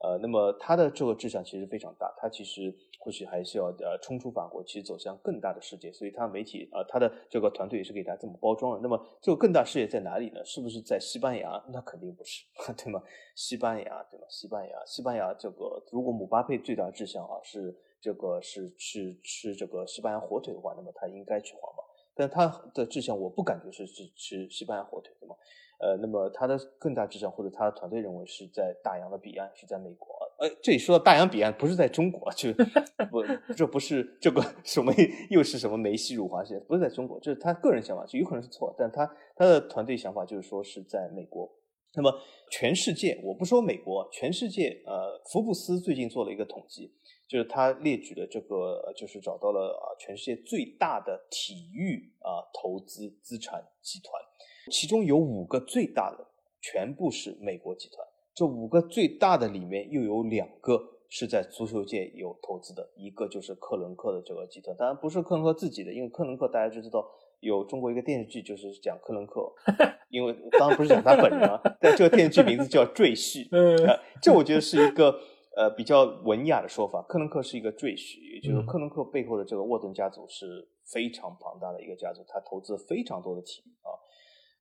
[0.02, 5.92] 呃，那么他的这个志向其实非常大，他其实或许还是要呃冲出法国，其实走向更大的世界。
[5.92, 8.80] 所以他媒体啊，他的这个团队也是给他这么包装的。
[8.82, 10.44] 那么这个更大世界在哪里呢？
[10.44, 11.62] 是不是在西班牙？
[11.72, 12.44] 那肯定不是，
[12.76, 13.00] 对吗？
[13.36, 14.26] 西班牙，对吗？
[14.28, 21.82] 西班牙，西班牙这个如果姆巴佩最大志向啊是这个是去吃这个西班牙火腿的话，那么他应该去皇马。
[22.14, 25.34] 但他的志向我不感觉是是吃西班牙火腿，对吗？
[25.82, 30.08] 呃，那么他的更大志向，或者他的团队认为是在大洋的彼岸，是在美国。
[30.38, 32.52] 呃，这里说到大洋彼岸，不是在中国，就
[33.10, 33.22] 不，
[33.56, 34.92] 这不是这个什么
[35.28, 39.04] 又是什么梅西辱华事件，不是在中国，这是他个人想法，就有可能是错，但他
[39.34, 41.52] 他的团队想法就是说是在美国。
[41.94, 42.10] 那么
[42.50, 46.90] 全世界，我不说美国，全世界，呃，福布斯最近做了一个统计，
[47.28, 54.22] 就是他列举了这个，就是找到了啊，全世界最大的体育啊投资资产集团。
[54.70, 56.26] 其中有五个最大的，
[56.60, 58.06] 全部是美国集团。
[58.34, 60.80] 这五个最大的里面，又有两个
[61.10, 67.06] 是在足球界有投资的，一个就是克伦克的这个集团，当然不是克伦克自己的，因为克伦克大家就知道
[67.40, 69.52] 有中国一个电视剧就是讲克伦克，
[70.08, 75.14] 因为当然不是讲他本人啊，但这个电视剧名字叫《赘婿 》。嗯，这我觉得是一个
[75.54, 83.92] 呃比较文雅的说法，克伦克是一个赘婿，也就是克伦克背后的这个沃顿家族是非常庞大的一个家族，他投资非常多的体育啊。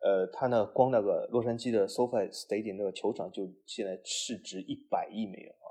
[0.02, 5.68] 呃，他呢，光那个洛杉矶的 SoFi Stadium 那个球场就现在市值一百亿美元啊。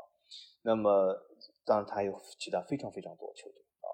[0.63, 1.17] 那么，
[1.65, 3.89] 当然他有其他非常非常多的球队啊。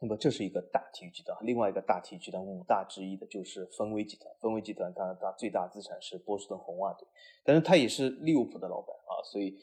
[0.00, 4.30] 那么这是一个大体育集团，另外一个大体育集团五大之一的就是芬威集团。
[4.40, 7.08] 芬威集团它它最大资产是波士顿红袜队，
[7.42, 9.58] 但是他也是利物浦的老板啊，所以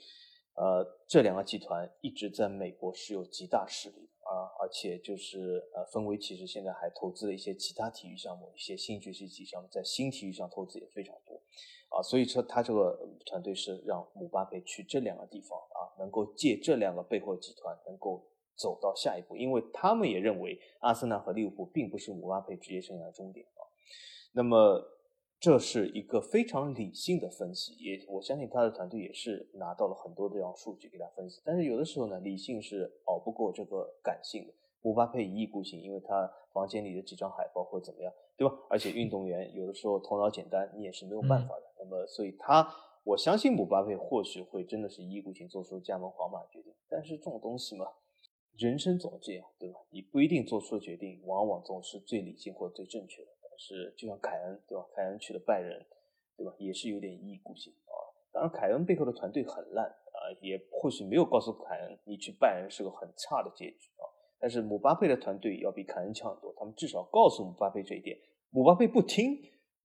[0.55, 4.16] 呃，这两个集团一直在美国是有极大势力的。
[4.27, 11.41] 啊，而且就是呃，分威其实现在还投资了一些其他体育项目，一些新崛起项目，在新体育上投资也非常多，
[11.89, 23.63] 啊，所以说他这个团队是让姆巴佩去这两个地方啊，能够借这两个背后集团能够走到下一步，因为他们也认为阿森纳和利物浦并不是姆巴佩职业生涯的终点啊，
[24.33, 24.96] 那么。
[25.39, 31.41] 这是一个非常理性的分析，也我相信他的团队也是拿到了很多这样数据给他分析。
[31.45, 34.53] 但是有的时候呢，理性是熬不过这个感性的。
[34.81, 38.55] 姆巴佩一意孤行，因为他房间里的几张海报或怎么样，对吧？
[38.69, 41.63] 而且运动员有的时候头脑简单，你也是没有办法的。
[41.79, 42.67] 那么，所以他
[43.03, 46.73] 我相信姆巴佩或许会真的是一意孤行做出加盟皇马的决定。
[46.89, 47.85] 但是这种东西嘛，
[48.57, 49.79] 人生总这样，对吧？
[49.89, 53.29] 你不一定做出的决定，往往总是最理性或最正确的。
[53.57, 54.85] 是，就像凯恩，对吧？
[54.95, 55.85] 凯恩去了拜仁，
[56.37, 56.53] 对吧？
[56.59, 57.93] 也是有点一意孤行啊。
[58.31, 64.05] 当然，凯恩背后的团队很烂啊，也或许没有告诉凯恩，你去拜仁是个很差的结局啊。
[64.39, 68.17] 但是姆巴佩的团队要比凯恩强很多，他们至少告诉姆巴佩这一点。
[68.51, 69.35] 姆巴佩不听，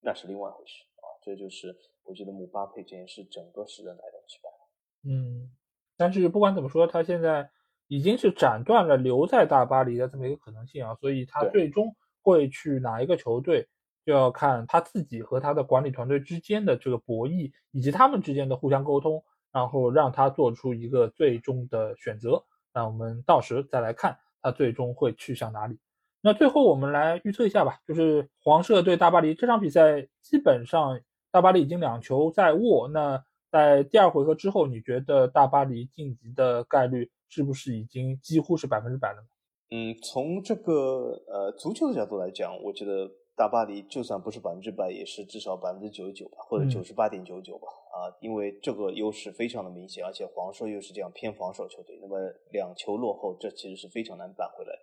[0.01, 1.05] 那是另外一回事啊。
[1.23, 5.11] 这就是我觉得姆巴佩这件事整个事的来龙去脉。
[5.11, 5.49] 嗯，
[5.97, 7.49] 但是不管怎么说，他现在
[7.87, 11.95] 已经是斩断了留在大巴黎的这么一个可能性啊，所以他最终。
[12.23, 13.67] 会去哪一个球队，
[14.05, 22.43] 就要看他自己和他的管理团队之间的这个博弈，以及他们之间的互相沟通，然后让他做出一个最终的选择。
[22.73, 25.77] 那我们到时再来看他最终会去向哪里。
[26.21, 30.99] 那最后我们来预测一下吧，就是黄社对大巴黎这场比赛，基本上
[31.31, 32.87] 大巴黎已经两球在握。
[32.87, 33.21] 那
[33.51, 39.23] 在第二回合之后，你觉得大巴黎晋级的概率是不是已经几乎是百分之百了？
[39.71, 47.67] 嗯，从这个呃足球的角度来讲，我觉得大巴黎就算不是百分之百，也是至少百分之九十九吧，或者九十八点九九吧。
[47.93, 52.17] 啊，因为这个优势非常的明显，而且黄硕又是这样偏防守球队，那么
[52.51, 54.73] 两球落后，这其实是非常难扳回来。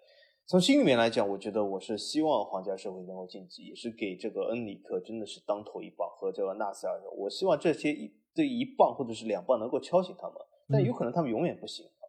[0.46, 10.36] 从心里面来讲，我觉得我是希望皇家社会能够晋级，也是给这个恩里克真的是当头一棒和这个纳塞尔，我希望这些一这一棒或者是两棒能够敲醒他们，
[10.68, 11.99] 但有可能他们永远不行啊。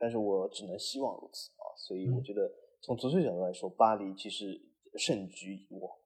[0.00, 1.62] 但是我只能希望如此啊。
[1.76, 2.50] 所以我觉得，
[2.80, 4.60] 从足球角度来说，巴黎其实
[4.96, 5.96] 胜局已握。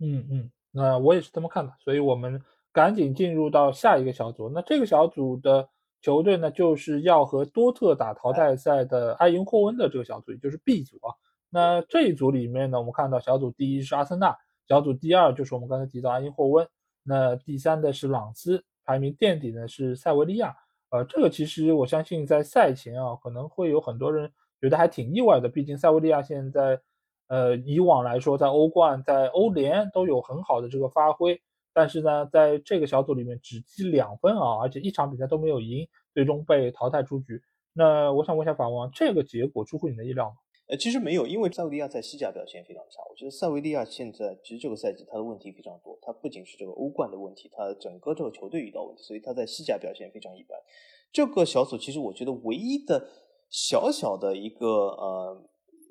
[0.00, 1.72] 嗯嗯，那我也是这么看的。
[1.78, 2.42] 所以我们
[2.72, 4.48] 赶紧进入到下一个小组。
[4.48, 5.68] 那这个小组的
[6.00, 11.14] 球队呢，就是要和多特打淘汰赛的埃因霍温的这个小组，也就是 B 组啊。
[11.50, 16.66] 那这一组里面呢，我们看到小组第一是阿森纳，小组第二就是我们刚才提到埃因霍温，
[17.02, 20.56] 那第三的是朗斯，排名垫底呢是塞维利亚。
[20.92, 24.30] 呃，这个其实我相信在赛前啊，可能会有很多人。
[24.60, 26.78] 觉得还挺意外的，毕竟塞维利亚现在，
[27.26, 31.42] 呃，以往来说在欧冠、在欧联都有很好的这个发挥，
[31.74, 37.42] 但是呢，在这个小组里面只积两分啊，而且一场比赛都没有赢，最终被淘汰出局。
[37.72, 40.36] 那我想问一下法王，这个结果出乎你的意料吗？
[40.72, 43.02] 呃，其实没有，因为塞维利亚在西甲表现非常差。
[43.10, 50.58] 我觉得塞维利亚现在其实这个赛季他的问题非常多，他不仅是这个欧冠的问题，他整个这个球队遇到问题，所以他在西甲表现非常一般。
[51.12, 53.06] 这个小组其实我觉得唯一的。
[53.54, 55.44] 小小的一个呃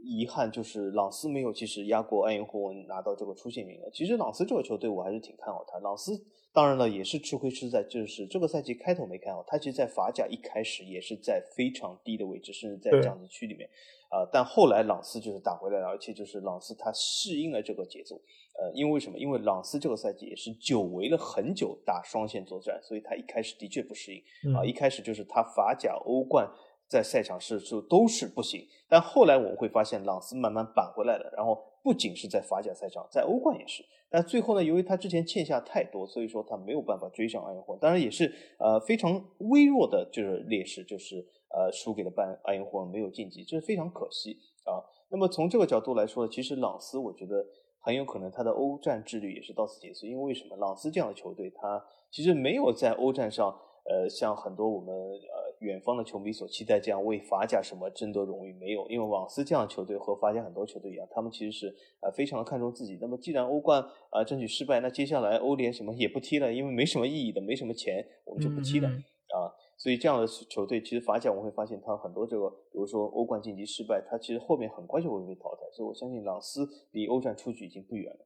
[0.03, 3.89] 遗憾就是朗斯没有其实压过埃因霍温拿到这个出线名额。
[3.91, 5.77] 其实朗斯这个球队我还是挺看好他。
[5.77, 6.19] 朗斯
[6.53, 13.69] 当然了也是吃亏吃在就是这个赛季开头没看好他，其实，在法甲一开始也是在非常低的位置，甚至在降级区里面
[14.09, 14.27] 啊。
[14.33, 18.15] 但后来朗斯就是打回来了，而且就是朗斯他适应了这个节奏。
[18.59, 19.17] 呃，因为什么？
[19.17, 24.63] 因为朗斯这个赛季也是久违了很久打双线作战，所以他一开始的确不适应啊。
[24.65, 26.49] 一开始就是他法甲、欧冠。
[26.87, 33.81] 在赛场是就都是不行，但后来我们会发现朗斯慢慢扳回来了，然后不仅是在法甲赛场，在欧冠也是。
[34.11, 37.77] 但最后呢，由于他之前欠下太多，所以说他没有办法追上埃因霍。
[37.77, 44.83] 当然也是呃非常微弱的，就是劣势，就是呃输给了班埃因霍，没有晋级，这是非常可惜啊。
[45.09, 47.45] 那么从这个角度来说，其实朗斯我觉得
[47.79, 50.57] 很有可能他的欧战之旅也是到此结束，因为为什么？
[50.57, 53.57] 朗斯这样的球队，他其实没有在欧战上。
[53.83, 62.97] 呃，像很多我们呃远方的球迷所期待这样为法甲什么争夺荣誉没有，因为网斯这样的球队和法甲很多球队一样，他们其实是呃非常的看重自己。
[62.99, 69.53] 那么既然欧冠啊争取失败，那接下来欧联什么也不踢了，因为没什么意义的，没什么钱，我们就不踢了啊。
[69.77, 75.61] 所以这样的球队，其实法甲我们会发现他很多这个，比如说欧冠晋级失败，他其实后面很快就会被淘汰。
[75.71, 78.19] 所以我相信朗斯离欧战出局已经不远了。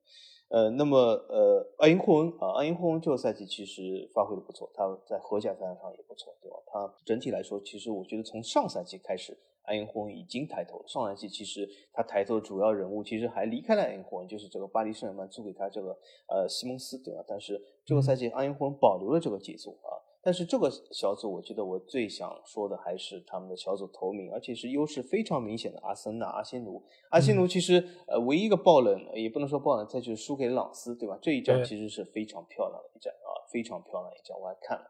[0.48, 6.58] 呃，那么呃，埃因霍恩啊，埃因霍恩这个赛季其实发挥的不错，他在荷甲赛场上也不错，对吧？
[6.68, 10.88] 他整体来说，其实我觉得从上赛季开始，埃因霍恩已经抬头了。
[10.88, 15.98] 上赛季其实他抬头的主要人物其实还离开了埃因霍恩，就是这个巴黎圣日耳曼租给他这个
[16.28, 17.24] 呃西蒙斯，对吧？
[17.28, 19.98] 但是这个赛季埃因霍恩保留了这个节奏啊。
[20.26, 26.82] 但是这个小组，我觉得我最想说的还是他们的小组头名，而且是优势非常明显的阿森纳、阿仙奴。
[27.12, 31.16] 阿仙奴其实呃唯一一个爆冷，也不能说爆冷，再就是输给了朗斯，对吧？
[31.22, 34.86] 这一战其实是非常漂亮的一战啊，非常漂亮一战，我还看了。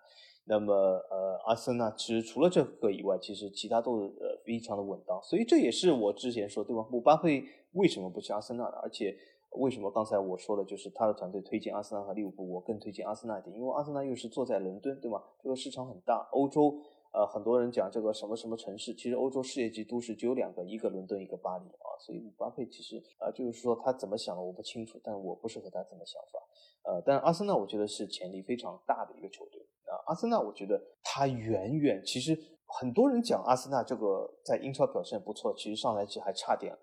[0.46, 6.88] 那么呃，阿森纳其实除了这个以外，其实其他都呃非常的稳当，所以这也是我之前说对吧？
[6.90, 7.44] 姆巴佩
[7.74, 8.78] 为什么不去阿森纳的？
[8.78, 9.18] 而且。
[9.52, 15.24] 为什么刚才我说的就是他的团队推荐阿森纳和利物浦，我更推荐阿森纳一点，因为阿森纳又是坐在伦敦，对吗？
[15.42, 16.28] 这个市场很大。
[16.34, 16.76] 欧洲，
[17.14, 21.88] 呃，很多人讲这个什么什么城市，其实欧洲世界级都市只有两个，一个伦敦，一个巴黎啊。
[22.06, 26.40] 所以姆巴佩其实啊，就是说他怎么想的我不清楚，但我不是和他这么想法。
[26.84, 29.96] 呃，但阿森纳我觉得是潜力非常大的一个球队啊。
[30.08, 36.78] 阿森纳我觉得他远远，其实很多人讲阿森纳这个在英超表现不错，其实上赛季还差点。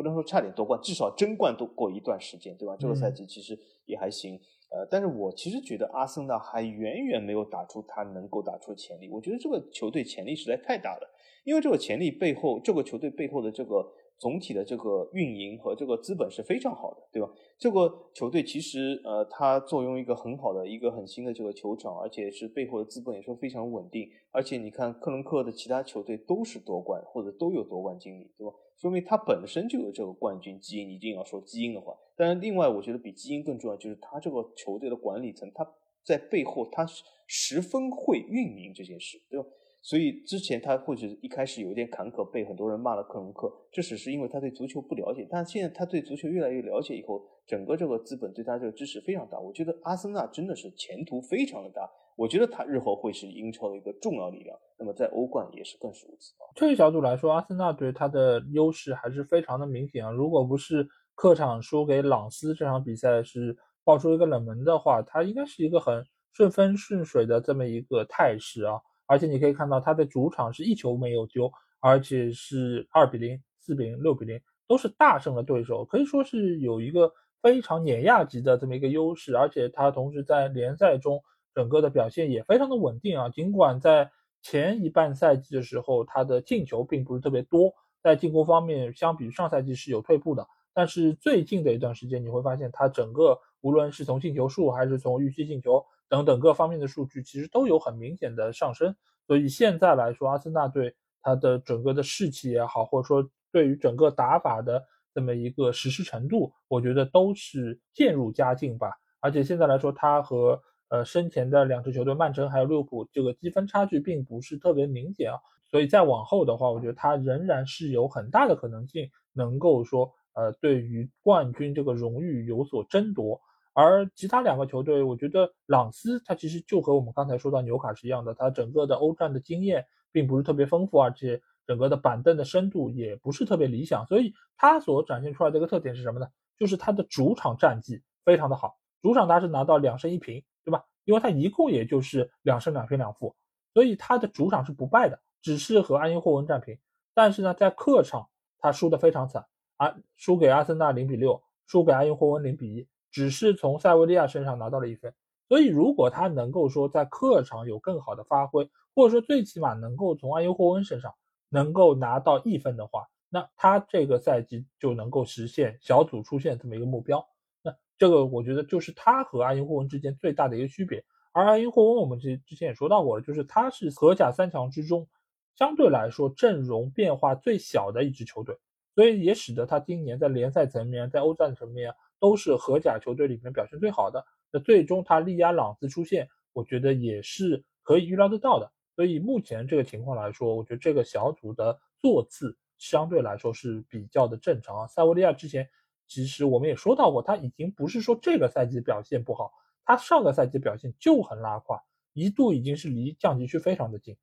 [0.00, 2.74] 不能说差点夺冠，至少争冠都过一段时间，对吧？
[2.78, 4.40] 这个赛季其实也还行，
[4.70, 9.10] 呃，但是我其实觉得阿森纳还远远没有打出他能够打出潜力。
[9.10, 11.10] 我觉得这个球队潜力实在太大了，
[11.44, 13.86] 因为这个潜力背后，这个球队背后的这个。
[14.20, 17.30] 总体的这个运营和这个资本是非常好的，对吧？
[17.58, 24.06] 这个球队其实呃，它坐拥一个很好的一个很新的这个球场，而且是背后的资本也是非常稳定。
[24.30, 28.52] 而且你看克伦克的其他球队都是夺冠或者都有夺冠经历，对吧？
[28.76, 30.86] 说明他本身就有这个冠军基因。
[30.90, 35.66] 你一定要说基因的话，当然另外我觉得比基因更重要就是他这个球队的管理层，他
[36.04, 36.86] 在背后他
[37.26, 39.48] 十分会运营这件事，对吧？
[39.82, 45.26] 所以之前他或许一开始有点坎坷，被很多人骂了克隆克，这只是因为他对足球不了解。
[45.30, 49.40] 但现在他对足球越来越了解以后，整个这个资本对他这个支持非常大。
[49.40, 54.54] 我觉得阿森纳真的是前途非常的大，我觉得他日后会是英超的一个重要力量。
[54.78, 56.34] 那么在欧冠也是更是如此。
[56.54, 60.10] 这个角度来说，阿森纳对他的优势还是非常的明显啊。
[60.10, 68.80] 如果不是客场输给朗斯这场比赛是爆出一个冷门的话，他应该是一个很顺风顺水的这么一个态势啊。
[69.10, 77.12] 而且你可以看到，他在主场是一球没有丢，而且是二比零、四比零、六比零，都是大胜的对手，可以说是有一个
[77.42, 79.36] 非常碾压级的这么一个优势。
[79.36, 81.20] 而且他同时在联赛中
[81.52, 83.28] 整个的表现也非常的稳定啊。
[83.30, 84.12] 尽管在
[84.42, 87.74] 前一半赛季的时候，他的进球并不是特别多，
[88.04, 95.84] 在进攻方面相比上赛季是有退步的，但是最近的一段时间，你会发现他整个无论是从进球数还是从预期进球。
[96.10, 98.96] 等等各方面的数据其实都有很明显的上升，
[99.28, 104.84] 所以现在来说，阿森纳队他的整个的士气也好，或者说对于整个打法的
[105.14, 108.90] 这么一个实施程度，我觉得都是渐入佳境吧。
[109.20, 115.38] 而且现在来说，他和呃身前的两支球队曼城还有利物浦这个积分差距并不是特别明显啊，
[115.70, 123.40] 所以再往后的话，我觉得他仍然是有很大的可能性能够说呃对于冠军这个荣誉有所争夺。
[123.72, 136.26] 而其他两个球队，我觉得朗斯他其实就和我们刚才说到纽卡是一样的，他整个的欧战的经验并不是特别丰富，而且整个的板凳的深度也不是特别理想，所以他所展现出来的一个特点是什么呢？
[136.58, 140.84] 就是他的主场战绩非常的好，主场他是拿到两胜一平，对吧？
[141.04, 143.34] 因为他一共也就是两胜两平两负，
[143.72, 146.76] 所以他的主场是不败的，只是和安因霍温战平，
[147.14, 148.28] 但是呢，在客场
[148.58, 152.86] 他输的非常惨，啊，输给阿森纳零比六，输给安因霍温零比一。
[153.10, 155.12] 只是从塞维利亚身上拿到了一分，
[155.48, 161.12] 所以如果他能够说在客场有更好的发挥，或者说最起码能够从阿尤霍恩身上
[161.48, 167.26] 能够拿到一分的话，那他这个赛季就能够实现小组出线这么一个目标。
[167.62, 171.04] 那这个我觉得就是他和阿因霍恩之间最大的一个区别。
[171.32, 175.08] 而阿因霍恩我们之之前也说到过了，就是他是荷甲三强之中
[175.56, 178.56] 相对来说阵容变化最小的一支球队，
[178.94, 181.92] 所以也使得他今年在联赛层面、在欧战层面。
[182.20, 188.70] 都是荷甲球队里面表现最好的，那最终他力压朗斯出线，我觉得也是可以预料得到的。
[188.94, 194.86] 所以目前这个情况来说，我觉得这个小组的座次相对来说是比较的正常。
[194.86, 195.66] 塞维利亚之前
[196.06, 199.50] 其实我们也说到过，他已经不是说这个赛季表现不好，
[199.86, 201.82] 他上个赛季表现就很拉胯，
[202.12, 204.14] 一度已经是离降级区非常的近。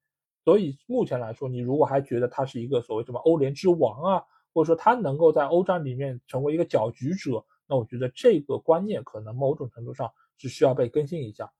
[0.45, 7.43] 所以目前来说，你如果还觉得他是一个所谓什么欧联之王啊，或者说他能够在欧战里面成为一个搅局者。
[7.67, 11.51] 那我觉得这个观念可能某种程度上是需要被更新一下。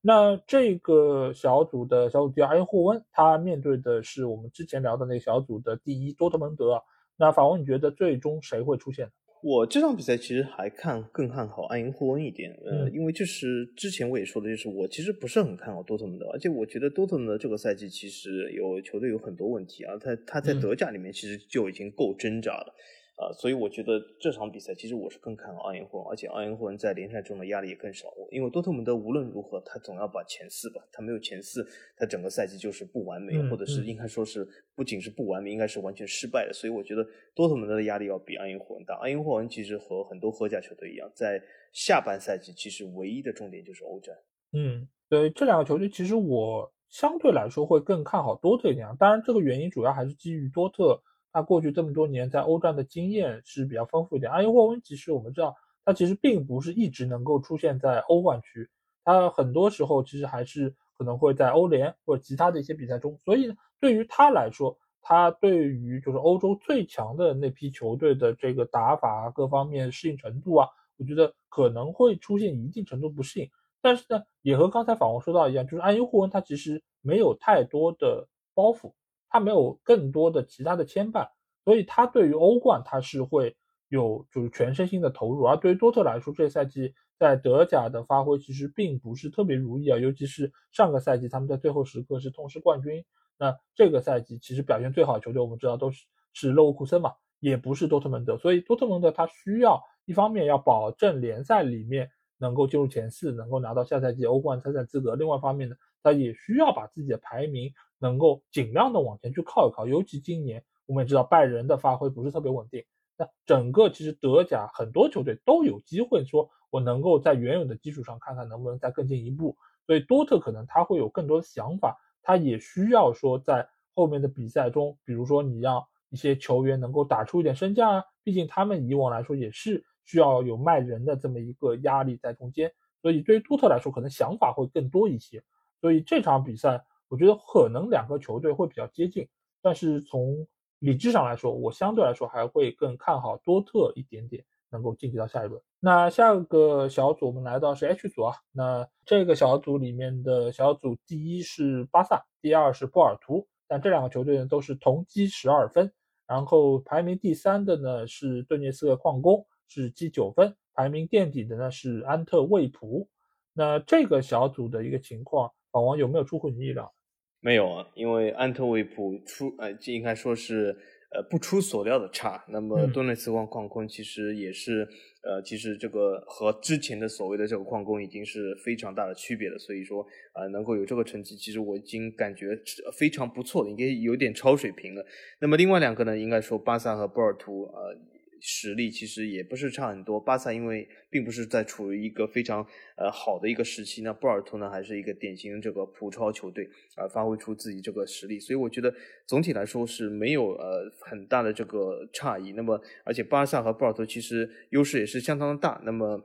[0.00, 6.82] 那这个小组的小组第二，埃因霍温，他面对的是我们之前聊的那个小组的第一多特蒙德。
[7.16, 9.10] 那法王，你觉得最终谁会出现？
[9.42, 22.74] 我这场比赛其实还看更看好埃因霍温一点，呃，因为就是之前我也说的，就是我其实不是很看好多特蒙德，而且我觉得多特蒙德这个赛季其实有球队有很多问题啊，他他在德甲里面其实就已经够挣扎了。
[23.16, 28.12] 啊，所以我觉得这场比赛其实我是更看好奥因霍恩，而且奥因霍恩在联赛中的压力也更少。
[28.30, 31.66] 因为多特蒙德无论如何，他总要把前四吧，他没有前四，
[31.96, 36.52] 他整个赛季就是不完美，或者是应该说是不仅是不完美，应该是完全失败的。
[36.52, 37.02] 所以我觉得
[37.34, 38.94] 多特蒙德的压力要比奥因霍恩大。
[38.96, 44.14] 奥因霍恩其实和很多荷甲球队一样，在下半赛季其实唯一的重点就是欧战。
[44.52, 48.86] 嗯，对，这两个球队其实我相对来说会更看好多特一点。
[48.98, 51.00] 当然，这个原因主要还是基于多特。
[51.32, 54.32] 他过去这么多年在欧战的经验是比较丰富一点。
[54.32, 55.54] 阿尤霍温其实我们知道，
[55.84, 58.68] 他其实并不是一直能够出现在欧冠区，
[59.04, 63.18] 他很多时候其实还是可能会在欧联或者其他的一些比赛中。
[63.18, 73.50] 所以对于他来说，他对于就是欧洲最强的那批球队的这个打法各方面适应程度啊，我觉得可能会出现一定程度不适应。
[73.80, 78.94] 但是呢，也和刚才访问说到一样，就是阿因霍温他其实没有太多的包袱。
[79.28, 81.28] 他没有更多的其他的牵绊，
[81.64, 83.56] 所以他对于欧冠他是会
[83.88, 85.44] 有就是全身心的投入。
[85.44, 93.04] 而对于多特来说，这赛季在德甲的发挥其实并不是特别如意啊，尤其是上个赛季他们在最后时刻是痛失冠军。
[93.38, 98.38] 那这个赛季其实表现最好的球队我们知道都是是勒沃库森嘛，也不是多特蒙德。
[98.38, 107.72] 所以多特蒙德他需要一方面要保证联赛里面能够进入前四，能够拿到下赛季欧冠参赛资格；另外一方面呢，他也需要把自己的排名。
[107.98, 112.84] 能够尽量的往前去靠一靠，尤其今年我们也知道拜仁的发挥不是特别稳定，
[113.16, 119.56] 那整个其实德甲很多球队都有机会说，我能够在原有的基础上看看能不能再更进一步。
[119.86, 135.42] 所以多特可能他会有更多的想法，他也需要说在后面的比赛中，比如说你让一些球员能够打出一点身价啊，毕竟他们以往来说也是需要有卖人的这么一个压力在中间，所以对于多特来说可能想法会更多一些。
[135.80, 136.84] 所以这场比赛。
[137.08, 139.28] 我觉得可能两个球队会比较接近，
[139.62, 140.46] 但是从
[140.78, 145.60] 理智上来说，我相对来说还会更看好多特一点点能够晋级到下一轮。
[145.80, 155.92] 那下个小组我们来到是 H 组啊，那这个小组里面的小组第一是巴萨，第二是波尔图，但这两个球队呢都是同积十二分，
[156.26, 163.08] 然后排名第三的呢是顿涅斯克矿工，是积九分，排名垫底的呢是安特卫普。
[163.52, 166.92] 那这个小组的一个情况，老王有没有出乎你意料？
[167.40, 170.76] 没有啊，因为安特卫普出，呃，应该说是，
[171.14, 172.44] 呃，不出所料的差。
[172.48, 174.88] 那么顿内茨矿矿工其实也是，
[175.22, 179.56] 呃，其实这个和之前的所谓的这个矿工已经是非常大的区别了。
[179.58, 182.58] 所以说，啊，能够有这个成绩，其实我已经感觉
[182.98, 185.06] 非常不错了，应该有点超水平了。
[185.40, 187.96] 那么另外两个呢，应该说巴萨和波尔图，呃。
[188.40, 190.20] 实力其实也不是差很多。
[190.20, 198.94] 巴萨因为并不是在处于一个非常呃好的一个时期，那波尔图呢还是一个典型这个普超球队啊，发挥出自己这个实力，所以我觉得
[199.26, 202.52] 总体来说是没有呃很大的这个差异。
[202.52, 205.80] 那么而且巴萨和波尔图其实优势也是相当的大。
[205.84, 206.22] 那么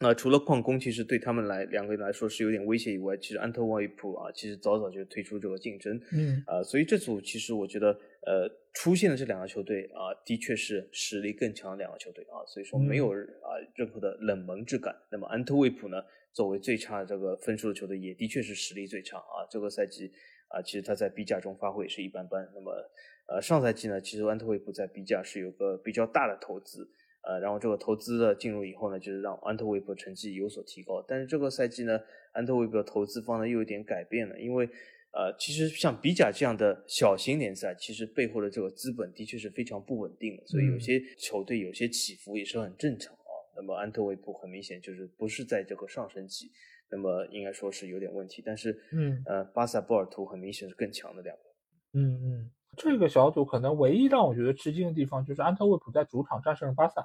[0.00, 7.88] 那除了矿工其实对他们来两个人来说是有点威胁以外，其实安特卫普啊其实早早就退出这个竞争，嗯啊，所以这组其实我觉得
[8.26, 8.50] 呃。
[8.74, 14.94] 出现的这两个球队啊，的确是实力更强的两个球队啊，所以说没有啊任何的冷门之感。
[15.10, 16.00] 那么安特卫普呢，
[16.32, 19.42] 作为最差的这个分数的球队，也的确是实力最差啊。
[19.50, 20.12] 这个赛季
[20.46, 22.48] 啊，其实他在 B 甲中发挥也是一般般。
[22.54, 22.70] 那么
[23.26, 26.88] 呃上赛季呢，其实安特卫普在 B 甲是有个比较大的投资，
[27.28, 31.04] 呃，然后这个投资的进入以后呢，就是让安特卫普成绩有所提高。
[31.06, 32.00] 但是这个赛季呢，
[32.32, 34.68] 安特卫普的投资方呢又有点改变了，因为。
[35.10, 43.32] 呃，其实像比甲这样的小型联赛，其实背后的这个资本的确是非常不稳定的，所以有些球队有些起伏也是很正常啊。
[43.56, 46.50] 那么安特卫普很明显就是不是在这个上升期，
[46.90, 48.42] 那么应该说是有点问题。
[48.44, 51.42] 但是，嗯，呃，巴萨波尔图很明显是更强的两个。
[51.94, 57.02] 嗯嗯，这个小组可能唯一让我觉得吃惊的地方就是安特卫普在主场战胜了巴萨，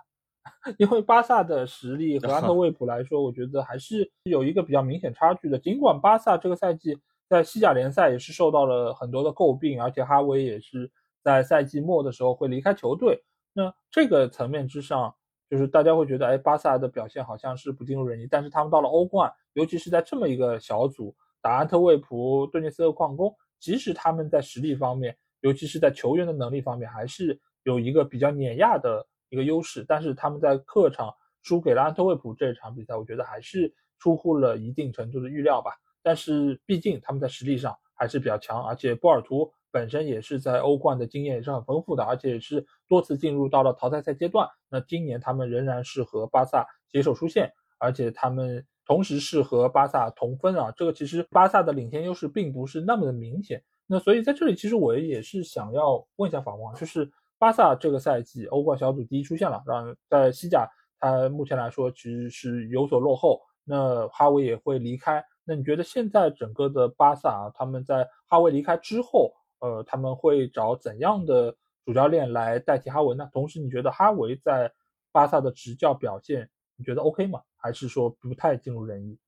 [0.77, 5.57] 因为巴萨的实力和安特 卫普来说，我觉得还是有一个比较明显差距的。
[5.59, 6.97] 尽管巴萨这个赛季。
[7.29, 10.91] 在西甲联赛也是受到了很多的诟病，而且哈维也是
[11.23, 13.23] 在赛季末的时候会离开球队。
[13.53, 15.11] 那这个层面之上，
[15.49, 18.27] 就是大家会觉得，哎，巴萨的表现好像是不尽如人意。
[18.29, 29.03] 但是他们到了欧冠，尤其是在这么一个小组打安特卫普、顿涅斯克矿工，即使他们在实力方面，尤其是在球员的能力方面，还是有一个比较碾压的
[29.33, 29.83] 一个优势。
[29.87, 35.71] 但是他们在客场输给了安特卫普这场比赛，我觉得还是出乎了一定程度的预料吧。
[36.01, 44.47] 但是毕竟他们在实力上还是比较强，而且波尔图本身也是在欧冠的经验也是很丰富的，而且也是多次进入到了淘汰赛阶段。
[44.69, 53.63] 那今年他们仍然是和巴萨携手出线，而且他们同时是和巴萨同分啊，这个其实巴萨的领先优势并不是那么的明显。
[53.87, 57.11] 那所以在这里，其实我也是想要问一下法王，就是
[57.43, 60.65] 巴萨这个赛季欧冠小组第一出现了，让在西甲，
[60.97, 63.41] 他目前来说其实是有所落后。
[63.65, 71.53] 那哈维也会离开，那你觉得现在整个的巴萨啊，他们在哈维离开之后，呃，他们会找怎样的
[71.83, 73.29] 主教练来代替哈维呢？
[73.33, 74.71] 同时，你觉得哈维在
[75.11, 77.41] 巴萨的执教表现，你觉得 OK 吗？
[77.57, 79.19] 还是说不太尽如人意？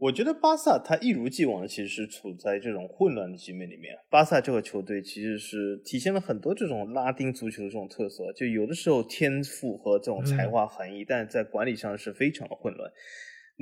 [0.00, 3.94] 我觉得巴萨他一如既往的其实是处在这种混乱的局面里面。
[4.08, 12.90] 巴萨这个球队其实是体现了很多这种拉丁足球的这种特色，就有的时候天赋和这种才华横溢，但在管理上是非常的混乱。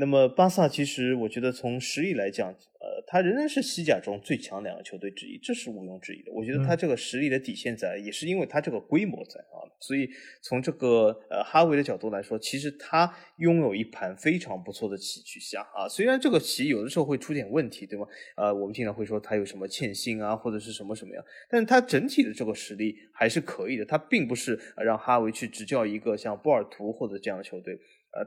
[0.00, 6.30] 那么巴萨其实我觉得从实力来讲，呃，他仍然是西甲中最强两个球队之一，这是毋庸置疑的。
[6.32, 9.66] 我觉得他这个实力的底线在，也是因为他这个规模在啊。
[9.80, 10.08] 所以
[10.40, 15.88] 从这个呃哈维的角度来说，其实他拥有一盘非常不错的棋去下啊。
[15.88, 18.06] 虽然这个棋有的时候会出点问题，对吗？
[18.36, 23.84] 呃，我们经常会说他有什么欠薪啊，或者是什么什么样，但是他整体的这个实力还是可以的。
[23.84, 27.76] 他并不是让哈维去执教一个像波尔图或者这样的球队。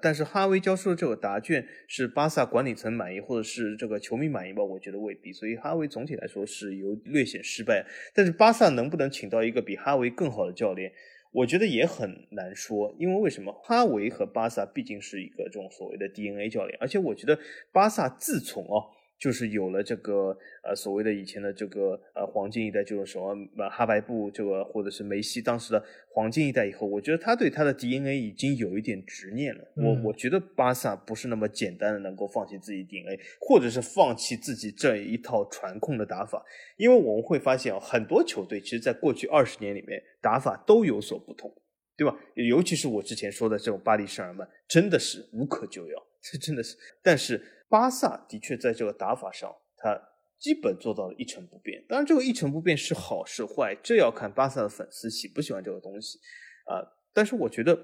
[0.01, 4.63] 但是哈维交出的这个答卷是巴萨管理层满意，或者是这个球迷满意吧？
[4.63, 5.34] 我觉得未必。
[5.34, 7.85] 所以哈维总体来说是有略显失败。
[8.13, 10.91] 但是巴萨能不能请到一个比哈维更好的教练，
[11.31, 12.95] 我觉得也很难说。
[12.99, 13.51] 因为为什么？
[13.63, 17.39] 哈维和巴萨毕竟是一个这种所谓的 DNA 教练，而且我觉得
[17.72, 19.00] 巴萨自从哦。
[19.22, 29.61] 就是有了这个呃所谓的以前的这个呃黄金一代，就是什么哈白布这个或者是梅西当时的黄金一代以后，我觉得他对他的 DNA 已经有一点执念了。
[29.76, 36.43] 我我觉得巴萨不是那么简单的能够放弃自己 DNA，或者是放弃自己这一套传控的打法，
[36.77, 41.53] 因为我们会发现啊，很多球队其实在过去二十年里面打法都有所不同，
[41.95, 42.18] 对吧？
[42.34, 47.39] 尤其是我之前说的这种巴黎圣日耳曼，真的是无可救药，这 真的是，但是。
[47.72, 49.98] 巴萨的确在这个打法上，他
[50.38, 51.85] 基本做到了一成不变。
[51.88, 56.19] 当然，这个一成不变是好是坏，这要看巴萨的粉丝喜不喜欢这个东西
[56.65, 56.84] 啊。
[57.14, 57.80] 但是我觉得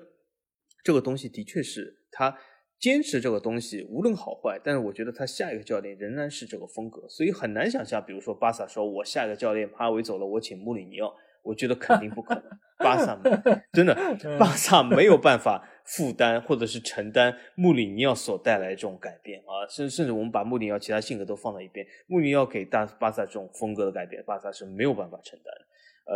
[0.84, 2.38] 这个东西的确是他
[2.78, 4.60] 坚持这个东西，无论好坏。
[4.62, 11.16] 但是我觉得他下一个教练仍然是这个风格，所以很难想象，比如说巴萨说我下一个教练哈维走了，我请穆里尼奥。
[11.48, 12.44] 我觉得肯定不可能，
[12.78, 13.18] 巴萨
[13.72, 13.95] 真的，
[14.38, 25.53] 巴萨没有办法负担或者是承担穆里尼奥所带来这种改变啊，甚甚至我们把穆里尼奥其他性格都放在一边，穆里尼奥给大巴萨这种风格的改变，巴萨是没有办法承担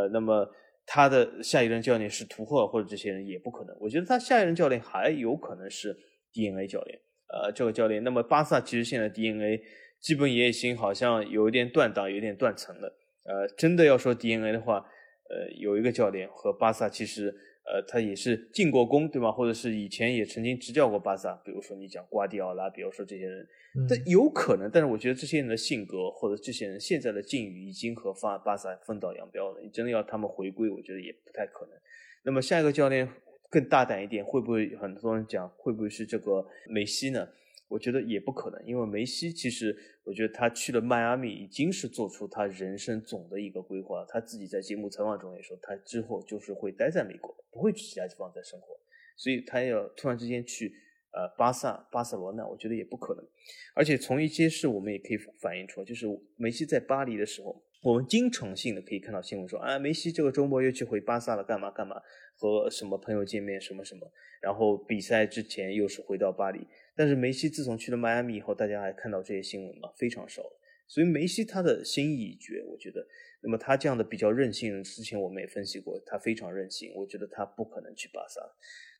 [0.01, 0.47] 呃，那么
[0.85, 3.75] 他的下一任教练是图赫尔或者这些人也不可能。
[3.79, 5.95] 我觉得他下一任教练还有可能是
[6.33, 8.03] DNA 教练，呃，这个教练。
[8.03, 9.61] 那么巴萨其实现在 DNA
[10.01, 12.97] 基本也已经好像有一点断档，有点断层了。
[13.23, 14.85] 呃，真的要说 DNA 的话。
[15.31, 17.33] 呃，有一个教练和巴萨其实，
[17.63, 19.31] 呃，他也是进过攻，对吗？
[19.31, 23.47] 或者是以前也曾经执教过巴萨，比如说你讲瓜迪奥拉，比如说这些人，
[23.87, 24.69] 但有可能。
[24.69, 29.61] 但是我觉得这些人的性格或者这些人现在的境遇已经和巴巴萨分道扬镳了。
[29.61, 31.75] 你真的要他们回归，我觉得也不太可能。
[32.23, 33.07] 那么下一个教练
[33.49, 37.25] 更大胆一点，会不会很多人讲会不会是这个梅西呢？
[37.71, 39.73] 我觉得也不可能，因为梅西其实，
[40.03, 44.05] 我觉得他去了迈阿密已经是做出他人生总的一个规划。
[44.09, 48.77] 他自己在节目采访中也说，他之后就是会待在美国，不会去其他地方再生活。
[49.15, 50.73] 所以他要突然之间去
[51.13, 53.25] 呃巴萨、巴塞罗那，我觉得也不可能。
[53.73, 61.95] 而且从一些事我们也可以反映出来，就是梅西在巴黎的时候，我们经常性的可以看到新闻说，啊，梅西这个周末又去回巴萨了，干嘛干嘛，
[62.35, 64.11] 和什么朋友见面，什么什么，
[64.41, 66.67] 然后比赛之前又是回到巴黎。
[67.01, 69.91] 但是梅西自从去了迈阿密以后，大家还看到这些新闻吗？
[69.97, 70.43] 非常少。
[70.87, 73.03] 所以梅西他的心意已决，我觉得。
[73.41, 76.93] 那么他这样的比较任性，之前我们也分析过，他非常任性。
[76.93, 78.39] 我觉得他不可能去巴萨。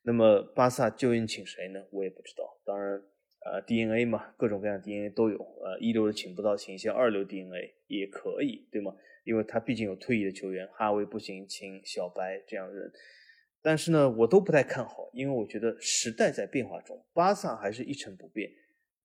[0.02, 1.80] 那么巴萨究竟请谁呢？
[1.92, 2.60] 我也不知道。
[2.64, 3.00] 当然，
[3.46, 5.38] 呃，DNA 嘛，各种各样的 DNA 都有。
[5.38, 8.96] 呃，一流的请不到，请一些二流 DNA 也可以，对吗？
[9.22, 12.92] 因为他毕竟有退役的球员，哈维不行，请小白这样人。
[13.64, 18.50] 但是呢，我都不太看好，因为我觉得时代在变化中，巴萨还是一成不变。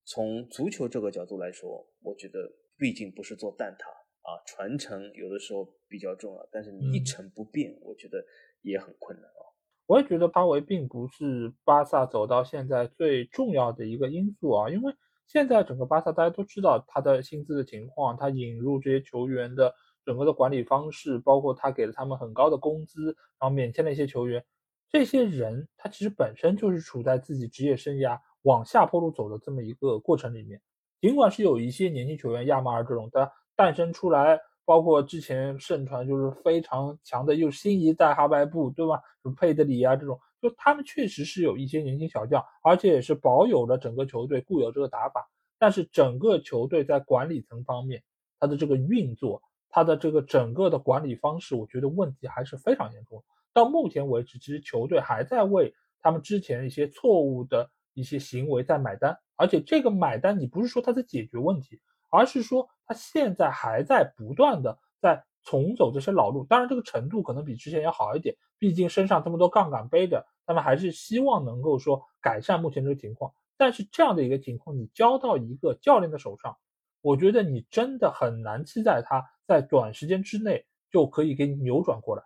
[0.04, 3.84] 从足球这个角度来说，我觉得毕竟不是做蛋挞
[4.28, 6.48] 啊，传承有的时候比较重要。
[6.50, 8.24] 但是你一成不变，我觉得
[8.62, 9.40] 也很困难啊。
[9.86, 14.92] 我也觉得巴维并不是巴萨走到现在最重要的一个因素啊，因为
[15.26, 19.72] 现在整个巴萨大家都知道他的薪资的情况，他引入这些球员的。
[20.08, 24.42] 整个的管理方式，包括他给了他们很高的工资，然后免签了一些球员，
[24.88, 30.58] 这些人他其实本身就是处在自己职业生涯往下坡路走的这么一个过程里面。
[31.02, 38.96] 尽管是有一些年轻球员亚马尔这种的诞生出来，包括之前盛传就是非常强的又新一代哈白布，对吧？
[39.22, 45.28] 什么佩德里啊这种，就他们确实是有一些年轻小将，而且也是保有了整个球队固有这个打法。
[45.58, 48.02] 但是整个球队在管理层方面，
[48.38, 53.22] 他的这个运作，他的这个整个的管理方式，我觉得问题还是非常严重。
[53.52, 59.18] 到目前为止，其实球队还在为他们之前一些错误的一些行为在买单。
[59.36, 61.80] 而且这个买单，你不是说他在解决问题，
[62.10, 66.44] 而是说他现在还在不断的在重走这些老路。
[66.44, 73.32] 当然，这个程度可能比之前要好一点，毕竟身上这么多杠杆背着，他们还是希望能够说改善目前这个情况。
[73.56, 76.56] 但是这样的一个情况，你交到一个教练的手上，
[77.00, 82.22] 我觉得你真的很难期待他在短时间之内就可以给你扭转过来，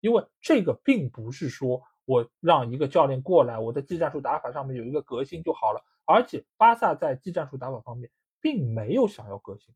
[0.00, 5.80] 因为这个并不是说我让一个教练过来，我在技战术打法上面有一个革新就好了。
[6.04, 8.10] 而且巴萨在技战术打法方面
[8.40, 9.72] 并没有想要革新，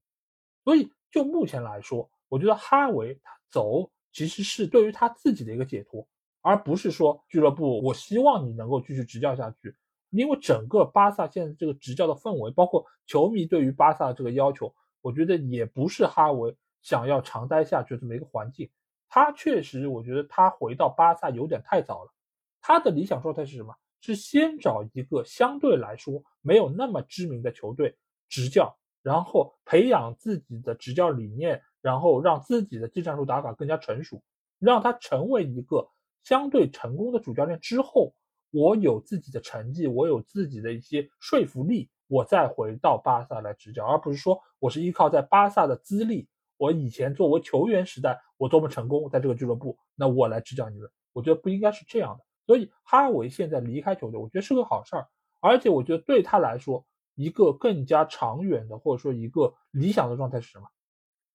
[0.64, 6.06] 所以就目前来说，我觉得哈维他走其实是对于他自己的一个解脱，
[6.42, 9.76] 而不是说俱乐部我希望你能够继续执教下去。
[10.10, 18.70] 因为整个巴萨现在这个执教的氛围，包括球迷对于巴萨这个要求，我觉得也不是哈维想要长待下去这么一个环境。
[19.09, 22.12] 他确实，我觉得他回到巴萨有点太早了。
[22.60, 23.74] 他的理想状态是什么？
[24.00, 27.96] 是先找一个相对来说没有那么知名的球队
[28.28, 34.22] 执教，然后培养自己的执教理念，然后让自己的技战术打法更加成熟，
[34.60, 35.88] 让他成为一个
[36.22, 38.14] 相对成功的主教练之后，
[38.52, 46.28] 我有自己的成绩，我有自己的一些说服力，我再回到巴萨来执教，而不是说我是依靠在巴萨的资历，
[46.59, 52.24] 我以前作为球员时代我多么成功，在这个俱乐部，那我来执教你们，我觉得不应该是这样的。
[52.44, 55.09] 所以哈维现在离开球队，我觉得是个好事儿，
[55.40, 60.66] 而且我觉得对他来说，一个更加长远的或者说一个理想的状态是什么？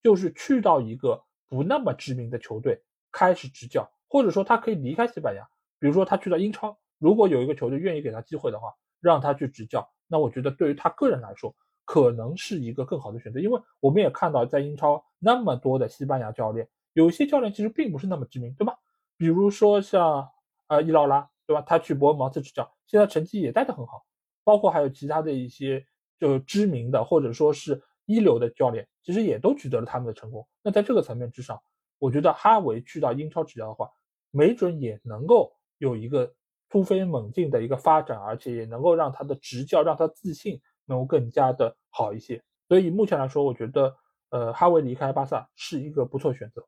[0.01, 5.47] 就是去到一个不那么知名的球队开始执教，或者说他可以离开西班牙，
[5.79, 11.55] 比如说他去到英超，如果有一个球队愿意给他机会的话，让他去执教，那我觉得对于他个人来说，
[11.85, 13.39] 可能是一个更好的选择。
[13.39, 18.75] 因为我们也看到在英超那么多的西班牙教练，有些教练其实并不是那么知名，对吧？
[19.17, 20.29] 比如说像。
[20.67, 21.61] 呃，伊劳拉对吧？
[21.61, 24.05] 他去伯恩茅斯执教，现在成绩也带得很好。
[24.45, 25.85] 包括还有其他的一些
[26.17, 30.47] 就知名的或者说是一流的教练，其实也都取得了他们的成功。
[30.63, 31.61] 那在这个层面之上，
[31.99, 33.91] 我觉得哈维去到英超执教的话，
[34.31, 36.33] 没准也能够有一个
[36.69, 42.41] 突飞猛进的一个发展，而且也能够让他的执教让他自信能够更加的好一些。
[42.67, 43.95] 所以目前来说，我觉得
[44.29, 46.65] 呃，哈维离开巴萨是一个不错选择。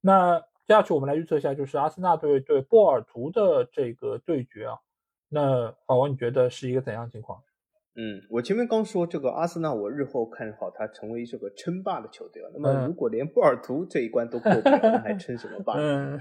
[0.00, 0.42] 那。
[0.66, 4.78] 接下去我们来预测一下，就是阿森纳队对波尔图的这个对决啊。
[5.28, 7.42] 那法王，你觉得是一个怎样情况？
[7.96, 12.50] 嗯，我前面刚说这个阿森纳，我日后看好他成为这个称霸的球队啊。
[12.54, 15.74] 那么如果连波尔图这一关都过不了，那还称什么霸？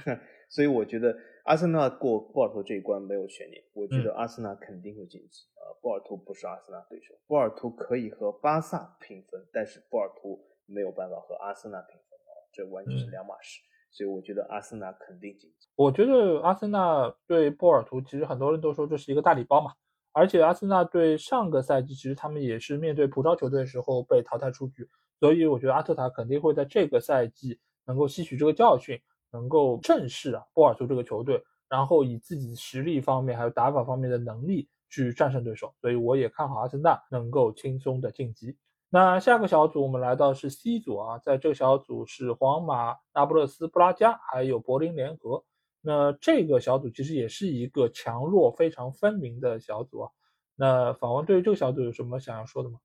[0.50, 3.64] 所以我觉得阿森纳过波尔图这一关没有悬念。
[3.74, 5.74] 我觉得阿森纳肯定会晋级呃。
[5.82, 13.62] 波尔图不是阿森纳对手，波尔图可以和巴萨平分，但是波尔图没有办法和阿森纳平分啊，这完全是两码事。
[13.92, 15.68] 所以我觉得阿森纳肯定晋级。
[15.76, 19.74] 我觉得阿森纳对波尔图，其实很多人都说这是一个大礼包嘛。
[20.12, 24.88] 而且阿森纳对上个赛季，其实他们也是面对葡超球队的时候被淘汰出局。
[25.20, 35.74] 所以我觉得阿特塔肯定会在这个赛季能够吸取这个教训，能够正视啊波尔图这个球队，然后以自己实力方面还有打法方面的能力去战胜对手。
[35.82, 38.58] 所以我也看好阿森纳能够轻松的晋级。
[38.90, 45.44] 那下个小组我们来到是 C 组啊，在这个小组是皇马、那不勒斯、布拉加还有柏林联合。
[45.82, 50.12] 那这个小组其实也是一个强弱非常分明的小组啊。
[50.56, 52.80] 那访问对于这个小组有什么想要说的吗？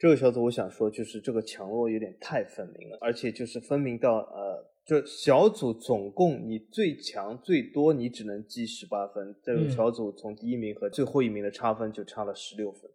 [0.00, 12.90] 这个小组我想说就是这个强弱有点太分明了，而且就是分明到呃，就小组总共你最强最多你只能积十八分，这个小组从第一名和最后一名的差分就差了十六分。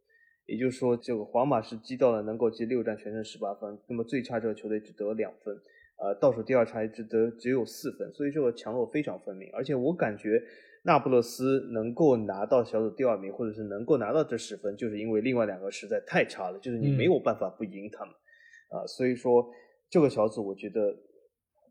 [0.48, 5.56] 也就是说，这个皇马是积到了能够积六战全胜十八分，那么最差这个球队只得两分，
[5.98, 9.48] 呃，倒数第二差只得只有四分，所以这个强弱非常分明。
[9.54, 10.42] 而且我感觉
[10.86, 18.14] 那不勒斯能够拿到小组第二名，或者是能够拿到这十分，就是因为另外两个实在太差了，就是你没有办法不赢他们，
[18.70, 19.50] 啊，所以说
[19.90, 20.96] 这个小组我觉得，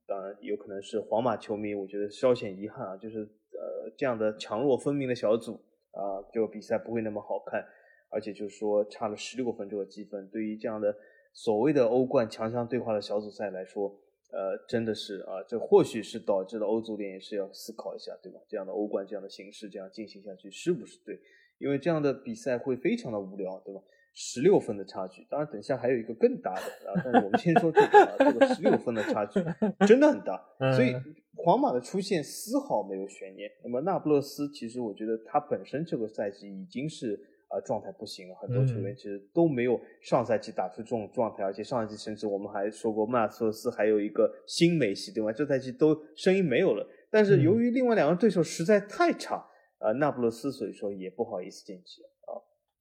[0.06, 5.54] 当然有可能是皇马球迷，我觉得稍显遗憾啊，就是呃这样的强弱分明的小组
[5.92, 7.64] 啊，就比赛不会那么好看。
[8.10, 10.94] 而且就是说，差了十六分这个积分，对于这样的
[11.32, 13.92] 所谓的欧冠强强对话的小组赛来说，
[14.34, 18.40] 呃，真的是啊，这或许是导致了欧足联也是要思考一下，对吧？
[18.48, 21.20] 这样的欧冠这样的形式这样进行下去是不是对？
[21.58, 23.80] 因为这样的比赛会非常的无聊，对吧？
[24.12, 29.40] 十六分的差距，当然等一下还有一个更大的啊，但是我们先说这个啊，这个十六分的差距
[29.86, 30.40] 真的很大，
[30.74, 30.94] 所以
[31.36, 33.50] 皇马的出现丝毫没有悬念。
[33.62, 45.32] 那么那不勒斯其实我觉得他本身这个赛季已经是啊状态不行了，很多球员其实都没有上赛季打出这种状态，而且上赛季甚至我们还说过马特斯还有一个新梅西，对吧？
[45.32, 49.36] 这赛季都声音没有了，但是由于另外两个对手实在太差，
[49.78, 52.34] 啊，那不勒斯所以说也不好意思晋级啊。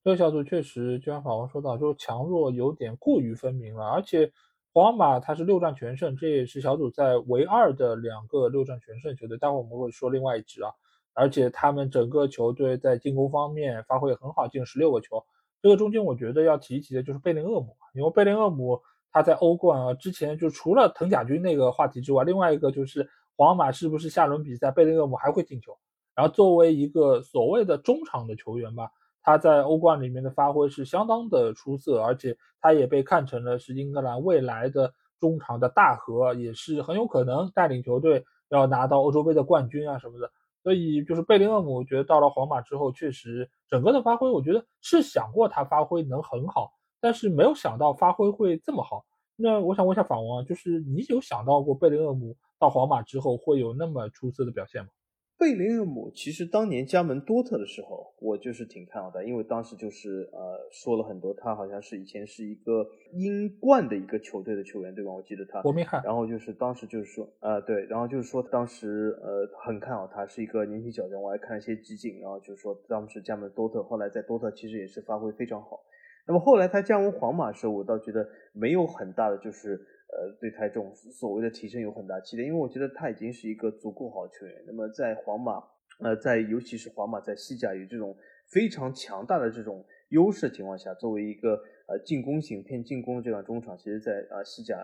[0.04, 3.86] 这个小组确实，就像法王说到，就是强弱有点过于分明了。
[3.86, 4.32] 而且
[4.74, 9.38] 皇马他是六战全胜，这也是小组赛唯二的两个六战全胜球队。
[9.38, 10.72] 待会我们会说另外一支啊。
[11.14, 15.24] 而且他们整个球队在进攻方面发挥很好，进十六个球。
[15.62, 18.82] 这个中间我觉得要提一提的就是贝林厄姆，因为贝林厄姆
[19.12, 25.78] 他在欧冠啊之前就除了藤甲军那个话题之外，另外一个就是皇马是不是下轮比赛贝林厄姆还会进球？
[26.16, 28.90] 然后作为一个所谓的中场的球员吧。
[29.26, 40.30] 他在欧冠里面的发挥是相当的出色，而且他也被看成了是英格兰未来的中场的大核，也是很有可能带领球队要拿到欧洲杯的冠军啊什么的。
[40.64, 46.72] 所以就是贝林厄姆，我觉得到了皇马之后，确实整个的发挥，我觉得是想过他发挥能很好，
[47.02, 49.06] 但是没有想到发挥会这么好。
[49.36, 54.90] 那我想问一下法王，就是你有想到过贝林厄姆到皇马之后会有那么出色的表现吗？
[55.38, 65.12] 贝林厄姆其实当年加盟多特的时候，我就是挺看好的，因为当时就是呃说了很多，他好像是以前是一个英冠的一个球队的球员，对吧？
[65.12, 65.62] 我记得他。
[65.62, 66.02] 伯明翰。
[66.04, 75.82] 然后就是当时就是说，呃对，然后就是说当时呃很看好他，是一个年轻小将，我还看了一些集锦，然后就是说当时加盟多特，后来在多特其实也是发挥非常好。
[76.26, 79.88] 那么后来他加盟皇马的时候，我倒觉得没有很大的就是。
[80.16, 84.56] 呃，对他这种所谓的提升有很大期待，因为我觉得他已经是一个足够好的球员。
[84.68, 85.54] 那么在皇马，
[86.00, 88.16] 呃，在尤其是皇马在西甲有这种
[88.52, 91.56] 非常强大的这种优势情况下，作为一个
[91.88, 94.78] 呃进攻型偏进攻的这样中场，其实，在啊西甲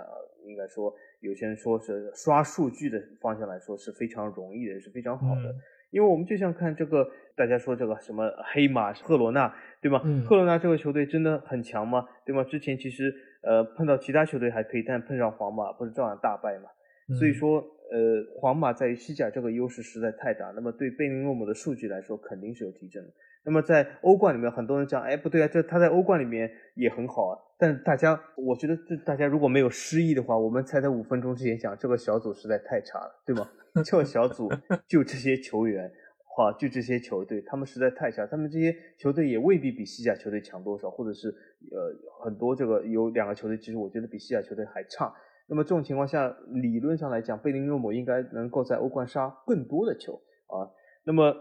[0.45, 5.55] 应该说有些人说是刷数据的方向来说是非常容易的，是非常好的。
[5.91, 9.99] 因为我们就像看这个，大家说这个什么黑马赫罗纳，对吗？
[10.27, 12.07] 赫罗纳这个球队真的很强吗？
[12.25, 12.43] 对吗？
[12.43, 13.13] 之前其实。
[13.41, 16.69] 呃，碰到其他球队还可以，但碰上皇马不是照样大败嘛？
[17.17, 17.59] 所以说，
[17.91, 20.51] 呃，皇马在西甲这个优势实在太大。
[20.55, 23.09] 那么对贝林厄姆的数据来说，肯定是有提升的。
[23.45, 27.39] 那么在欧冠里面，很多人讲，哎，不对啊，这他在欧冠里面也很好啊。
[27.57, 33.49] 但大家，我觉得这大家如果没有失忆的话，我们才在五分钟之前讲，这个小组实在太差了，对吗？
[33.83, 34.51] 这个小组
[34.87, 35.91] 就这些球员。
[36.31, 45.13] 话，就这些球队，他们实在太强，他们这些球队也未必比西甲球队强多少，或者是呃很多这个有两个球队，其实我觉得比西甲球队还差。
[45.47, 50.13] 那么这种情况下，理论上来讲，贝林厄姆应该能够在欧冠杀更多的球
[50.45, 50.69] 啊。
[51.03, 51.35] 那么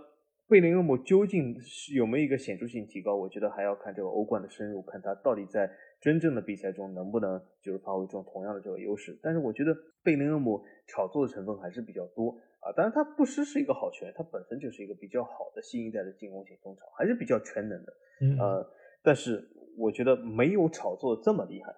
[0.48, 3.14] 贝林厄姆究竟是有没有一个显著性提高？
[3.14, 5.70] 我觉得还要看这个欧冠的深入，看他到底在
[6.00, 9.18] 真正的比赛中能不能就是发挥这种同样的这个优势。
[9.22, 12.34] 但是我觉得贝林厄姆炒作的成分还是比较多。
[12.68, 17.92] 啊，当然他不失是一个好球员，他本身就是一个比较好的新一代的进攻型中场，还是比较全能的。
[18.38, 18.70] 呃，
[19.02, 21.74] 但是我觉得没有炒作这么厉害。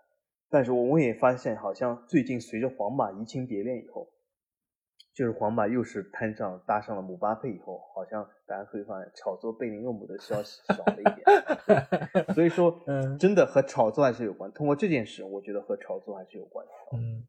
[0.49, 4.09] 但是我们也发现，好像最近随着皇马移情别恋以后，
[5.15, 12.35] 就是皇马又是摊上搭上了姆巴佩以后，好像大家会发现炒作贝林厄姆的消息少了一点。
[12.35, 12.83] 所以说，
[13.17, 14.51] 真的和炒作还是有关。
[14.51, 16.73] 通过这件事，我觉得和炒作还是有关的。
[16.97, 17.25] 嗯。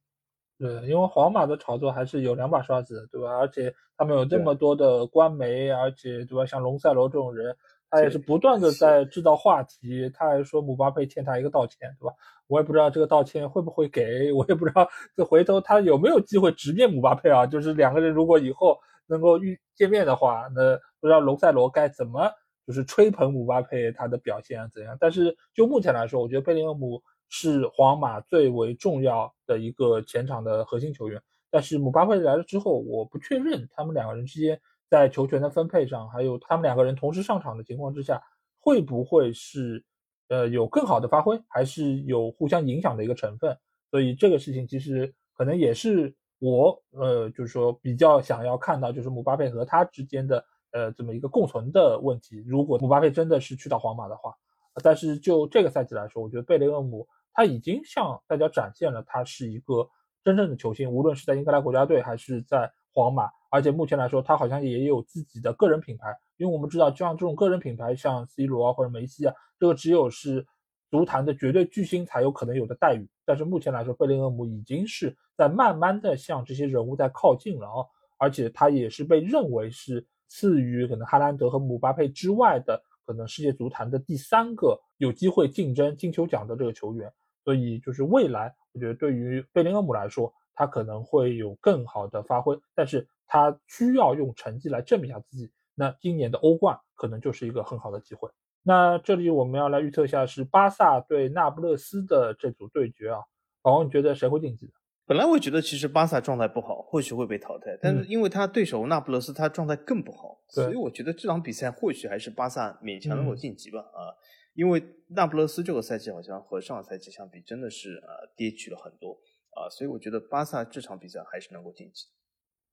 [0.62, 3.32] 对，因为皇马的炒作还是有两把刷子，对吧？
[3.36, 6.46] 而且他们有这么多的官媒，而且对吧？
[6.46, 7.58] 像龙塞罗这种人，
[7.90, 10.08] 他也是不断的在制造话题。
[10.14, 12.14] 他还说姆巴佩欠他一个道歉，对吧？
[12.46, 17.48] 我也不知道这个道歉会不会给，我也不知道这回头他有没有机会直面姆巴佩啊？
[17.48, 18.78] 就是两个人如果以后
[19.08, 22.30] 能够遇见面的话，那不知道龙塞罗该怎么
[22.68, 24.96] 就是吹捧姆巴佩他的表现啊怎样？
[25.00, 27.02] 但是就目前来说，我觉得贝林厄姆。
[27.34, 34.60] 是皇马最为重要的一个前场的核心球员，但是姆巴佩来了之后，我不确认他们两个人之间
[34.90, 38.22] 在球权的分配上，还有他们两个人同时上场的情况之下，
[38.60, 39.82] 会不会是
[40.28, 43.58] 呃有更好的发挥，还是有互相影响的一个成分？
[43.90, 52.44] 所以这个事情其实可能也是我呃就是说比较想要看到，就是姆巴佩和他之间的呃这么一个共存的问题。
[52.46, 54.36] 如果姆巴佩真的是去到皇马的话，
[54.84, 57.08] 但是就这个赛季来说，我觉得贝雷厄姆。
[57.34, 59.90] 他已经向大家展现了他是一个
[60.24, 66.16] 真正的球星，无论是在英格兰国家队还是在皇马，而且目前来说，他好像也有自己的个人品牌。
[66.38, 70.46] 因为我们知道，就像这种个人品牌，像 C 罗啊或者梅西啊，这个只有是
[70.90, 73.08] 足坛的绝对巨星才有可能有的待遇。
[73.26, 77.86] 但是目前来说，贝林厄姆已经是在慢慢的向这些人物在靠近了啊，
[78.18, 82.82] 而且他也是被认为是次于可能哈兰德和姆巴佩之外的。
[83.04, 87.12] 可能世界足坛的第三个有机会竞争金球奖的这个球员。
[87.44, 95.52] 所以就是未来，我觉得对于贝林厄姆来说，他可能会有更好的发挥，但是他需要用成绩来证明一下自己。
[95.74, 98.30] 那今年的欧冠可能就是一个很好的机会。
[98.64, 103.22] 那这里我们要来预测一下是巴萨对那不勒斯的这组对决啊，
[103.62, 104.72] 宝王你觉得谁会晋级？
[105.08, 114.14] 本来我觉得其实巴萨状态不好，或许会被淘汰，但是因为他对手那不勒斯他状态更不好，所以我觉得这场比赛或许还是巴萨勉强能够晋级吧啊，
[114.54, 119.18] 因为那不勒斯这个赛季好像和上个赛季相比真的是呃跌去了很多
[119.52, 122.08] 啊，所以我觉得巴萨这场比赛还是能够晋级。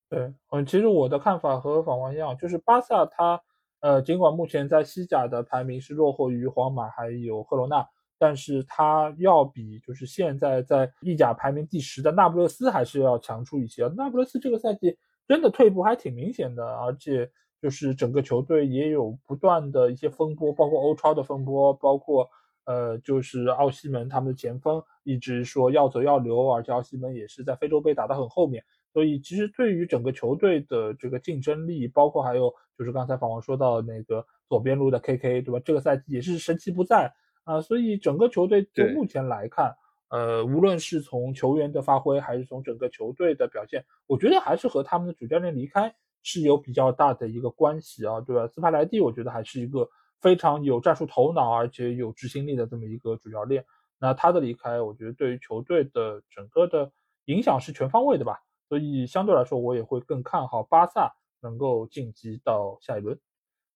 [0.09, 3.41] 对，嗯，其实我的看法和法王一样，就是巴萨他，
[3.81, 7.87] 呃，尽管目前在西甲的排名是落后于皇马还有赫罗纳，
[8.19, 13.87] 但是他要比就是现在在意甲排名第十的那不勒斯还是要强出一些。
[13.97, 14.97] 那不勒斯这个赛季
[15.27, 17.31] 真的退步还挺明显的，而且
[17.61, 22.29] 就是整个球队也有不断的一些风波，包括欧超的风波，包括
[22.65, 28.63] 呃，就是奥西门他们的前锋一直说要走要留，而且奥西门也是在非洲杯打得很后面。
[28.93, 35.61] 所以其实对于整个球队的这个竞争力，包括还有就是刚才访问说到那个左边路的 KK，对吧？
[35.65, 37.13] 这个赛季也是神奇不在
[37.45, 37.61] 啊。
[37.61, 39.75] 所以整个球队就目前来看，
[40.09, 48.47] 呃，无论是从球员的发挥，还是从整个球队的表现，我觉得还是和他们的主教练离开是有比较大的一个关系啊，对吧？
[48.49, 49.89] 斯帕莱蒂我觉得还是一个
[50.21, 53.65] 非常有战术头脑，而且有执行力的这么一个主教练。
[53.99, 56.93] 那他的离开，我觉得对于球队的整个的
[57.25, 58.39] 影响是全方位的吧。
[58.69, 63.19] 所以相对来说，我也会更看好巴萨能够晋级到下一轮。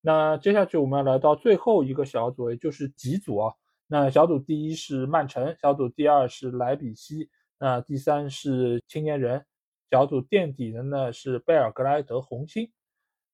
[0.00, 3.54] 那接下去我们要来到最后一个小组，也就是几组啊。
[3.86, 9.44] 那小组第一是曼城，小组第二是莱比锡，那第三是青年人，
[9.92, 12.72] 小组垫底的呢是贝尔格莱德红星。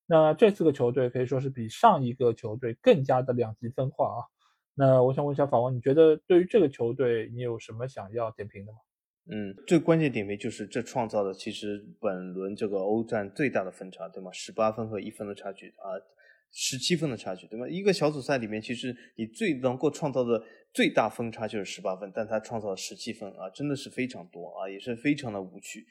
[0.06, 4.18] 那这四个球队可以说是比上一个球队更加的两极分化啊。
[4.74, 8.78] 那我想问一下法王，你觉得对于这个球队，你有什么想要点评的吗？
[9.30, 14.32] 嗯，最关键点评就是这创造的其实本轮这个欧战最大的分差，对吗？
[14.32, 15.94] 十八分和一分的差距啊，
[16.51, 17.68] 十七分的差距，对吗？
[17.68, 25.86] 一个小组赛里面，其实你最能够创造的最大分差就是十八分，但他创造了十七分啊，真的是非常多啊，也是非常的无趣。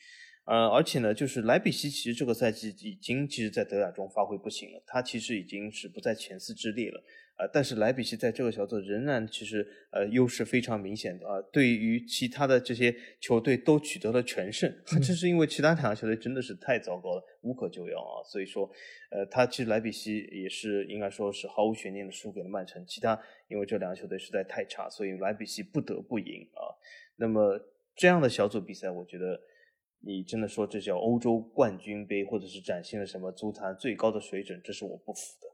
[0.47, 7.03] 呃，而且呢，就是莱比锡其实这个赛季已经其实在德甲中发挥不行了，他其实已经是不在前四之列了。
[7.37, 18.67] 呃，但是莱比锡在这个小组仍然其实呃优势非常明显的啊，对于其他的这些球队都取得了全胜， 这是因为其他两个球队真的是太糟糕了，无可救药啊，所以说，
[19.11, 23.19] 呃，他其实莱比锡也是应该说是毫无悬念的输给了曼城，其他
[23.49, 26.73] 因为这两个球队实在太差，所以莱比锡不得不赢啊。
[27.17, 27.59] 那么
[27.95, 29.39] 这样的小组比赛，我觉得
[29.99, 35.47] 你真的说这叫欧洲冠军杯，或者是展现了什么足坛最高的水准，这是我不服的。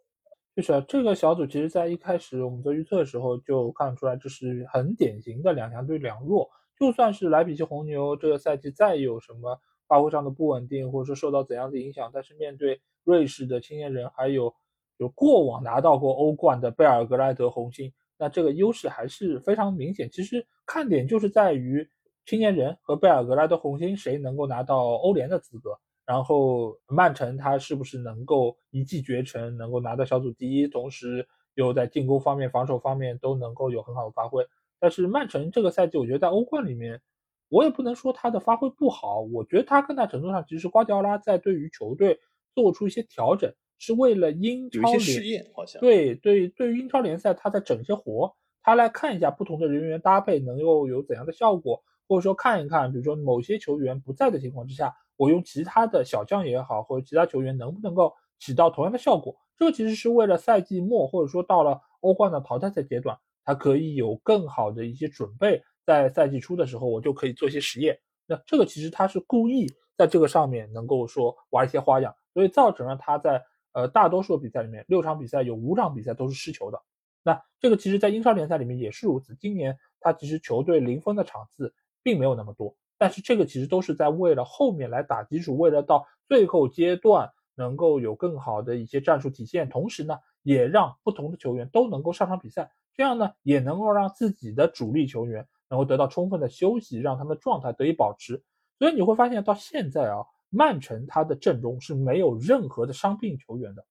[0.55, 6.47] 就是啊，这个小组其实，在一开始我们做预测的时候就看出来，这是很典型的两强对两弱。
[6.79, 14.53] 就算是莱比锡红牛这个赛季再有什么发挥上的不稳定，或者说受到怎样的影响，但是面对瑞士的青年人，还有
[14.97, 20.09] 有过往拿到过欧冠的贝尔格莱德红星，那这个优势还是非常明显。
[20.11, 21.89] 其实看点就是在于
[22.25, 25.77] 青年人和贝尔格莱德红星谁能够拿到欧联的资格。
[26.05, 34.45] 然后曼城他是不是能够一骑绝尘，能够拿到小组第一，同时又在进攻方面、防守方面都能够有很好的发挥？
[34.79, 37.01] 但是曼城这个赛季，我觉得在欧冠里面，
[37.47, 39.21] 我也不能说他的发挥不好。
[39.21, 42.19] 我觉得他更大程度上其实瓜迪奥拉在对于球队
[42.53, 54.93] 做出一些调整，是为了英超联试验，好像对对对于英超联赛，他在整些活，他来看一下不同的人员搭配能够有怎样的效果，或者说看一看，比如说某些球员不在的情况之下。
[55.15, 59.37] 我用其他的小将也好，或者其他球员能不能够起到同样的效果？
[59.55, 63.15] 这个其实是为了赛季末，或者说到了欧冠的淘汰赛阶段，
[63.45, 67.97] 他可以有更好的一些准备，在赛季初的时候我就可以做一些实验。
[68.25, 73.39] 那这个其实他是故意在这个上面能够说玩一些花样，所以造成了他在
[73.73, 76.81] 呃大多数比赛里面，六场比赛有五场比赛都是失球的。
[77.21, 81.73] 那这个其实在英超联赛里面也是如此，今年他其实球队零分的场次
[82.03, 82.75] 并没有那么多。
[82.97, 98.41] 但是这个其实都是在为了后面来打基础，为了到最后阶段能够有更好的一些战术体现，同时呢，也让不同的球员都能够上场比赛，这样呢，也能够让自己的主力球员能够得到充分的休息，让他们的状态得以保持。
[98.79, 103.85] 所以你会发现到现在啊，曼城他的阵中是没有任何的伤病球员的，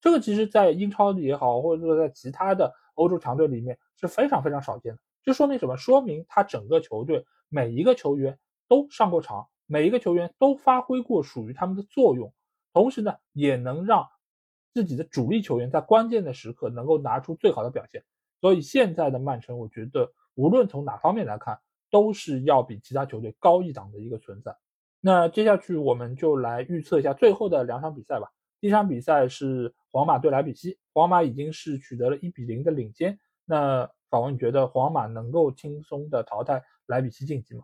[0.00, 4.98] 这个其实在英超也好，或者说在其他的欧洲强队里面是非常非常少见的。
[5.22, 5.76] 这说明什么？
[5.76, 7.24] 说明他整个球队
[7.54, 8.36] 每一个球员。
[8.66, 12.32] 都上过场，每一个球员都发挥过属于他们的作用，
[12.72, 14.08] 同时呢，也能让
[14.72, 18.02] 自己的主力球员在关键的时刻能够拿出最好的表现。
[18.40, 21.60] 所以现在的曼城，我觉得无论从哪方面来看，
[21.90, 24.56] 都是要比其他球队高一档的一个存在。
[24.98, 28.32] 那接下去我们就来预测一下最后的两场比赛吧。
[28.62, 33.20] 第一场比赛是皇马对莱比锡，皇马已经是取得了一比零的领先。
[33.44, 37.62] 那法王，你觉得皇马能够轻松的淘汰莱比锡晋级吗？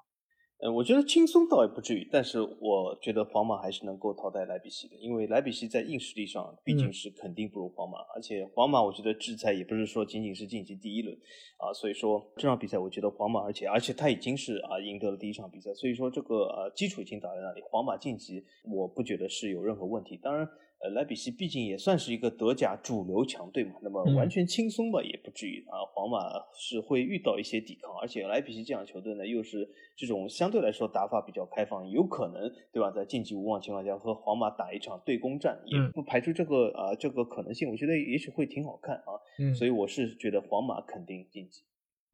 [0.62, 11.16] 呃，我觉得轻松倒也不至于，但是我觉得皇马还是能够淘汰莱比锡的，因为莱比锡在硬实力上毕竟是肯定不如皇马，而且皇马我觉得制裁也不是说仅仅是晋级第一轮
[11.56, 20.46] 啊，所以说这场比赛我觉得皇马，而且而且他已经是啊赢得了第一场比赛，所以说这个呃基础已经打在那里，皇马晋级我不觉得是有任何问题，当然。
[20.82, 25.84] 呃，莱比锡毕竟也算是一个德甲主流强队嘛，那么完全轻松吧也不至于啊。
[25.92, 26.18] 皇马
[26.54, 32.90] 是会遇到一些抵抗，而且莱比锡这样球队呢，又是这种相对来说打法比较开放，有可能对吧？
[32.90, 37.68] 在晋级无望情况下和皇马打一场对攻战，也不排除这个啊这个可能性。
[37.68, 39.20] 我觉得也许会挺好看啊。
[39.38, 41.60] 嗯，所以我是觉得皇马肯定晋级。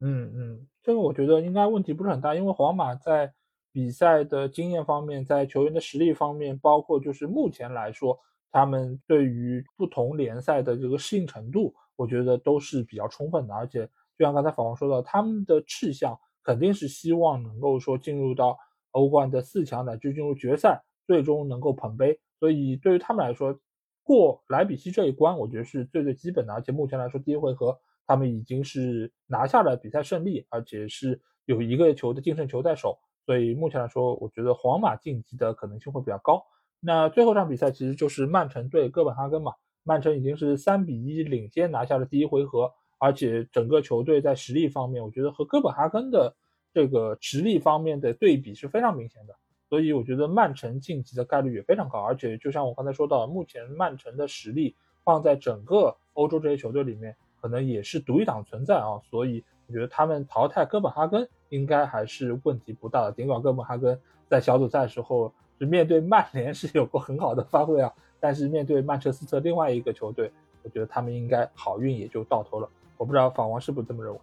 [0.01, 3.31] 嗯嗯，这个我觉得应该问题不是很大，因为皇马在
[3.71, 8.19] 比赛的经验方面，在球员的实力方面，包括就是目前来说。
[8.51, 13.53] 他们对于不同联赛的这个适应程度，我觉得都是比较充分的。
[13.53, 13.85] 而且，
[14.17, 18.57] 就像刚才法王说到，他们的志向肯定是希望能够说进入到
[18.91, 22.19] 欧冠的四强，乃至进入决赛，最终能够捧杯。
[22.39, 23.59] 所以，对于他们来说，
[24.03, 26.53] 过莱比锡这一关，我觉得是最最基本的。
[26.53, 32.97] 而且，目前来说，第一回合他们已经是拿下了比赛胜利，而且是有一个球的净胜球在手。
[33.25, 36.41] 所以，目前来说，我觉得皇马晋级的可能性会比较高。
[36.79, 46.35] 那最后场比赛其实就是曼城对哥本哈根嘛，曼城已经是三比一领先拿下了第一回合，而且整个球队在实力方面，我觉得和哥本哈根的
[46.73, 49.33] 这个实力方面的对比是非常明显的，
[49.69, 63.99] 所以我觉得曼城晋级的概率也非常高，而且就像我刚才说到，目前曼城的实力放在整个欧洲这些球队里面，可能也是独一档存在啊，所以我觉得他们淘汰哥本哈根应该还是问题不大的，尽管哥本哈根
[64.29, 65.33] 在小组赛时候。
[65.59, 70.31] 是面对曼联是有过很好的发挥啊，但是面对曼彻斯特另外一个球队，
[70.63, 72.69] 我觉得他们应该好运也就到头了。
[72.97, 74.19] 我不知道法王是不是这么认为？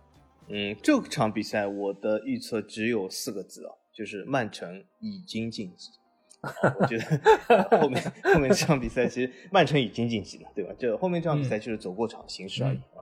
[0.48, 5.90] 嗯，这场比赛我的预测只有四个字啊，就是曼城已经晋级。
[6.78, 10.74] 我觉得 后面后面这场比赛其实曼城已经晋级了，对吧？
[10.78, 13.00] 这后面这场比赛就是走过场形式而已啊。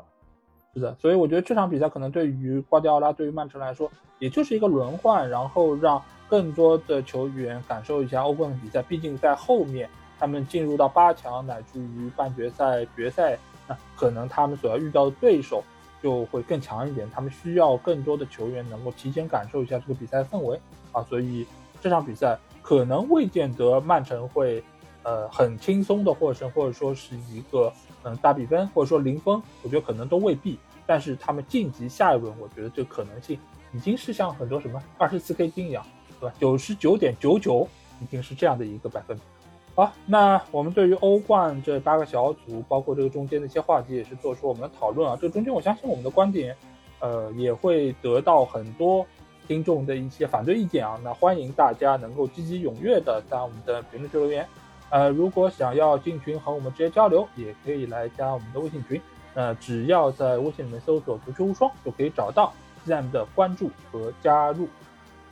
[0.74, 3.90] 是的，所以我觉得这场比赛可能对于瓜迪奥拉，对于曼城来说，
[4.20, 6.00] 也就是一个轮换，然后让
[6.32, 8.80] 更多的球员感受一下欧冠的比赛。
[8.80, 9.86] 毕竟在后面，
[10.18, 13.38] 他们进入到八强乃至于半决赛、决赛，
[13.68, 15.62] 那可能他们所要遇到的对手
[16.02, 17.06] 就会更强一点。
[17.10, 20.58] 他们需要更多的球员能够提前感受一下这个比赛氛围
[20.90, 21.02] 啊。
[21.02, 21.46] 所以
[21.82, 24.64] 这场比赛可能未见得曼城会
[25.02, 27.70] 呃很轻松的获胜，或者说是一个。
[28.04, 30.58] 嗯，大比分或者说零分，我觉得可能都未必。
[30.84, 33.38] 但是他们晋级下一轮，我觉得这可能性
[33.72, 35.86] 已经是像很多什么二十四 K 金一样，
[36.22, 36.34] 对吧？
[36.38, 37.66] 九十九点九九
[38.00, 39.22] 已经是这样的一个百分比。
[39.74, 45.18] 好，那我们对于欧冠这八个小组，包括这个中间的一些话题，也是做出我们的讨论啊。
[45.20, 46.54] 这中间我相信我们的观点，
[47.00, 49.04] 呃，也会得到很多
[49.48, 51.00] 听众的一些反对意见啊。
[51.02, 54.46] 那欢迎大家能够积极踊跃的在我们的评论区留言。
[54.90, 59.00] 呃，如果想要进群和我们直接交流，也可以来加我们的微信群。
[59.32, 62.52] 呃，只要在微信里面搜索“足球无双”，就可以找到
[62.86, 64.68] ZM 的关注和加入。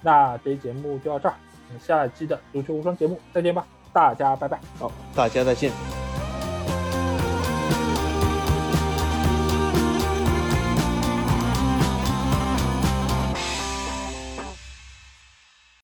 [0.03, 1.35] 那这期节目就到这儿，
[1.69, 4.59] 我们下期的足球无双节目再见吧，大家拜拜。
[4.79, 6.00] 好，大家再见。